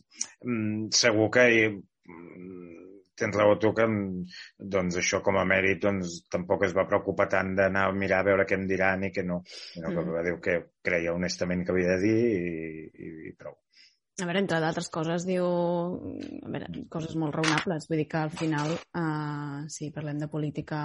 mm, 0.44 0.90
segur 1.02 1.30
que 1.38 1.48
hi, 1.48 1.64
mm, 1.72 2.91
tens 3.18 3.36
raó 3.36 3.58
tu 3.60 3.72
que 3.76 3.86
mm, 3.86 4.36
doncs 4.74 4.98
això 5.00 5.22
com 5.24 5.38
a 5.38 5.46
mèrit 5.48 5.82
doncs, 5.82 6.22
tampoc 6.32 6.66
es 6.68 6.76
va 6.76 6.86
preocupar 6.88 7.28
tant 7.32 7.54
d'anar 7.58 7.88
a 7.88 7.96
mirar 7.96 8.22
a 8.22 8.28
veure 8.30 8.46
què 8.48 8.58
em 8.58 8.68
diran 8.70 9.04
i 9.08 9.12
què 9.14 9.24
no. 9.26 9.42
Sinó 9.46 9.90
que 9.90 10.00
Mm. 10.02 10.14
va 10.14 10.22
dir 10.22 10.38
que 10.40 10.56
creia 10.82 11.12
honestament 11.14 11.64
que 11.64 11.72
havia 11.72 11.96
de 11.96 12.00
dir 12.02 12.16
i, 12.30 12.86
i, 12.92 13.12
i 13.30 13.36
prou. 13.38 13.58
A 14.20 14.26
veure, 14.28 14.40
entre 14.42 14.60
d'altres 14.60 14.90
coses, 14.92 15.24
diu... 15.24 15.44
A 15.44 16.50
veure, 16.52 16.66
coses 16.92 17.14
molt 17.16 17.34
raonables. 17.34 17.88
Vull 17.88 18.02
dir 18.02 18.08
que 18.08 18.18
al 18.20 18.30
final, 18.30 18.74
eh, 18.76 19.62
si 19.72 19.90
parlem 19.90 20.18
de 20.20 20.28
política, 20.28 20.82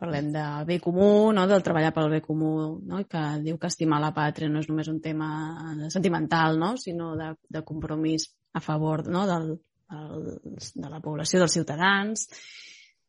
parlem 0.00 0.30
del 0.32 0.66
bé 0.68 0.78
comú, 0.80 1.32
no? 1.36 1.46
del 1.48 1.64
treballar 1.64 1.92
pel 1.96 2.10
bé 2.12 2.20
comú, 2.24 2.52
no? 2.88 3.00
i 3.00 3.08
que 3.08 3.22
diu 3.44 3.58
que 3.60 3.68
estimar 3.68 4.00
la 4.00 4.12
pàtria 4.16 4.48
no 4.48 4.62
és 4.62 4.68
només 4.70 4.88
un 4.92 5.00
tema 5.04 5.30
sentimental, 5.92 6.58
no? 6.60 6.74
sinó 6.80 7.12
de, 7.20 7.34
de 7.48 7.64
compromís 7.68 8.30
a 8.56 8.62
favor 8.64 9.06
no? 9.08 9.26
del, 9.28 9.50
del, 9.90 10.34
de 10.74 10.90
la 10.90 11.00
població, 11.04 11.40
dels 11.42 11.56
ciutadans, 11.58 12.26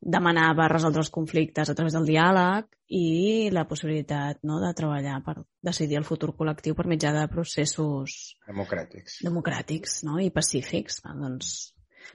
demanar 0.01 0.51
per 0.57 0.69
resoldre 0.71 1.03
els 1.03 1.11
conflictes 1.13 1.69
a 1.69 1.75
través 1.77 1.93
del 1.93 2.07
diàleg 2.09 2.65
i 2.97 3.49
la 3.53 3.67
possibilitat 3.69 4.41
no, 4.49 4.57
de 4.63 4.71
treballar 4.75 5.19
per 5.25 5.37
decidir 5.63 5.99
el 5.99 6.07
futur 6.07 6.33
col·lectiu 6.37 6.75
per 6.75 6.87
mitjà 6.89 7.13
de 7.15 7.27
processos 7.31 8.17
Democràtics. 8.47 9.21
democràtics 9.27 10.01
no? 10.07 10.17
i 10.19 10.31
pacífics. 10.33 11.03
Ah, 11.05 11.13
doncs 11.15 11.53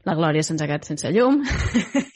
la 0.06 0.16
Glòria 0.18 0.42
se'ns 0.42 0.62
ha 0.62 0.66
quedat 0.68 0.88
sense 0.88 1.10
llum. 1.14 1.40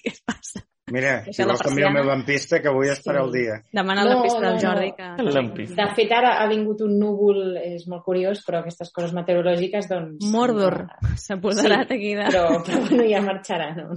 Mira, 0.91 1.25
si 1.33 1.45
vols 1.45 1.63
canviar 1.63 1.89
el 1.89 1.95
meu 1.95 2.05
lampista, 2.09 2.61
que 2.61 2.69
avui 2.69 2.89
és 2.91 3.01
per 3.05 3.17
al 3.17 3.31
dia. 3.33 3.61
Demana 3.73 4.05
No, 4.05 4.17
la 4.17 4.23
pista 4.23 4.41
del 4.41 4.55
no, 4.55 4.61
Jordi. 4.61 4.89
no. 4.91 4.97
Que... 4.97 5.23
El 5.23 5.33
lampista. 5.35 5.77
De 5.85 5.95
fet, 5.95 6.13
ara 6.13 6.33
ha 6.43 6.49
vingut 6.49 6.81
un 6.83 6.99
núvol, 6.99 7.57
és 7.63 7.87
molt 7.89 8.03
curiós, 8.05 8.43
però 8.47 8.61
aquestes 8.61 8.91
coses 8.93 9.13
meteorològiques, 9.13 9.89
doncs... 9.89 10.25
Mordor 10.33 10.87
s'ha 11.17 11.37
posat 11.41 11.91
aquí 11.93 12.15
de... 12.19 12.27
Però, 12.31 12.63
però 12.67 12.81
bueno, 12.89 13.05
ja 13.11 13.21
marxarà, 13.23 13.71
no? 13.77 13.95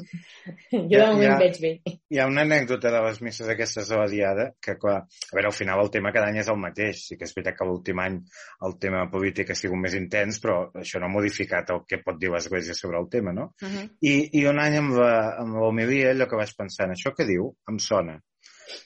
Jo 0.71 0.81
de 0.87 0.99
Ja- 0.99 1.11
moment 1.13 1.31
ja- 1.31 1.37
veig 1.39 1.59
bé. 1.61 1.73
Hi 2.13 2.19
ha 2.19 2.27
una 2.29 2.41
anècdota 2.45 2.91
de 2.93 3.01
les 3.07 3.21
misses 3.21 3.49
aquestes 3.49 3.89
de 3.89 3.97
la 3.97 4.07
Diada, 4.07 4.51
que 4.61 4.77
clar, 4.77 4.99
a 5.07 5.35
veure, 5.35 5.47
al 5.47 5.53
final 5.57 5.81
el 5.81 5.89
tema 5.91 6.11
cada 6.13 6.27
any 6.29 6.37
és 6.43 6.49
el 6.51 6.57
mateix. 6.61 7.03
Sí 7.07 7.17
que 7.17 7.25
és 7.25 7.33
veritat 7.35 7.57
que 7.57 7.65
l'últim 7.65 7.99
any 7.99 8.19
el 8.67 8.77
tema 8.79 9.07
polític 9.11 9.49
ha 9.51 9.55
sigut 9.57 9.79
més 9.81 9.95
intens, 9.97 10.39
però 10.43 10.69
això 10.79 10.99
no 11.01 11.07
ha 11.07 11.13
modificat 11.13 11.69
el 11.73 11.81
que 11.89 12.01
pot 12.05 12.19
dir 12.21 12.29
l'Església 12.29 12.73
sobre 12.77 12.99
el 12.99 13.09
tema, 13.09 13.33
no? 13.33 13.49
Uh 13.61 13.67
-huh. 13.67 13.89
I, 14.01 14.29
i 14.39 14.45
un 14.45 14.59
any 14.59 14.77
amb 14.77 14.93
la, 14.97 15.35
amb 15.39 15.55
la 15.55 15.67
homilia, 15.67 16.11
allò 16.11 16.27
que 16.29 16.35
vaig 16.35 16.53
pensar, 16.57 16.82
això 16.91 17.13
que 17.15 17.27
diu, 17.29 17.53
em 17.69 17.79
sona, 17.79 18.17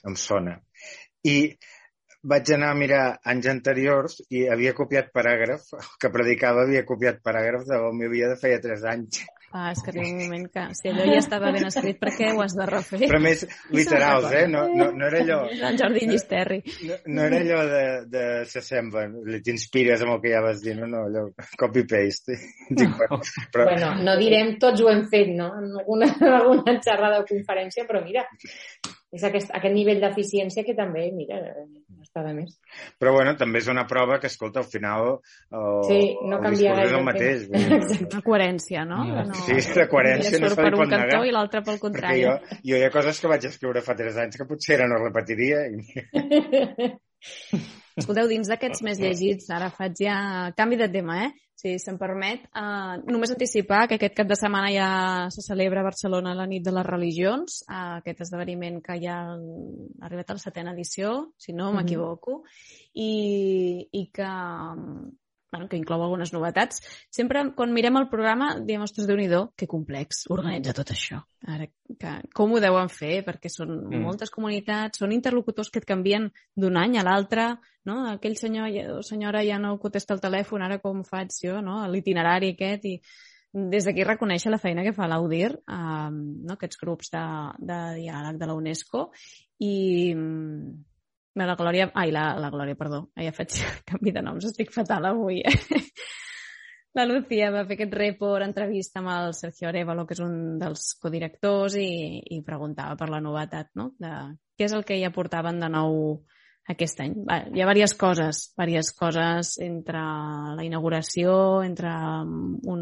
em 0.06 0.16
sona. 0.16 0.58
I 1.26 1.58
vaig 2.28 2.52
anar 2.54 2.72
a 2.74 2.78
mirar 2.78 3.04
anys 3.32 3.48
anteriors 3.52 4.20
i 4.30 4.48
havia 4.52 4.76
copiat 4.78 5.12
paràgraf, 5.16 5.68
el 5.80 5.92
que 6.02 6.14
predicava 6.14 6.66
havia 6.66 6.86
copiat 6.86 7.22
paràgraf 7.24 7.66
de 7.70 7.82
l'homilia 7.82 8.30
de 8.34 8.40
feia 8.42 8.62
3 8.64 8.86
anys. 8.94 9.24
Ah, 9.56 9.72
és 9.72 9.80
que 9.80 9.92
arriba 9.94 10.10
un 10.12 10.18
moment 10.26 10.48
que 10.52 10.64
si 10.76 10.90
allò 10.92 11.06
ja 11.14 11.20
estava 11.22 11.52
ben 11.56 11.68
escrit, 11.70 11.98
per 12.02 12.12
què 12.18 12.34
ho 12.34 12.42
has 12.44 12.56
de 12.58 12.66
refer? 12.68 13.00
Però 13.06 13.20
més, 13.24 13.46
literals, 13.72 14.28
eh? 14.36 14.44
No, 14.52 14.66
no, 14.76 14.90
no 14.92 15.08
era 15.08 15.22
allò... 15.24 15.38
El 15.48 15.80
Jordi 15.80 16.04
Llisterri. 16.10 16.60
No, 16.90 16.98
no 17.16 17.26
era 17.30 17.40
allò 17.40 17.62
de, 17.72 17.84
de 18.12 18.26
s'assemblen, 18.52 19.16
t'inspires 19.46 20.04
amb 20.04 20.18
el 20.18 20.22
que 20.26 20.34
ja 20.36 20.44
vas 20.44 20.62
dir, 20.66 20.76
no, 20.80 20.90
no, 20.92 21.06
allò, 21.08 21.28
copy-paste. 21.64 22.40
Bueno, 22.98 23.20
però, 23.54 23.66
Bueno, 23.68 23.90
no 24.04 24.14
direm 24.20 24.56
tots 24.62 24.82
ho 24.82 24.90
hem 24.92 25.04
fet, 25.12 25.30
no? 25.36 25.48
En 25.60 25.72
alguna, 25.80 26.08
en 26.20 26.34
alguna 26.34 26.78
xerrada 26.84 27.22
o 27.22 27.26
conferència, 27.28 27.86
però 27.88 28.02
mira, 28.04 28.26
és 29.14 29.24
aquest, 29.24 29.54
aquest 29.56 29.76
nivell 29.76 30.02
d'eficiència 30.04 30.66
que 30.68 30.76
també, 30.78 31.08
mira, 31.16 31.40
de 32.26 32.34
més. 32.34 32.54
però 33.00 33.14
bueno, 33.14 33.36
també 33.38 33.60
és 33.60 33.68
una 33.72 33.86
prova 33.88 34.20
que, 34.20 34.28
escolta, 34.28 34.60
al 34.64 34.66
final 34.70 35.08
el, 35.52 35.84
Sí, 35.88 36.00
no 36.24 36.38
el 36.38 36.44
canvia 36.44 36.74
discurs 36.74 36.84
és 36.84 36.92
gaire 36.92 36.98
el 37.00 37.06
mateix. 37.06 37.48
Exacte. 37.52 38.16
La 38.16 38.22
coherència, 38.26 38.86
no? 38.86 39.04
No 39.06 39.34
Sí, 39.46 39.58
la 39.78 39.88
coherència 39.92 40.40
no 40.40 40.50
se 40.50 40.56
li 40.56 40.62
per 40.62 40.72
pot 40.72 40.84
un 40.86 40.90
cantó 40.90 41.06
negar. 41.18 41.26
i 41.28 41.32
l'altre 41.38 41.62
pel 41.64 41.74
Perquè 41.78 41.86
contrari. 41.88 42.22
jo, 42.24 42.38
jo 42.72 42.78
hi 42.78 42.84
ha 42.88 42.92
coses 42.94 43.20
que 43.20 43.28
vaig 43.34 43.46
escriure 43.52 43.82
fa 43.86 43.96
3 43.96 44.18
anys 44.26 44.38
que 44.38 44.46
potser 44.50 44.80
ara 44.80 44.88
no 44.88 45.02
repetiria. 45.04 45.66
I... 45.68 46.94
Escolteu, 47.98 48.28
dins 48.30 48.48
d'aquests 48.48 48.84
més 48.86 49.00
llegits, 49.02 49.50
ara 49.50 49.72
faig 49.74 49.96
ja 50.06 50.52
canvi 50.58 50.78
de 50.78 50.88
tema, 50.94 51.24
eh? 51.26 51.32
Si 51.58 51.72
se'm 51.82 51.98
permet, 51.98 52.44
eh, 52.54 52.98
només 53.10 53.32
anticipar 53.34 53.88
que 53.90 53.96
aquest 53.98 54.14
cap 54.14 54.28
de 54.30 54.36
setmana 54.38 54.70
ja 54.70 54.90
se 55.34 55.42
celebra 55.42 55.82
a 55.82 55.88
Barcelona 55.88 56.36
la 56.38 56.46
nit 56.46 56.62
de 56.64 56.72
les 56.72 56.86
religions, 56.86 57.64
eh, 57.68 57.98
aquest 57.98 58.22
esdeveniment 58.22 58.78
que 58.86 59.00
ja 59.02 59.16
ha 59.34 60.06
arribat 60.06 60.30
a 60.30 60.34
la 60.38 60.44
setena 60.44 60.74
edició, 60.78 61.34
si 61.38 61.54
no 61.54 61.72
Mhm. 61.72 61.76
m'equivoco, 61.80 62.44
i, 62.94 63.90
i 63.92 64.12
que, 64.14 64.30
bueno, 65.52 65.68
que 65.70 65.78
inclou 65.78 66.02
algunes 66.04 66.34
novetats. 66.34 66.82
Sempre, 67.14 67.44
quan 67.56 67.72
mirem 67.74 67.98
el 68.00 68.10
programa, 68.12 68.50
diem, 68.60 68.84
ostres, 68.84 69.08
déu 69.08 69.18
nhi 69.18 69.30
que 69.56 69.68
complex 69.68 70.26
organitza 70.30 70.74
tot 70.74 70.92
això. 70.92 71.22
Ara, 71.48 71.68
que, 71.68 72.14
com 72.36 72.52
ho 72.52 72.60
deuen 72.60 72.90
fer? 72.90 73.24
Perquè 73.26 73.50
són 73.50 73.88
Mm. 73.88 74.04
moltes 74.04 74.30
comunitats, 74.30 75.00
són 75.00 75.12
interlocutors 75.12 75.70
que 75.70 75.80
et 75.80 75.86
canvien 75.86 76.32
d'un 76.56 76.78
any 76.78 76.98
a 76.98 77.04
l'altre, 77.04 77.58
no? 77.86 78.08
Aquell 78.10 78.36
senyor 78.36 78.98
o 78.98 79.02
senyora 79.02 79.44
ja 79.46 79.58
no 79.58 79.78
contesta 79.80 80.14
el 80.14 80.20
telèfon, 80.22 80.64
ara 80.64 80.80
com 80.80 81.04
faig 81.04 81.30
jo, 81.32 81.62
no? 81.62 81.88
L'itinerari 81.88 82.54
aquest 82.54 82.86
i 82.86 83.02
des 83.54 83.86
d'aquí 83.86 84.04
reconèixer 84.04 84.52
la 84.52 84.60
feina 84.60 84.84
que 84.84 84.94
fa 84.94 85.08
l'Audir, 85.08 85.54
eh, 85.56 86.10
no? 86.12 86.54
aquests 86.54 86.78
grups 86.78 87.10
de, 87.10 87.24
de 87.60 87.80
diàleg 88.02 88.38
de 88.38 88.46
la 88.46 88.54
UNESCO 88.54 89.12
i 89.60 90.14
la 91.46 91.56
Glòria... 91.60 91.92
Ai, 91.94 92.10
la, 92.16 92.32
la 92.42 92.50
Glòria, 92.54 92.78
perdó. 92.80 93.04
Ja 93.20 93.34
faig 93.36 93.60
canvi 93.90 94.16
de 94.16 94.24
noms, 94.26 94.48
estic 94.50 94.74
fatal 94.74 95.06
avui. 95.12 95.44
La 96.98 97.06
Lucía 97.06 97.52
va 97.54 97.62
fer 97.68 97.76
aquest 97.76 97.94
report, 97.94 98.42
entrevista 98.42 99.04
amb 99.04 99.12
el 99.14 99.36
Sergio 99.38 99.68
Arevalo, 99.70 100.08
que 100.10 100.16
és 100.18 100.22
un 100.26 100.58
dels 100.58 100.96
codirectors, 100.98 101.76
i, 101.78 102.24
i 102.34 102.40
preguntava 102.48 102.96
per 102.98 103.12
la 103.14 103.20
novetat, 103.22 103.70
no? 103.78 103.92
De 104.02 104.14
què 104.58 104.66
és 104.66 104.74
el 104.74 104.86
que 104.88 104.98
ja 104.98 105.14
portaven 105.14 105.60
de 105.62 105.70
nou 105.70 105.94
aquest 106.74 107.04
any. 107.04 107.14
Va, 107.28 107.38
hi 107.54 107.62
ha 107.62 107.68
diverses 107.70 107.94
coses, 108.00 108.40
diverses 108.58 108.96
coses 108.98 109.54
entre 109.64 110.02
la 110.58 110.66
inauguració, 110.66 111.36
entre 111.68 111.92
um, 112.24 112.58
un, 112.74 112.82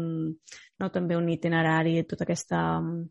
no, 0.80 0.88
també 0.94 1.18
un 1.18 1.28
itinerari, 1.30 2.00
tota 2.08 2.24
aquesta 2.24 2.62
um, 2.80 3.04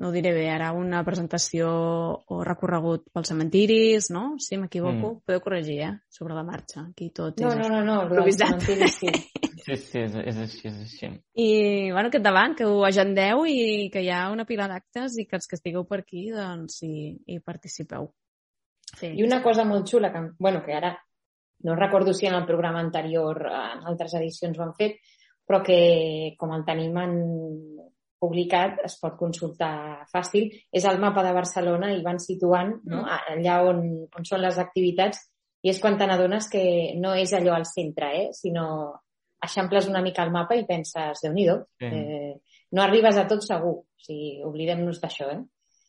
no 0.00 0.08
ho 0.08 0.12
diré 0.14 0.32
bé, 0.32 0.46
ara 0.48 0.70
una 0.72 1.02
presentació 1.04 1.68
o 1.68 2.40
recorregut 2.46 3.02
pels 3.12 3.28
cementiris, 3.28 4.08
no? 4.14 4.38
Si 4.40 4.56
m'equivoco, 4.56 5.10
mm. 5.12 5.26
podeu 5.28 5.42
corregir, 5.44 5.76
eh? 5.84 5.90
Sobre 6.08 6.32
la 6.34 6.44
marxa. 6.44 6.86
Aquí 6.88 7.10
tot 7.12 7.42
No, 7.44 7.50
és 7.52 7.60
no, 7.60 7.68
no, 7.68 7.82
no, 7.84 7.96
improvisat. 8.06 8.56
cementiri 8.64 8.88
sí. 8.88 9.12
Sí, 9.60 9.76
sí, 9.76 9.98
és, 10.00 10.14
és 10.16 10.38
així, 10.40 10.62
és 10.70 10.78
així. 10.86 11.08
I, 11.36 11.48
bueno, 11.92 12.08
que 12.08 12.16
endavant, 12.16 12.54
que 12.56 12.64
ho 12.64 12.78
agendeu 12.88 13.44
i 13.44 13.90
que 13.92 14.00
hi 14.00 14.08
ha 14.08 14.22
una 14.32 14.46
pila 14.48 14.64
d'actes 14.70 15.18
i 15.20 15.26
que 15.28 15.36
els 15.36 15.46
que 15.46 15.58
estigueu 15.58 15.84
per 15.84 15.98
aquí, 16.00 16.30
doncs, 16.32 16.78
hi, 16.86 17.12
hi 17.28 17.36
participeu. 17.44 18.08
Sí. 18.96 19.12
I 19.12 19.26
una 19.26 19.42
cosa 19.44 19.68
molt 19.68 19.84
xula, 19.86 20.08
que, 20.14 20.24
bueno, 20.40 20.64
que 20.64 20.72
ara 20.74 20.94
no 21.68 21.76
recordo 21.76 22.14
si 22.16 22.24
en 22.26 22.38
el 22.40 22.46
programa 22.48 22.80
anterior, 22.80 23.44
en 23.52 23.84
altres 23.92 24.16
edicions 24.16 24.58
ho 24.58 24.64
han 24.64 24.72
fet, 24.80 24.96
però 25.44 25.60
que 25.66 26.36
com 26.40 26.56
el 26.56 26.64
tenim 26.64 26.96
en 27.04 27.14
publicat, 28.20 28.78
es 28.84 28.96
pot 29.00 29.16
consultar 29.18 30.04
fàcil, 30.12 30.50
és 30.72 30.86
el 30.86 31.00
mapa 31.02 31.24
de 31.26 31.34
Barcelona 31.36 31.90
i 31.94 32.02
van 32.04 32.20
situant 32.22 32.74
no, 32.84 33.04
allà 33.08 33.60
on, 33.70 33.84
on 34.16 34.28
són 34.28 34.44
les 34.44 34.58
activitats 34.60 35.22
i 35.64 35.72
és 35.72 35.80
quan 35.80 35.98
te 35.98 36.08
n'adones 36.08 36.48
que 36.52 36.62
no 37.00 37.14
és 37.16 37.32
allò 37.36 37.56
al 37.56 37.66
centre, 37.68 38.10
eh, 38.16 38.28
sinó 38.36 38.66
eixamples 39.40 39.88
una 39.88 40.02
mica 40.04 40.24
el 40.24 40.32
mapa 40.32 40.56
i 40.56 40.66
penses, 40.68 41.24
déu 41.24 41.32
nhi 41.32 41.48
Sí. 41.48 41.86
eh, 41.86 42.34
no 42.72 42.82
arribes 42.82 43.16
a 43.16 43.26
tot 43.26 43.42
segur, 43.42 43.80
o 43.80 44.04
sigui, 44.04 44.42
oblidem-nos 44.44 45.00
d'això, 45.00 45.30
eh? 45.32 45.40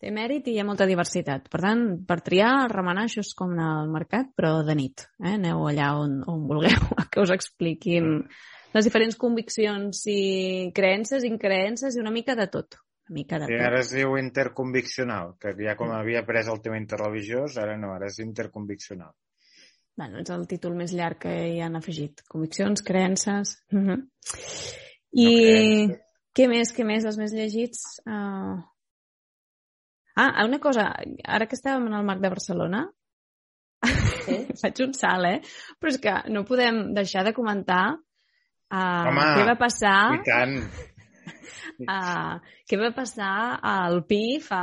té 0.02 0.10
mèrit 0.10 0.48
i 0.50 0.56
hi 0.56 0.62
ha 0.62 0.65
molta 0.65 0.88
diversitat. 0.89 1.46
Per 1.54 1.62
tant, 1.62 1.84
per 2.10 2.20
triar, 2.26 2.72
remenar, 2.72 3.06
això 3.06 3.22
és 3.22 3.36
com 3.38 3.52
anar 3.54 3.70
al 3.84 3.91
mercat, 3.94 4.32
però 4.38 4.63
de 4.65 4.74
nit. 4.74 5.06
Eh? 5.22 5.36
Aneu 5.36 5.67
allà 5.70 5.91
on, 6.02 6.24
on 6.32 6.48
vulgueu, 6.50 6.88
que 7.12 7.22
us 7.22 7.34
expliquin 7.36 8.24
les 8.74 8.86
diferents 8.88 9.18
conviccions 9.20 10.06
i 10.08 10.72
creences, 10.76 11.24
increences 11.28 11.95
i 11.98 12.00
una 12.04 12.12
mica 12.12 12.36
de 12.36 12.48
tot. 12.48 12.78
Una 13.10 13.16
mica 13.18 13.39
de 13.39 13.48
Sí, 13.50 13.58
tot. 13.58 13.66
ara 13.66 13.80
es 13.82 13.89
diu 13.91 14.16
interconviccional, 14.18 15.34
que 15.39 15.54
ja 15.58 15.76
com 15.76 15.91
havia 15.91 16.24
pres 16.26 16.48
el 16.48 16.62
tema 16.62 16.78
interreligiós, 16.80 17.58
ara 17.58 17.78
no, 17.78 17.93
ara 17.93 18.08
és 18.08 18.20
interconviccional. 18.24 19.12
Bueno, 19.98 20.22
és 20.24 20.30
el 20.32 20.48
títol 20.48 20.74
més 20.80 20.93
llarg 20.95 21.20
que 21.26 21.34
hi 21.52 21.60
han 21.62 21.76
afegit. 21.76 22.24
Conviccions, 22.32 22.82
creences... 22.82 23.58
Uh 23.74 23.80
-huh. 23.80 24.00
I 25.12 25.28
creences. 25.28 26.00
què 26.34 26.48
més, 26.48 26.72
què 26.74 26.86
més, 26.86 27.04
els 27.06 27.18
més 27.18 27.34
llegits? 27.34 28.02
Uh... 28.08 28.62
Ah, 30.16 30.45
una 30.45 30.60
cosa, 30.60 30.93
ara 31.24 31.48
que 31.48 31.56
estàvem 31.56 31.88
en 31.88 31.93
el 31.93 32.06
Marc 32.06 32.22
de 32.22 32.30
Barcelona, 32.30 32.89
Sí? 33.82 34.36
faig 34.62 34.80
un 34.86 34.93
salt, 34.93 35.26
eh? 35.26 35.41
Però 35.80 35.89
és 35.89 35.98
que 36.00 36.14
no 36.30 36.43
podem 36.45 36.93
deixar 36.93 37.24
de 37.26 37.34
comentar 37.34 37.98
uh, 38.72 39.07
Home, 39.11 39.28
què 39.38 39.45
va 39.51 39.57
passar 39.59 39.95
I 40.15 40.22
tant. 40.28 40.57
uh, 41.86 42.36
què 42.72 42.80
va 42.80 42.91
passar 42.95 43.34
al 43.61 44.01
PI 44.07 44.39
fa, 44.45 44.61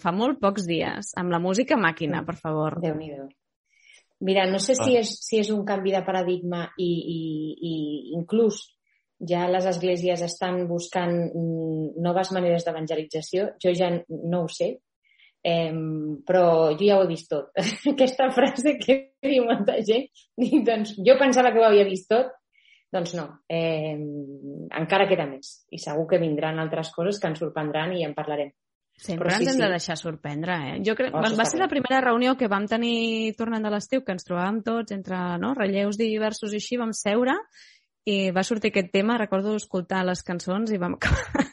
fa 0.00 0.12
molt 0.14 0.40
pocs 0.42 0.66
dies, 0.70 1.14
amb 1.20 1.34
la 1.34 1.40
música 1.42 1.76
màquina, 1.76 2.22
per 2.26 2.36
favor. 2.40 2.80
déu 2.82 2.94
nhi 2.98 3.10
Mira, 4.24 4.46
no 4.48 4.58
sé 4.62 4.74
si 4.78 4.94
Ah. 4.96 5.00
és, 5.00 5.10
si 5.26 5.38
és 5.42 5.50
un 5.50 5.64
canvi 5.66 5.90
de 5.92 6.00
paradigma 6.06 6.62
i, 6.78 6.86
i, 6.86 7.20
i 7.60 7.74
inclús 8.16 8.62
ja 9.20 9.48
les 9.50 9.66
esglésies 9.66 10.22
estan 10.22 10.66
buscant 10.68 11.12
mm, 11.34 12.00
noves 12.00 12.30
maneres 12.32 12.64
d'evangelització. 12.64 13.50
Jo 13.60 13.74
ja 13.76 13.90
no 14.08 14.44
ho 14.44 14.48
sé, 14.48 14.70
eh, 15.44 15.74
però 16.24 16.72
jo 16.72 16.86
ja 16.86 16.96
ho 16.98 17.04
he 17.04 17.10
vist 17.10 17.28
tot. 17.28 17.50
Aquesta 17.92 18.30
frase 18.32 18.78
que 18.80 18.96
diu 19.22 19.44
molta 19.44 19.76
gent, 19.84 20.06
dic, 20.40 20.56
doncs 20.64 20.94
jo 21.04 21.18
pensava 21.20 21.52
que 21.52 21.60
ho 21.60 21.66
havia 21.68 21.84
vist 21.84 22.08
tot, 22.08 22.32
doncs 22.94 23.14
no, 23.18 23.26
eh, 23.50 23.96
encara 24.78 25.08
queda 25.10 25.26
més. 25.26 25.64
I 25.74 25.80
segur 25.82 26.06
que 26.10 26.22
vindran 26.22 26.60
altres 26.62 26.92
coses 26.94 27.18
que 27.20 27.30
ens 27.32 27.42
sorprendran 27.42 27.96
i 27.96 28.04
en 28.06 28.14
parlarem. 28.14 28.52
Sempre 28.94 29.26
Però 29.26 29.34
sí, 29.34 29.42
ens 29.42 29.50
hem 29.50 29.58
de 29.58 29.66
sí. 29.66 29.72
deixar 29.72 29.96
sorprendre, 29.98 30.56
eh? 30.70 30.74
Jo 30.86 30.94
crec, 30.94 31.14
Oh, 31.14 31.22
va, 31.22 31.32
va 31.34 31.46
ser 31.50 31.58
la 31.58 31.70
primera 31.70 32.00
reunió 32.04 32.36
que 32.38 32.46
vam 32.50 32.68
tenir 32.70 33.34
tornant 33.38 33.64
de 33.66 33.72
l'estiu, 33.74 34.04
que 34.06 34.14
ens 34.14 34.26
trobàvem 34.26 34.62
tots 34.66 34.94
entre 34.94 35.18
no, 35.42 35.50
relleus 35.58 35.98
diversos 35.98 36.54
i 36.54 36.60
així, 36.62 36.78
vam 36.78 36.94
seure 36.94 37.34
i 38.06 38.30
va 38.36 38.44
sortir 38.46 38.70
aquest 38.70 38.92
tema, 38.92 39.18
recordo 39.18 39.56
escoltar 39.58 40.04
les 40.06 40.22
cançons 40.22 40.70
i 40.70 40.80
vam 40.80 40.98
acabar... 41.00 41.48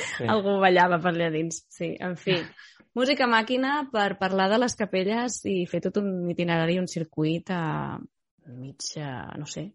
Sí. 0.00 0.24
Algú 0.32 0.54
ballava 0.62 0.96
per 1.02 1.10
allà 1.10 1.26
dins, 1.34 1.58
sí, 1.68 1.90
en 2.00 2.14
fi. 2.16 2.38
Música 2.96 3.26
màquina 3.28 3.82
per 3.92 4.14
parlar 4.18 4.46
de 4.48 4.58
les 4.62 4.72
capelles 4.78 5.34
i 5.50 5.66
fer 5.68 5.82
tot 5.84 5.98
un 6.00 6.30
itinerari, 6.32 6.78
un 6.80 6.88
circuit 6.88 7.50
a 7.52 7.98
mig, 8.54 8.86
eh, 8.96 9.10
no 9.36 9.46
sé, 9.50 9.66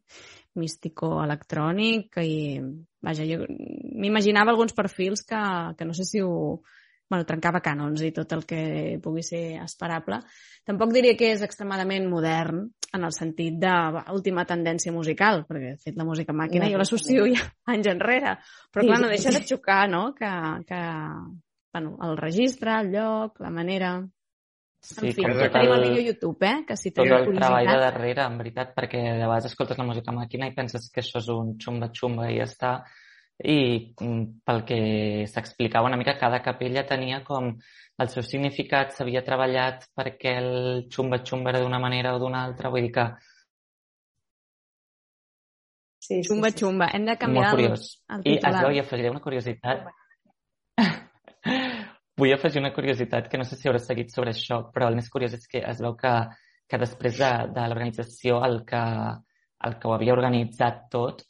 místico 0.59 1.11
electrònic 1.23 2.17
i, 2.23 2.59
vaja, 3.03 3.27
jo 3.27 3.45
m'imaginava 3.49 4.53
alguns 4.53 4.75
perfils 4.75 5.25
que, 5.27 5.41
que 5.77 5.85
no 5.87 5.93
sé 5.93 6.05
si 6.07 6.21
ho, 6.23 6.61
bueno, 7.09 7.25
trencava 7.27 7.61
cànons 7.63 8.01
i 8.05 8.11
tot 8.15 8.33
el 8.33 8.45
que 8.49 8.61
pugui 9.03 9.23
ser 9.23 9.61
esperable. 9.63 10.21
Tampoc 10.65 10.93
diria 10.95 11.15
que 11.17 11.29
és 11.35 11.43
extremadament 11.45 12.07
modern 12.09 12.63
en 12.95 13.05
el 13.05 13.13
sentit 13.13 13.59
de 13.61 13.73
va, 13.95 14.05
última 14.15 14.45
tendència 14.49 14.93
musical, 14.95 15.43
perquè 15.45 15.75
de 15.75 15.81
fet 15.83 15.99
la 15.99 16.07
música 16.07 16.33
màquina 16.33 16.65
No, 16.65 16.73
jo 16.73 16.81
l'associo 16.81 17.27
ja 17.29 17.43
anys 17.73 17.91
enrere, 17.91 18.37
però 18.71 18.85
Sí, 18.85 18.89
clar, 18.89 19.01
no 19.03 19.11
deixa 19.11 19.35
de 19.35 19.43
xocar, 19.45 19.83
no?, 19.91 20.07
que, 20.17 20.31
que 20.65 20.81
bueno, 21.75 21.97
el 22.07 22.17
registre, 22.17 22.79
el 22.81 22.93
lloc, 22.95 23.41
la 23.43 23.51
manera... 23.51 23.97
Sí, 24.85 25.07
en 25.07 25.13
fi, 25.15 25.23
com 25.23 25.33
tot 25.39 25.53
tenim 25.55 25.71
el 25.73 25.83
el, 25.83 25.89
vídeo 25.89 26.03
YouTube, 26.11 26.45
eh?, 26.45 26.57
que 26.67 26.75
si 26.77 26.91
tot 26.91 27.05
el 27.05 27.09
treball 27.09 27.25
de 27.25 27.39
curiositat... 27.39 27.81
darrere, 27.85 28.25
en 28.29 28.37
veritat, 28.41 28.75
perquè 28.77 29.01
de 29.01 29.23
vegades 29.23 29.47
escoltes 29.49 29.79
la 29.81 29.87
música 29.87 30.13
màquina 30.13 30.47
i 30.51 30.53
penses 30.57 30.89
que 30.93 31.01
això 31.01 31.21
és 31.23 31.29
un 31.33 31.55
xumba-xumba 31.61 32.29
i 32.31 32.37
ja 32.37 32.45
està. 32.49 32.73
I 33.43 33.57
mm, 33.99 34.21
pel 34.47 34.61
que 34.67 34.77
s'explicava 35.27 35.89
una 35.89 35.97
mica, 35.99 36.13
cada 36.19 36.39
capella 36.45 36.85
tenia 36.87 37.23
com 37.27 37.49
el 37.99 38.11
seu 38.13 38.23
significat, 38.23 38.93
s'havia 38.95 39.23
treballat 39.27 39.87
perquè 39.97 40.37
el 40.39 40.51
xumba-xumba 40.93 41.51
era 41.51 41.63
d'una 41.65 41.79
manera 41.79 42.13
o 42.15 42.19
d'una 42.21 42.43
altra, 42.45 42.69
vull 42.69 42.85
dir 42.87 42.93
que 42.99 43.09
Sí, 46.05 46.21
sí, 46.21 46.27
Xumba, 46.29 46.51
sí. 46.51 46.59
xumba. 46.61 46.85
Hem 46.93 47.05
de 47.07 47.15
molt 47.15 47.19
canviar 47.23 47.45
el, 47.49 47.55
curiós. 47.55 47.85
el 48.13 48.21
I 48.21 48.35
es 48.35 48.41
titular. 48.43 48.63
veu, 48.67 48.75
i 48.75 48.79
afegiré 48.83 49.09
una 49.09 49.21
curiositat. 49.23 49.87
Vull 52.17 52.31
afegir 52.31 52.61
una 52.61 52.73
curiositat 52.73 53.27
que 53.31 53.37
no 53.37 53.45
sé 53.47 53.57
si 53.59 53.67
haurà 53.67 53.79
seguit 53.83 54.13
sobre 54.13 54.31
això, 54.31 54.61
però 54.73 54.87
el 54.87 54.95
més 54.95 55.09
curiós 55.11 55.33
és 55.35 55.47
que 55.51 55.61
es 55.67 55.81
veu 55.83 55.97
que, 55.99 56.13
que 56.69 56.79
després 56.79 57.17
de, 57.19 57.31
de 57.55 57.65
l'organització, 57.67 58.39
el, 58.47 58.61
que, 58.69 58.83
el 59.67 59.75
que 59.81 59.89
ho 59.89 59.95
havia 59.95 60.15
organitzat 60.15 60.85
tot, 60.93 61.25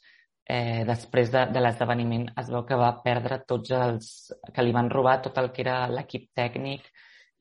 eh, 0.46 0.84
després 0.86 1.32
de, 1.34 1.42
de 1.50 1.62
l'esdeveniment 1.62 2.28
es 2.38 2.50
veu 2.54 2.62
que 2.68 2.78
va 2.78 2.92
perdre 3.02 3.42
tots 3.50 3.74
els... 3.74 4.10
que 4.54 4.62
li 4.62 4.74
van 4.76 4.90
robar 4.92 5.18
tot 5.24 5.38
el 5.42 5.50
que 5.52 5.64
era 5.66 5.78
l'equip 5.90 6.30
tècnic 6.38 6.86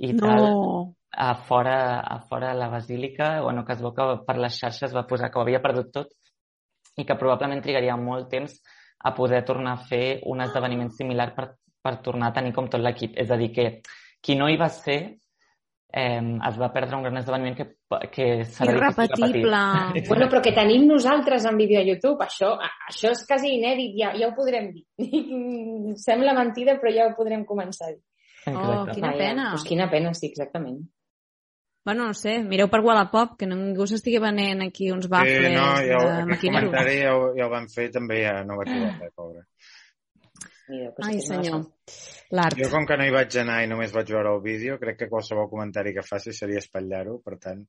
i 0.02 0.16
tal 0.18 0.42
No! 0.42 0.96
a 1.16 1.36
fora, 1.48 2.00
a 2.02 2.20
fora 2.28 2.50
de 2.52 2.60
la 2.60 2.68
basílica, 2.68 3.42
bueno, 3.42 3.64
que 3.64 3.74
es 3.74 3.82
veu 3.82 3.94
que 3.96 4.08
per 4.28 4.36
les 4.42 4.58
xarxes 4.60 4.96
va 4.96 5.06
posar 5.08 5.30
que 5.32 5.40
ho 5.40 5.46
havia 5.46 5.62
perdut 5.64 5.94
tot 5.94 6.10
i 6.98 7.06
que 7.06 7.16
probablement 7.20 7.62
trigaria 7.64 7.96
molt 7.96 8.28
temps 8.32 8.58
a 9.06 9.14
poder 9.16 9.44
tornar 9.46 9.78
a 9.78 9.86
fer 9.86 10.20
un 10.26 10.42
esdeveniment 10.44 10.92
similar 10.92 11.30
per, 11.38 11.54
per 11.86 12.00
tornar 12.02 12.32
a 12.34 12.36
tenir 12.40 12.52
com 12.58 12.66
tot 12.72 12.82
l'equip. 12.82 13.14
És 13.22 13.30
a 13.32 13.38
dir, 13.38 13.52
que 13.54 13.68
qui 14.26 14.34
no 14.40 14.50
hi 14.50 14.58
va 14.58 14.68
ser 14.74 14.98
eh, 15.96 16.22
es 16.50 16.58
va 16.60 16.72
perdre 16.74 16.98
un 16.98 17.04
gran 17.06 17.18
esdeveniment 17.22 17.56
que, 17.56 17.66
que 18.12 18.26
serà. 18.50 18.74
Irrepetible! 18.74 19.62
Bueno, 20.10 20.28
però 20.32 20.42
que 20.44 20.52
tenim 20.58 20.88
nosaltres 20.90 21.46
en 21.48 21.56
vídeo 21.62 21.80
a 21.80 21.86
YouTube, 21.88 22.26
això, 22.26 22.56
això 22.90 23.14
és 23.14 23.22
quasi 23.30 23.54
inèdit, 23.60 23.94
ja, 24.02 24.10
ja 24.18 24.28
ho 24.28 24.34
podrem 24.36 24.72
dir. 24.74 24.84
Sembla 26.08 26.34
mentida, 26.36 26.76
però 26.82 26.92
ja 26.94 27.08
ho 27.08 27.16
podrem 27.16 27.46
començar 27.48 27.92
a 27.92 27.94
dir. 27.94 28.02
Oh, 28.52 28.84
quina 28.92 29.14
pena. 29.18 29.48
Doncs 29.56 29.64
quina 29.66 29.88
pena, 29.90 30.12
sí, 30.14 30.28
exactament. 30.34 30.84
Bueno, 31.86 32.08
no 32.10 32.14
sé, 32.18 32.40
mireu 32.42 32.66
per 32.74 32.80
Wallapop, 32.82 33.36
que 33.38 33.46
ningú 33.46 33.86
s'estigui 33.86 34.18
venent 34.22 34.64
aquí 34.66 34.88
uns 34.92 35.06
Sí, 35.06 35.12
bafles 35.14 35.52
no, 35.54 35.66
ja, 35.86 36.00
de 36.18 36.24
maquineros. 36.32 36.70
comentari 36.72 36.96
ja, 37.04 37.12
ho- 37.16 37.34
ja 37.38 37.46
el 37.46 37.52
van 37.52 37.68
fer 37.70 37.92
també 37.94 38.24
ja 38.24 38.40
no 38.44 38.58
va 38.58 38.66
trobar 38.70 38.96
res, 39.00 39.12
pobre. 39.16 39.44
Mira, 40.68 40.92
Ai, 41.06 41.20
senyor. 41.22 41.62
L'art. 42.34 42.58
Jo, 42.58 42.70
com 42.72 42.88
que 42.90 42.98
no 42.98 43.06
hi 43.06 43.14
vaig 43.14 43.36
anar 43.38 43.60
i 43.62 43.70
només 43.70 43.94
vaig 43.94 44.10
veure 44.16 44.32
el 44.34 44.42
vídeo, 44.42 44.80
crec 44.82 44.98
que 45.04 45.10
qualsevol 45.12 45.50
comentari 45.52 45.94
que 45.94 46.06
faci 46.06 46.34
seria 46.34 46.62
espatllar-ho, 46.64 47.20
per 47.22 47.38
tant, 47.44 47.62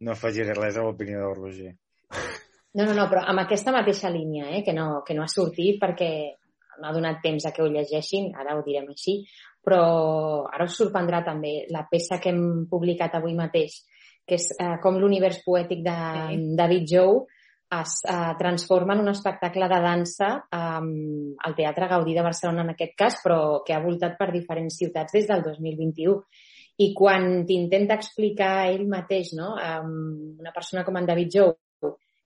no 0.00 0.14
afegiré 0.14 0.54
res 0.54 0.78
a 0.78 0.84
l'opinió 0.86 1.24
del 1.24 1.34
Roger. 1.40 1.72
No, 2.74 2.84
no, 2.84 2.94
no, 2.94 3.08
però 3.10 3.24
amb 3.30 3.42
aquesta 3.42 3.74
mateixa 3.74 4.10
línia, 4.10 4.48
eh, 4.50 4.62
que, 4.66 4.74
no, 4.74 5.02
que 5.06 5.14
no 5.14 5.24
ha 5.26 5.30
sortit 5.30 5.80
perquè 5.82 6.10
no 6.80 6.88
ha 6.88 6.94
donat 6.94 7.20
temps 7.22 7.46
a 7.46 7.52
que 7.54 7.62
ho 7.62 7.70
llegeixin, 7.70 8.32
ara 8.38 8.56
ho 8.56 8.62
direm 8.66 8.88
així, 8.90 9.20
però 9.64 9.82
ara 10.50 10.66
us 10.68 10.78
sorprendrà 10.78 11.22
també 11.26 11.64
la 11.74 11.84
peça 11.90 12.18
que 12.22 12.30
hem 12.34 12.66
publicat 12.70 13.14
avui 13.18 13.34
mateix, 13.38 13.80
que 14.26 14.38
és 14.38 14.48
eh, 14.58 14.74
com 14.82 14.98
l'univers 14.98 15.42
poètic 15.46 15.82
de 15.86 15.94
Sí. 15.94 16.40
David 16.58 16.90
Jou 16.90 17.24
es 17.70 18.00
eh, 18.04 18.34
transforma 18.38 18.94
en 18.94 19.00
un 19.00 19.08
espectacle 19.08 19.68
de 19.68 19.80
dansa 19.80 20.30
eh, 20.50 21.36
al 21.44 21.54
Teatre 21.56 21.88
Gaudí 21.88 22.14
de 22.14 22.22
Barcelona 22.22 22.62
en 22.62 22.74
aquest 22.74 22.94
cas, 22.96 23.20
però 23.24 23.62
que 23.66 23.74
ha 23.74 23.82
voltat 23.82 24.18
per 24.18 24.30
diferents 24.32 24.76
ciutats 24.78 25.16
des 25.16 25.26
del 25.30 25.42
2021. 25.42 26.18
I 26.84 26.90
quan 26.94 27.44
t'intenta 27.46 27.94
explicar 27.94 28.66
ell 28.72 28.88
mateix, 28.90 29.30
no? 29.38 29.52
Um, 29.54 30.40
una 30.42 30.50
persona 30.50 30.82
com 30.82 30.96
en 30.98 31.06
David 31.06 31.30
Jou, 31.30 31.52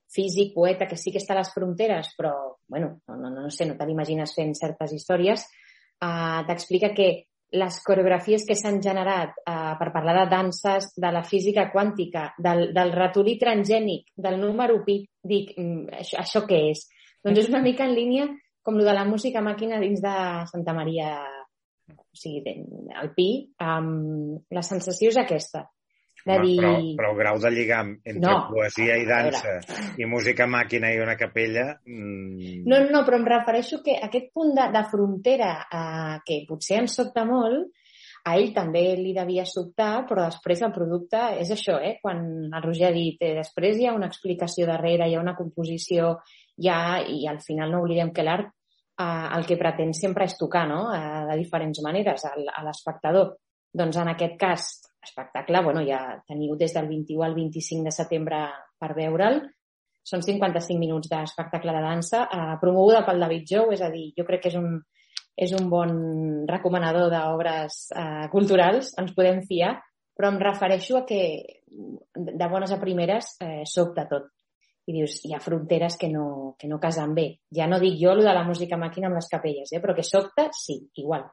físic, 0.09 0.55
poeta, 0.55 0.87
que 0.89 0.97
sí 0.97 1.13
que 1.13 1.21
està 1.21 1.35
a 1.35 1.43
les 1.43 1.51
fronteres, 1.53 2.15
però, 2.17 2.33
bueno, 2.67 2.95
no, 3.07 3.17
no, 3.19 3.29
no 3.29 3.51
sé, 3.53 3.67
no 3.69 3.77
te 3.77 3.85
l'imagines 3.85 4.33
fent 4.33 4.55
certes 4.57 4.95
històries, 4.97 5.45
uh, 6.01 6.41
t'explica 6.49 6.89
que 6.97 7.11
les 7.51 7.79
coreografies 7.85 8.45
que 8.45 8.55
s'han 8.57 8.77
generat 8.83 9.33
uh, 9.41 9.73
per 9.79 9.89
parlar 9.93 10.15
de 10.19 10.27
danses, 10.29 10.91
de 10.95 11.09
la 11.11 11.23
física 11.25 11.69
quàntica, 11.73 12.29
del, 12.37 12.69
del 12.75 12.93
ratolí 12.93 13.37
transgènic, 13.41 14.11
del 14.15 14.37
número 14.41 14.83
pi, 14.85 15.01
dic, 15.25 15.55
mm, 15.57 15.89
això, 16.03 16.21
això 16.21 16.43
què 16.49 16.61
és? 16.69 16.85
Doncs 17.25 17.43
és 17.43 17.49
una 17.49 17.63
mica 17.65 17.87
en 17.87 17.95
línia 17.97 18.29
com 18.61 18.77
lo 18.77 18.85
de 18.85 18.93
la 18.93 19.07
música 19.07 19.41
màquina 19.41 19.79
dins 19.81 20.01
de 20.03 20.15
Santa 20.51 20.75
Maria, 20.77 21.15
o 21.89 22.03
sigui, 22.13 22.53
el 23.01 23.11
pi, 23.15 23.29
um, 23.65 24.37
la 24.53 24.63
sensació 24.65 25.09
és 25.09 25.17
aquesta, 25.17 25.65
de 26.25 26.35
Home, 26.35 26.45
dir... 26.45 26.57
però, 26.59 26.73
però 26.97 27.11
el 27.13 27.17
grau 27.19 27.39
de 27.39 27.51
lligam 27.55 27.91
entre 28.03 28.31
No. 28.31 28.37
poesia 28.51 28.97
i 28.99 29.05
dansa 29.07 29.59
i 29.97 30.05
música 30.05 30.47
màquina 30.47 30.91
i 30.93 30.99
una 30.99 31.15
capella... 31.17 31.79
Mm, 31.85 32.63
No, 32.69 32.79
no, 32.91 33.03
però 33.07 33.17
em 33.19 33.25
refereixo 33.25 33.81
que 33.83 33.95
aquest 34.03 34.31
punt 34.33 34.53
de, 34.57 34.69
de 34.75 34.83
frontera 34.91 35.51
eh, 35.71 36.17
que 36.25 36.41
potser 36.47 36.81
ens 36.83 36.95
sobta 36.99 37.23
molt, 37.25 37.69
a 38.27 38.33
ell 38.35 38.49
també 38.53 38.81
li 38.99 39.13
devia 39.15 39.45
sobtar, 39.47 40.03
però 40.05 40.25
després 40.27 40.59
el 40.67 40.73
producte 40.75 41.21
és 41.39 41.49
això, 41.55 41.77
eh? 41.79 41.95
Quan 42.03 42.19
el 42.51 42.61
Roger 42.65 42.89
ha 42.89 42.93
dit, 42.93 43.15
eh, 43.23 43.33
després 43.37 43.77
hi 43.79 43.87
ha 43.87 43.93
una 43.95 44.09
explicació 44.11 44.67
darrere, 44.67 45.07
hi 45.07 45.15
ha 45.15 45.21
una 45.23 45.37
composició, 45.37 46.17
ja, 46.59 46.99
i 47.07 47.23
al 47.31 47.39
final 47.45 47.71
no 47.71 47.79
oblidem 47.85 48.11
que 48.11 48.25
l'art 48.27 48.51
eh, 48.99 49.27
el 49.37 49.45
que 49.47 49.55
pretén 49.57 49.93
sempre 49.95 50.27
és 50.27 50.35
tocar, 50.37 50.65
no?, 50.67 50.89
eh, 50.93 51.23
de 51.31 51.37
diferents 51.39 51.79
maneres 51.81 52.25
al- 52.27 52.51
a 52.51 52.63
l'espectador. 52.67 53.37
Doncs 53.71 53.97
en 54.03 54.11
aquest 54.11 54.35
cas, 54.41 54.67
espectacle, 55.03 55.61
bueno, 55.63 55.83
ja 55.85 56.19
teniu 56.27 56.55
des 56.59 56.73
del 56.75 56.87
21 56.89 57.25
al 57.25 57.35
25 57.35 57.87
de 57.87 57.93
setembre 57.95 58.43
per 58.79 58.93
veure'l. 58.97 59.41
Són 60.09 60.23
55 60.25 60.79
minuts 60.79 61.09
d'espectacle 61.11 61.73
de 61.75 61.83
dansa, 61.83 62.23
eh, 62.31 62.55
promoguda 62.61 63.03
pel 63.05 63.19
David 63.19 63.45
Jou, 63.45 63.73
és 63.75 63.81
a 63.81 63.91
dir, 63.93 64.09
jo 64.17 64.25
crec 64.25 64.43
que 64.43 64.49
és 64.49 64.57
un, 64.57 64.79
és 65.37 65.53
un 65.55 65.69
bon 65.69 65.93
recomanador 66.49 67.11
d'obres 67.13 67.85
eh, 67.95 68.27
culturals, 68.31 68.93
ens 68.99 69.13
podem 69.15 69.43
fiar, 69.47 69.77
però 70.19 70.33
em 70.33 70.39
refereixo 70.41 70.97
a 70.97 71.05
que 71.07 71.21
de 71.69 72.47
bones 72.51 72.73
a 72.75 72.79
primeres 72.81 73.37
eh, 73.39 73.63
sobta 73.65 74.07
tot. 74.09 74.27
I 74.89 74.95
dius, 74.97 75.19
hi 75.23 75.35
ha 75.35 75.39
fronteres 75.39 75.95
que 76.01 76.09
no, 76.09 76.55
que 76.59 76.67
no 76.67 76.79
casen 76.81 77.13
bé. 77.13 77.27
Ja 77.55 77.67
no 77.69 77.77
dic 77.79 77.99
jo 78.01 78.15
el 78.15 78.23
de 78.25 78.33
la 78.33 78.43
música 78.43 78.79
màquina 78.81 79.07
amb 79.07 79.19
les 79.19 79.29
capelles, 79.31 79.71
eh? 79.71 79.79
però 79.79 79.93
que 79.95 80.03
sobta, 80.03 80.47
sí, 80.51 80.79
igual. 80.97 81.27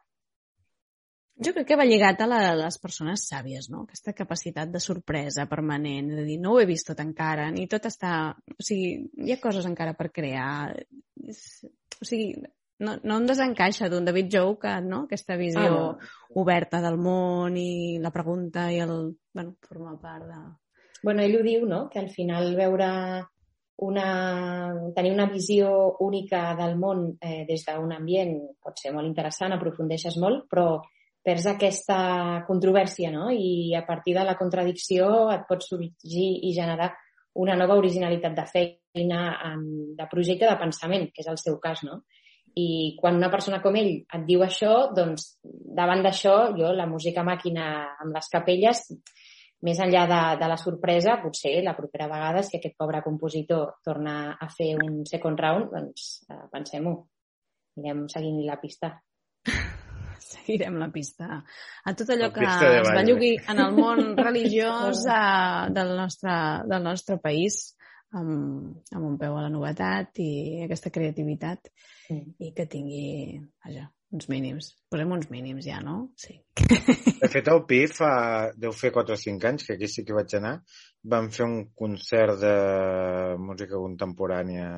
Jo 1.37 1.53
crec 1.53 1.67
que 1.69 1.77
va 1.77 1.85
lligat 1.85 2.23
a, 2.25 2.27
la, 2.31 2.39
a 2.49 2.57
les 2.57 2.79
persones 2.81 3.27
sàvies, 3.29 3.69
no? 3.69 3.83
Aquesta 3.85 4.15
capacitat 4.17 4.71
de 4.73 4.81
sorpresa 4.81 5.45
permanent, 5.51 6.09
de 6.17 6.25
dir, 6.25 6.39
no 6.41 6.55
ho 6.55 6.61
he 6.63 6.69
vist 6.69 6.89
tot 6.89 7.03
encara, 7.05 7.51
ni 7.53 7.67
tot 7.69 7.89
està... 7.91 8.13
O 8.57 8.65
sigui, 8.65 9.11
hi 9.27 9.35
ha 9.35 9.41
coses 9.43 9.69
encara 9.69 9.93
per 9.99 10.09
crear. 10.17 10.73
O 11.27 12.09
sigui, 12.09 12.31
no, 12.81 12.97
no 13.05 13.19
em 13.21 13.29
desencaixa 13.29 13.91
d'un 13.93 14.09
David 14.09 14.33
Jou 14.33 14.57
que, 14.63 14.73
no? 14.85 15.03
Aquesta 15.05 15.37
visió 15.37 15.67
ah, 15.67 15.77
no. 15.77 16.41
oberta 16.41 16.81
del 16.85 16.97
món 16.97 17.61
i 17.61 17.99
la 18.01 18.15
pregunta 18.17 18.71
i 18.73 18.81
el... 18.85 18.97
Bueno, 19.37 19.57
forma 19.69 19.97
part 20.01 20.25
de... 20.33 20.43
Bueno, 21.05 21.21
ell 21.21 21.37
ho 21.37 21.45
diu, 21.45 21.69
no?, 21.69 21.87
que 21.93 22.01
al 22.01 22.09
final 22.09 22.55
veure 22.57 22.91
una, 23.85 24.09
tenir 24.97 25.13
una 25.13 25.29
visió 25.29 25.97
única 26.01 26.55
del 26.57 26.77
món 26.81 27.11
eh, 27.21 27.45
des 27.49 27.65
d'un 27.69 27.93
ambient 27.93 28.39
pot 28.65 28.81
ser 28.81 28.97
molt 28.97 29.09
interessant, 29.09 29.53
aprofundeixes 29.53 30.17
molt, 30.21 30.47
però 30.49 30.81
perds 31.27 31.49
aquesta 31.51 31.99
controvèrsia, 32.47 33.11
no? 33.11 33.31
I 33.35 33.75
a 33.75 33.83
partir 33.87 34.15
de 34.15 34.23
la 34.27 34.37
contradicció 34.39 35.27
et 35.35 35.43
pot 35.49 35.65
sorgir 35.67 36.29
i 36.47 36.53
generar 36.55 36.93
una 37.43 37.57
nova 37.59 37.77
originalitat 37.77 38.37
de 38.37 38.45
feina, 38.53 39.23
de 39.99 40.07
projecte, 40.13 40.47
de 40.47 40.61
pensament, 40.61 41.11
que 41.13 41.25
és 41.25 41.31
el 41.33 41.41
seu 41.43 41.59
cas, 41.63 41.83
no? 41.85 42.05
I 42.57 42.95
quan 43.01 43.19
una 43.19 43.29
persona 43.33 43.59
com 43.61 43.75
ell 43.77 43.91
et 44.01 44.23
diu 44.29 44.45
això, 44.47 44.87
doncs 44.97 45.35
davant 45.45 46.01
d'això, 46.07 46.37
jo 46.57 46.71
la 46.73 46.87
música 46.89 47.27
màquina 47.27 47.67
amb 48.01 48.15
les 48.17 48.31
capelles, 48.33 48.81
més 49.67 49.81
enllà 49.83 50.05
de, 50.09 50.21
de 50.41 50.49
la 50.49 50.57
sorpresa, 50.61 51.19
potser 51.21 51.59
la 51.65 51.75
propera 51.77 52.07
vegada, 52.09 52.45
si 52.47 52.57
aquest 52.57 52.77
pobre 52.79 53.03
compositor 53.05 53.81
torna 53.85 54.37
a 54.41 54.49
fer 54.53 54.77
un 54.79 55.03
second 55.11 55.43
round, 55.43 55.75
doncs 55.75 56.09
eh, 56.31 56.45
pensem-ho. 56.53 56.95
Anirem 57.77 58.07
seguint 58.09 58.41
la 58.47 58.57
pista 58.63 58.95
seguirem 60.23 60.79
la 60.81 60.91
pista. 60.95 61.41
A 61.85 61.95
tot 61.99 62.13
allò 62.15 62.31
que 62.35 62.45
es 62.47 62.91
bellugui 62.93 63.33
en 63.49 63.63
el 63.65 63.75
món 63.77 64.15
religiós 64.29 65.05
uh, 65.09 65.67
del, 65.75 65.97
nostre, 65.99 66.37
del 66.71 66.87
nostre 66.87 67.19
país, 67.23 67.77
amb, 68.17 68.79
amb 68.95 69.05
un 69.05 69.19
peu 69.21 69.37
a 69.37 69.45
la 69.45 69.53
novetat 69.53 70.23
i 70.23 70.31
aquesta 70.67 70.93
creativitat 70.95 71.71
mm. 72.11 72.39
i 72.47 72.53
que 72.57 72.67
tingui, 72.71 73.41
vaja, 73.65 73.89
uns 74.17 74.29
mínims. 74.31 74.71
Posem 74.91 75.13
uns 75.13 75.29
mínims 75.31 75.67
ja, 75.67 75.81
no? 75.85 75.97
Sí. 76.19 76.37
De 76.57 77.29
fet, 77.33 77.49
el 77.53 77.63
PI 77.69 77.83
fa, 77.93 78.11
deu 78.57 78.75
fer 78.77 78.93
4 78.95 79.17
o 79.17 79.21
5 79.21 79.51
anys, 79.51 79.67
que 79.67 79.77
aquí 79.77 79.89
sí 79.91 80.05
que 80.07 80.17
vaig 80.17 80.37
anar, 80.39 80.55
vam 81.03 81.29
fer 81.35 81.47
un 81.47 81.57
concert 81.75 82.39
de 82.41 82.55
música 83.43 83.81
contemporània 83.83 84.69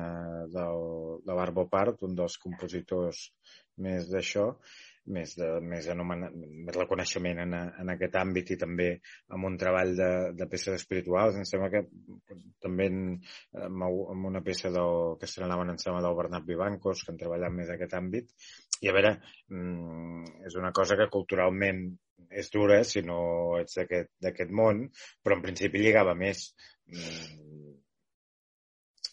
del, 0.53 0.85
de 1.25 1.37
l'Arbo 1.37 1.67
Part, 1.71 2.03
un 2.07 2.17
dels 2.17 2.37
compositors 2.41 3.27
més 3.85 4.09
d'això, 4.11 4.49
més, 5.15 5.33
de, 5.39 5.49
més, 5.65 5.87
anomenat, 5.91 6.35
més 6.35 6.75
reconeixement 6.75 7.41
en, 7.43 7.55
en 7.83 7.93
aquest 7.93 8.17
àmbit 8.21 8.53
i 8.53 8.59
també 8.61 8.89
amb 9.35 9.49
un 9.49 9.57
treball 9.61 9.95
de, 9.97 10.09
de 10.37 10.47
peces 10.51 10.79
espirituals. 10.79 11.37
Em 11.39 11.47
sembla 11.49 11.71
que 11.73 11.83
també 12.63 12.89
en, 12.91 13.01
amb 13.59 14.29
una 14.31 14.43
peça 14.45 14.71
del, 14.73 15.15
que 15.19 15.29
estrenaven 15.29 15.73
en 15.73 15.81
sembla 15.81 16.03
del 16.05 16.17
Bernat 16.19 16.47
Vivancos, 16.47 17.03
que 17.03 17.13
han 17.13 17.21
treballat 17.21 17.55
més 17.55 17.71
aquest 17.73 17.95
àmbit. 17.99 18.31
I 18.85 18.91
a 18.91 18.95
veure, 18.95 19.15
mm, 19.51 20.45
és 20.47 20.55
una 20.59 20.71
cosa 20.75 20.97
que 20.99 21.09
culturalment 21.11 21.87
és 22.29 22.51
dura 22.53 22.81
si 22.85 23.01
no 23.05 23.19
ets 23.59 23.79
d'aquest 23.79 24.51
món, 24.53 24.85
però 25.23 25.37
en 25.37 25.45
principi 25.45 25.81
lligava 25.81 26.15
més. 26.17 26.49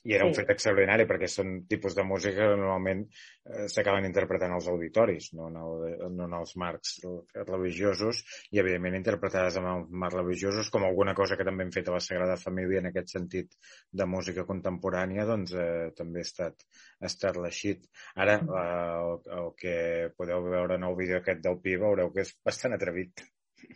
I 0.07 0.15
era 0.15 0.27
sí. 0.27 0.31
un 0.31 0.37
fet 0.39 0.53
extraordinari 0.55 1.07
perquè 1.09 1.29
són 1.31 1.57
tipus 1.71 1.97
de 1.99 2.05
música 2.07 2.47
que 2.47 2.59
normalment 2.61 3.03
eh, 3.07 3.67
s'acaben 3.73 4.07
interpretant 4.09 4.55
als 4.55 4.69
auditoris, 4.71 5.33
no 5.39 5.51
en, 5.51 5.59
el, 5.63 5.85
no 6.15 6.29
en 6.29 6.37
els 6.39 6.55
marcs 6.63 6.97
religiosos 7.43 8.23
i 8.55 8.63
evidentment 8.63 8.99
interpretades 8.99 9.59
en 9.61 9.69
els 9.73 9.91
marcs 9.91 10.19
religiosos 10.21 10.71
com 10.73 10.87
alguna 10.87 11.17
cosa 11.19 11.39
que 11.39 11.47
també 11.49 11.67
hem 11.67 11.75
fet 11.75 11.91
a 11.91 11.97
la 11.97 12.03
Sagrada 12.05 12.39
Família 12.41 12.83
en 12.83 12.91
aquest 12.93 13.17
sentit 13.17 13.57
de 13.91 14.09
música 14.09 14.47
contemporània 14.49 15.27
doncs 15.29 15.55
eh, 15.59 15.91
també 15.99 16.23
ha 16.23 16.29
estat, 16.31 16.67
ha 17.01 17.11
estat 17.11 17.41
l'eixit. 17.43 17.87
Ara 18.15 18.41
mm. 18.43 18.61
eh, 18.63 18.91
el, 18.97 19.41
el 19.41 19.55
que 19.61 19.79
podeu 20.19 20.47
veure 20.51 20.79
en 20.79 20.87
el 20.87 20.99
vídeo 20.99 21.23
aquest 21.23 21.43
del 21.45 21.59
Pi 21.63 21.79
veureu 21.83 22.13
que 22.15 22.25
és 22.27 22.37
bastant 22.47 22.77
atrevit. 22.77 23.27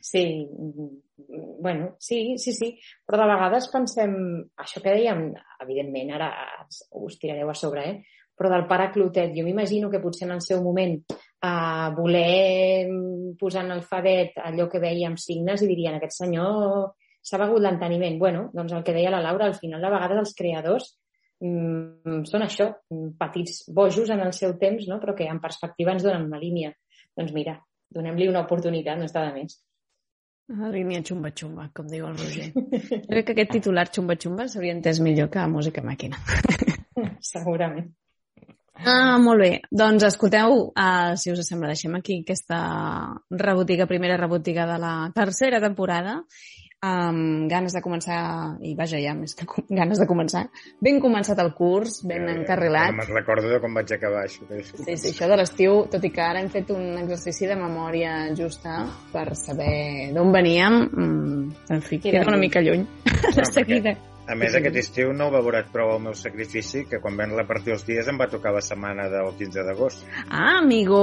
Sí, 0.01 0.49
bueno, 1.61 1.97
sí, 1.99 2.39
sí, 2.39 2.53
sí, 2.57 2.71
però 3.07 3.21
de 3.21 3.29
vegades 3.33 3.69
pensem, 3.73 4.15
això 4.61 4.81
que 4.85 4.95
dèiem, 4.95 5.27
evidentment, 5.65 6.15
ara 6.17 6.31
us 7.03 7.19
tirareu 7.21 7.51
a 7.51 7.57
sobre, 7.59 7.85
eh? 7.91 8.21
però 8.41 8.49
del 8.49 8.65
pare 8.65 8.89
Clotet, 8.95 9.35
jo 9.37 9.45
m'imagino 9.45 9.91
que 9.93 10.01
potser 10.01 10.25
en 10.25 10.33
el 10.39 10.41
seu 10.41 10.63
moment 10.65 10.95
eh, 11.05 11.89
voler 11.93 12.89
posar 13.37 13.67
en 13.67 13.75
alfabet 13.75 14.39
allò 14.41 14.65
que 14.73 14.81
veia 14.81 15.11
amb 15.11 15.21
signes 15.21 15.61
i 15.61 15.69
dirien 15.69 15.99
aquest 15.99 16.23
senyor 16.23 16.95
s'ha 17.21 17.41
begut 17.43 17.61
l'enteniment. 17.61 18.17
Bueno, 18.19 18.47
doncs 18.57 18.73
el 18.73 18.85
que 18.87 18.95
deia 18.97 19.13
la 19.13 19.21
Laura, 19.21 19.45
al 19.45 19.59
final 19.61 19.85
de 19.85 19.93
vegades 19.93 20.23
els 20.23 20.33
creadors 20.39 20.89
mm, 21.45 22.23
són 22.31 22.47
això, 22.47 22.71
petits 23.21 23.67
bojos 23.77 24.09
en 24.09 24.25
el 24.25 24.33
seu 24.33 24.57
temps, 24.59 24.89
no? 24.89 24.97
però 25.03 25.15
que 25.19 25.29
en 25.29 25.41
perspectiva 25.43 25.93
ens 25.93 26.07
donen 26.07 26.29
una 26.31 26.41
línia. 26.41 26.73
Doncs 27.17 27.37
mira, 27.37 27.59
donem-li 27.93 28.31
una 28.31 28.47
oportunitat, 28.47 28.99
no 28.99 29.09
està 29.11 29.27
de 29.29 29.37
més. 29.37 29.61
La 30.59 30.71
línia 30.75 31.03
xumba-xumba, 31.07 31.69
com 31.77 31.87
diu 31.87 32.09
el 32.09 32.17
Roger. 32.19 32.49
Crec 33.11 33.27
que 33.29 33.35
aquest 33.37 33.53
titular 33.55 33.87
xumba-xumba 33.95 34.49
s'hauria 34.51 34.75
entès 34.75 34.99
millor 35.05 35.31
que 35.31 35.47
música 35.47 35.85
màquina. 35.87 36.19
Segurament. 37.33 37.93
Ah, 38.81 39.19
molt 39.21 39.45
bé. 39.45 39.51
Doncs 39.71 40.07
escolteu, 40.09 40.57
uh, 40.73 41.13
si 41.21 41.31
us 41.31 41.43
sembla, 41.47 41.71
deixem 41.75 41.95
aquí 41.99 42.23
aquesta 42.25 42.59
rebotiga, 43.31 43.87
primera 43.87 44.17
rebotiga 44.17 44.67
de 44.67 44.79
la 44.81 44.95
tercera 45.15 45.61
temporada 45.61 46.23
amb 46.81 47.49
ganes 47.51 47.75
de 47.77 47.83
començar, 47.85 48.21
i 48.65 48.73
vaja, 48.77 48.97
ja 49.03 49.13
més 49.17 49.35
que 49.37 49.45
ganes 49.69 50.01
de 50.01 50.07
començar, 50.09 50.47
ben 50.81 51.01
començat 51.03 51.39
el 51.43 51.53
curs, 51.57 52.01
ben 52.09 52.25
eh, 52.25 52.37
encarrilat. 52.39 52.95
Me'n 52.97 53.13
recordo 53.13 53.51
de 53.53 53.61
com 53.61 53.77
vaig 53.77 53.93
acabar 53.97 54.25
això. 54.25 54.49
Sí, 54.49 54.97
sí, 54.97 55.13
això 55.13 55.29
de 55.29 55.37
l'estiu, 55.41 55.85
tot 55.93 56.05
i 56.05 56.13
que 56.15 56.25
ara 56.25 56.41
hem 56.41 56.49
fet 56.53 56.73
un 56.73 56.97
exercici 57.03 57.51
de 57.51 57.59
memòria 57.61 58.15
justa 58.37 58.81
per 59.13 59.29
saber 59.37 60.13
d'on 60.17 60.33
veníem, 60.33 60.81
mm, 60.89 61.67
en 61.77 61.85
fi, 61.85 62.01
queda 62.01 62.25
una 62.29 62.41
mica 62.41 62.65
lluny. 62.65 62.87
No, 63.21 63.35
de 63.37 63.45
seguida. 63.53 63.93
Perquè 63.93 64.11
a 64.31 64.37
més, 64.39 64.55
aquest 64.55 64.77
estiu 64.79 65.13
no 65.17 65.27
he 65.27 65.35
valorat 65.35 65.71
prou 65.75 65.91
el 65.97 66.03
meu 66.05 66.15
sacrifici, 66.19 66.85
que 66.87 67.01
quan 67.03 67.17
vam 67.19 67.33
repartir 67.35 67.75
els 67.75 67.83
dies 67.87 68.07
em 68.11 68.19
va 68.21 68.29
tocar 68.31 68.53
la 68.55 68.63
setmana 68.63 69.09
del 69.11 69.31
15 69.39 69.65
d'agost. 69.67 70.05
Ah, 70.29 70.61
amigo! 70.61 71.01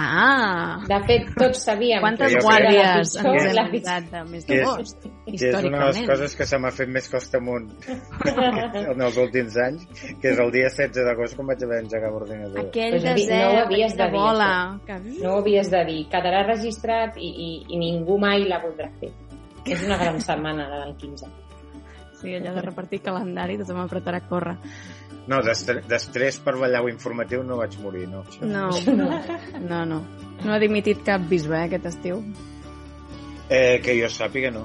Ah! 0.00 0.80
De 0.88 1.00
fet, 1.08 1.28
tots 1.36 1.64
sabíem 1.68 2.00
Quantes 2.00 2.32
que 2.32 2.42
guàrdies 2.46 3.16
ens 3.16 3.16
hem 3.20 3.68
donat 3.76 4.08
de 4.14 4.22
mes 4.30 4.46
d'agost, 4.48 5.04
històricament. 5.04 5.40
Que 5.40 5.50
és 5.50 5.68
una 5.68 5.82
de 5.82 5.90
les 5.90 6.08
coses 6.08 6.36
que 6.38 6.48
se 6.48 6.60
m'ha 6.62 6.72
fet 6.78 6.92
més 6.94 7.10
costa 7.12 7.40
amunt 7.40 7.68
en 8.94 9.04
els 9.08 9.20
últims 9.26 9.60
anys, 9.66 9.84
que 10.22 10.32
és 10.32 10.40
el 10.40 10.54
dia 10.56 10.72
16 10.72 11.10
d'agost 11.10 11.36
quan 11.36 11.52
vaig 11.52 11.66
haver 11.66 11.82
d'engegar 11.82 12.14
l'ordinador. 12.14 12.64
Aquell 12.64 12.96
pues 12.96 13.06
desert, 13.10 13.36
no 13.36 13.52
ho 13.52 13.60
havies 13.66 13.98
de 14.00 14.08
bola. 14.14 14.52
Que... 14.86 14.98
No 15.20 15.34
ho 15.34 15.42
havies 15.44 15.70
de 15.72 15.84
dir. 15.90 16.00
Quedarà 16.12 16.46
registrat 16.48 17.20
i, 17.20 17.28
i, 17.28 17.52
i 17.68 17.84
ningú 17.84 18.16
mai 18.22 18.48
la 18.48 18.62
voldrà 18.64 18.88
fer. 19.02 19.12
És 19.68 19.84
una 19.84 20.00
gran 20.00 20.16
setmana, 20.24 20.70
la 20.72 20.84
del 20.86 20.96
15. 20.96 21.49
Sí, 22.20 22.34
allò 22.36 22.52
de 22.54 22.64
repartir 22.64 23.00
calendari, 23.04 23.56
tothom 23.60 23.80
apretarà 23.82 24.20
a 24.20 24.26
córrer. 24.28 24.56
No, 25.30 25.40
d'estrès 25.44 26.40
per 26.42 26.56
ballar 26.58 26.82
informatiu 26.90 27.42
no 27.46 27.58
vaig 27.60 27.76
morir, 27.80 28.06
no. 28.10 28.24
No, 28.42 28.68
no, 28.86 29.08
no, 29.60 29.80
no. 29.86 30.00
No 30.40 30.54
ha 30.54 30.60
dimitit 30.60 31.04
cap 31.06 31.24
bisbe, 31.30 31.56
eh, 31.58 31.66
aquest 31.68 31.90
estiu? 31.92 32.22
Eh, 33.48 33.80
que 33.84 33.96
jo 33.98 34.08
sàpiga, 34.12 34.52
no. 34.54 34.64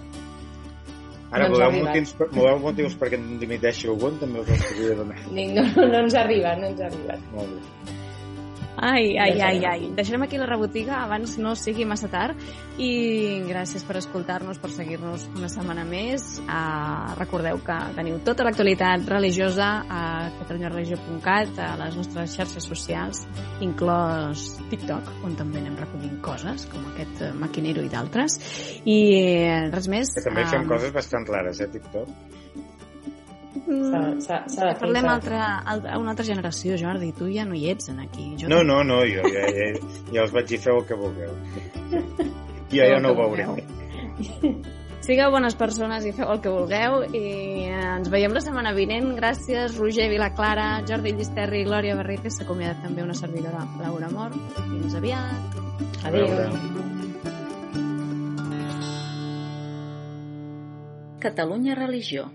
Ara, 1.32 1.50
no 1.50 1.56
voleu, 1.56 1.74
motius, 1.84 2.14
voleu 2.32 2.60
motius 2.64 2.96
perquè 3.00 3.20
em 3.20 3.36
dimiteixi 3.42 3.90
algun? 3.92 4.20
També 4.22 4.44
us 4.44 4.52
els 4.56 4.66
podria 4.70 4.98
donar. 5.02 5.20
No, 5.28 5.46
no, 5.58 5.88
no 5.92 6.02
ens 6.06 6.18
arriba, 6.22 6.56
no 6.62 6.72
ens 6.72 6.84
arriba. 6.88 7.20
Molt 7.34 7.56
bé. 7.58 7.95
Ai, 8.78 9.18
ai, 9.18 9.40
ai, 9.42 9.66
ai. 9.66 9.90
Deixarem 9.96 10.26
aquí 10.26 10.38
la 10.38 10.48
rebotiga 10.50 11.00
abans 11.04 11.38
no 11.40 11.56
sigui 11.56 11.86
massa 11.88 12.10
tard 12.12 12.36
i 12.82 13.42
gràcies 13.48 13.86
per 13.88 13.96
escoltar-nos, 14.02 14.60
per 14.60 14.72
seguir-nos 14.74 15.28
una 15.36 15.50
setmana 15.52 15.86
més. 15.88 16.26
Uh, 16.44 17.16
recordeu 17.20 17.62
que 17.64 17.78
teniu 17.96 18.20
tota 18.28 18.44
l'actualitat 18.48 19.08
religiosa 19.10 19.70
a 19.88 20.02
catalunyareligió.cat, 20.42 21.56
a 21.64 21.72
les 21.86 21.98
nostres 22.02 22.36
xarxes 22.36 22.68
socials, 22.68 23.24
inclòs 23.64 24.48
TikTok, 24.72 25.12
on 25.28 25.40
també 25.40 25.64
anem 25.64 25.80
recollint 25.80 26.20
coses, 26.26 26.68
com 26.72 26.84
aquest 26.94 27.24
uh, 27.24 27.34
maquinero 27.40 27.86
i 27.86 27.92
d'altres. 27.92 28.40
I 28.84 29.00
res 29.72 29.92
més. 29.92 30.16
Que 30.20 30.28
també 30.28 30.48
fem 30.52 30.68
coses 30.70 30.96
bastant 30.96 31.28
rares, 31.32 31.64
eh, 31.64 31.72
TikTok? 31.72 32.36
Mm, 33.66 34.20
parlem 34.78 35.08
altra, 35.10 35.42
altra, 35.66 35.98
una 35.98 36.12
altra 36.14 36.26
generació, 36.26 36.78
Jordi. 36.78 37.12
Tu 37.18 37.32
ja 37.34 37.46
no 37.50 37.58
hi 37.58 37.72
ets 37.72 37.90
en 37.90 38.04
aquí. 38.04 38.28
Jo 38.38 38.50
no, 38.52 38.62
no, 38.64 38.84
no, 38.86 39.00
jo 39.10 39.26
ja, 39.26 39.46
ja, 39.50 39.70
ja 40.14 40.26
us 40.26 40.34
vaig 40.36 40.52
dir 40.52 40.60
feu 40.62 40.82
el 40.82 40.86
que 40.86 40.98
vulgueu. 41.00 41.34
Jo 42.70 42.86
ja 42.92 43.00
no 43.02 43.14
ho 43.14 43.18
veuré. 43.18 43.46
Sigueu 45.06 45.30
bones 45.30 45.54
persones 45.54 46.06
i 46.10 46.12
feu 46.18 46.32
el 46.34 46.40
que 46.42 46.50
vulgueu 46.50 47.04
i 47.14 47.66
ens 47.70 48.10
veiem 48.14 48.34
la 48.34 48.42
setmana 48.42 48.72
vinent. 48.78 49.12
Gràcies, 49.18 49.78
Roger 49.82 50.08
Vilaclara, 50.14 50.70
Jordi 50.90 51.14
Llisterri 51.18 51.62
i 51.62 51.68
Glòria 51.68 51.98
Barrite. 51.98 52.34
S'acomiada 52.34 52.80
també 52.86 53.06
una 53.06 53.18
servidora, 53.18 53.66
Laura 53.82 54.10
Mor. 54.14 54.34
Fins 54.62 54.98
aviat. 54.98 55.62
Adéu. 56.06 56.34
Catalunya 61.26 61.74
Religió 61.78 62.28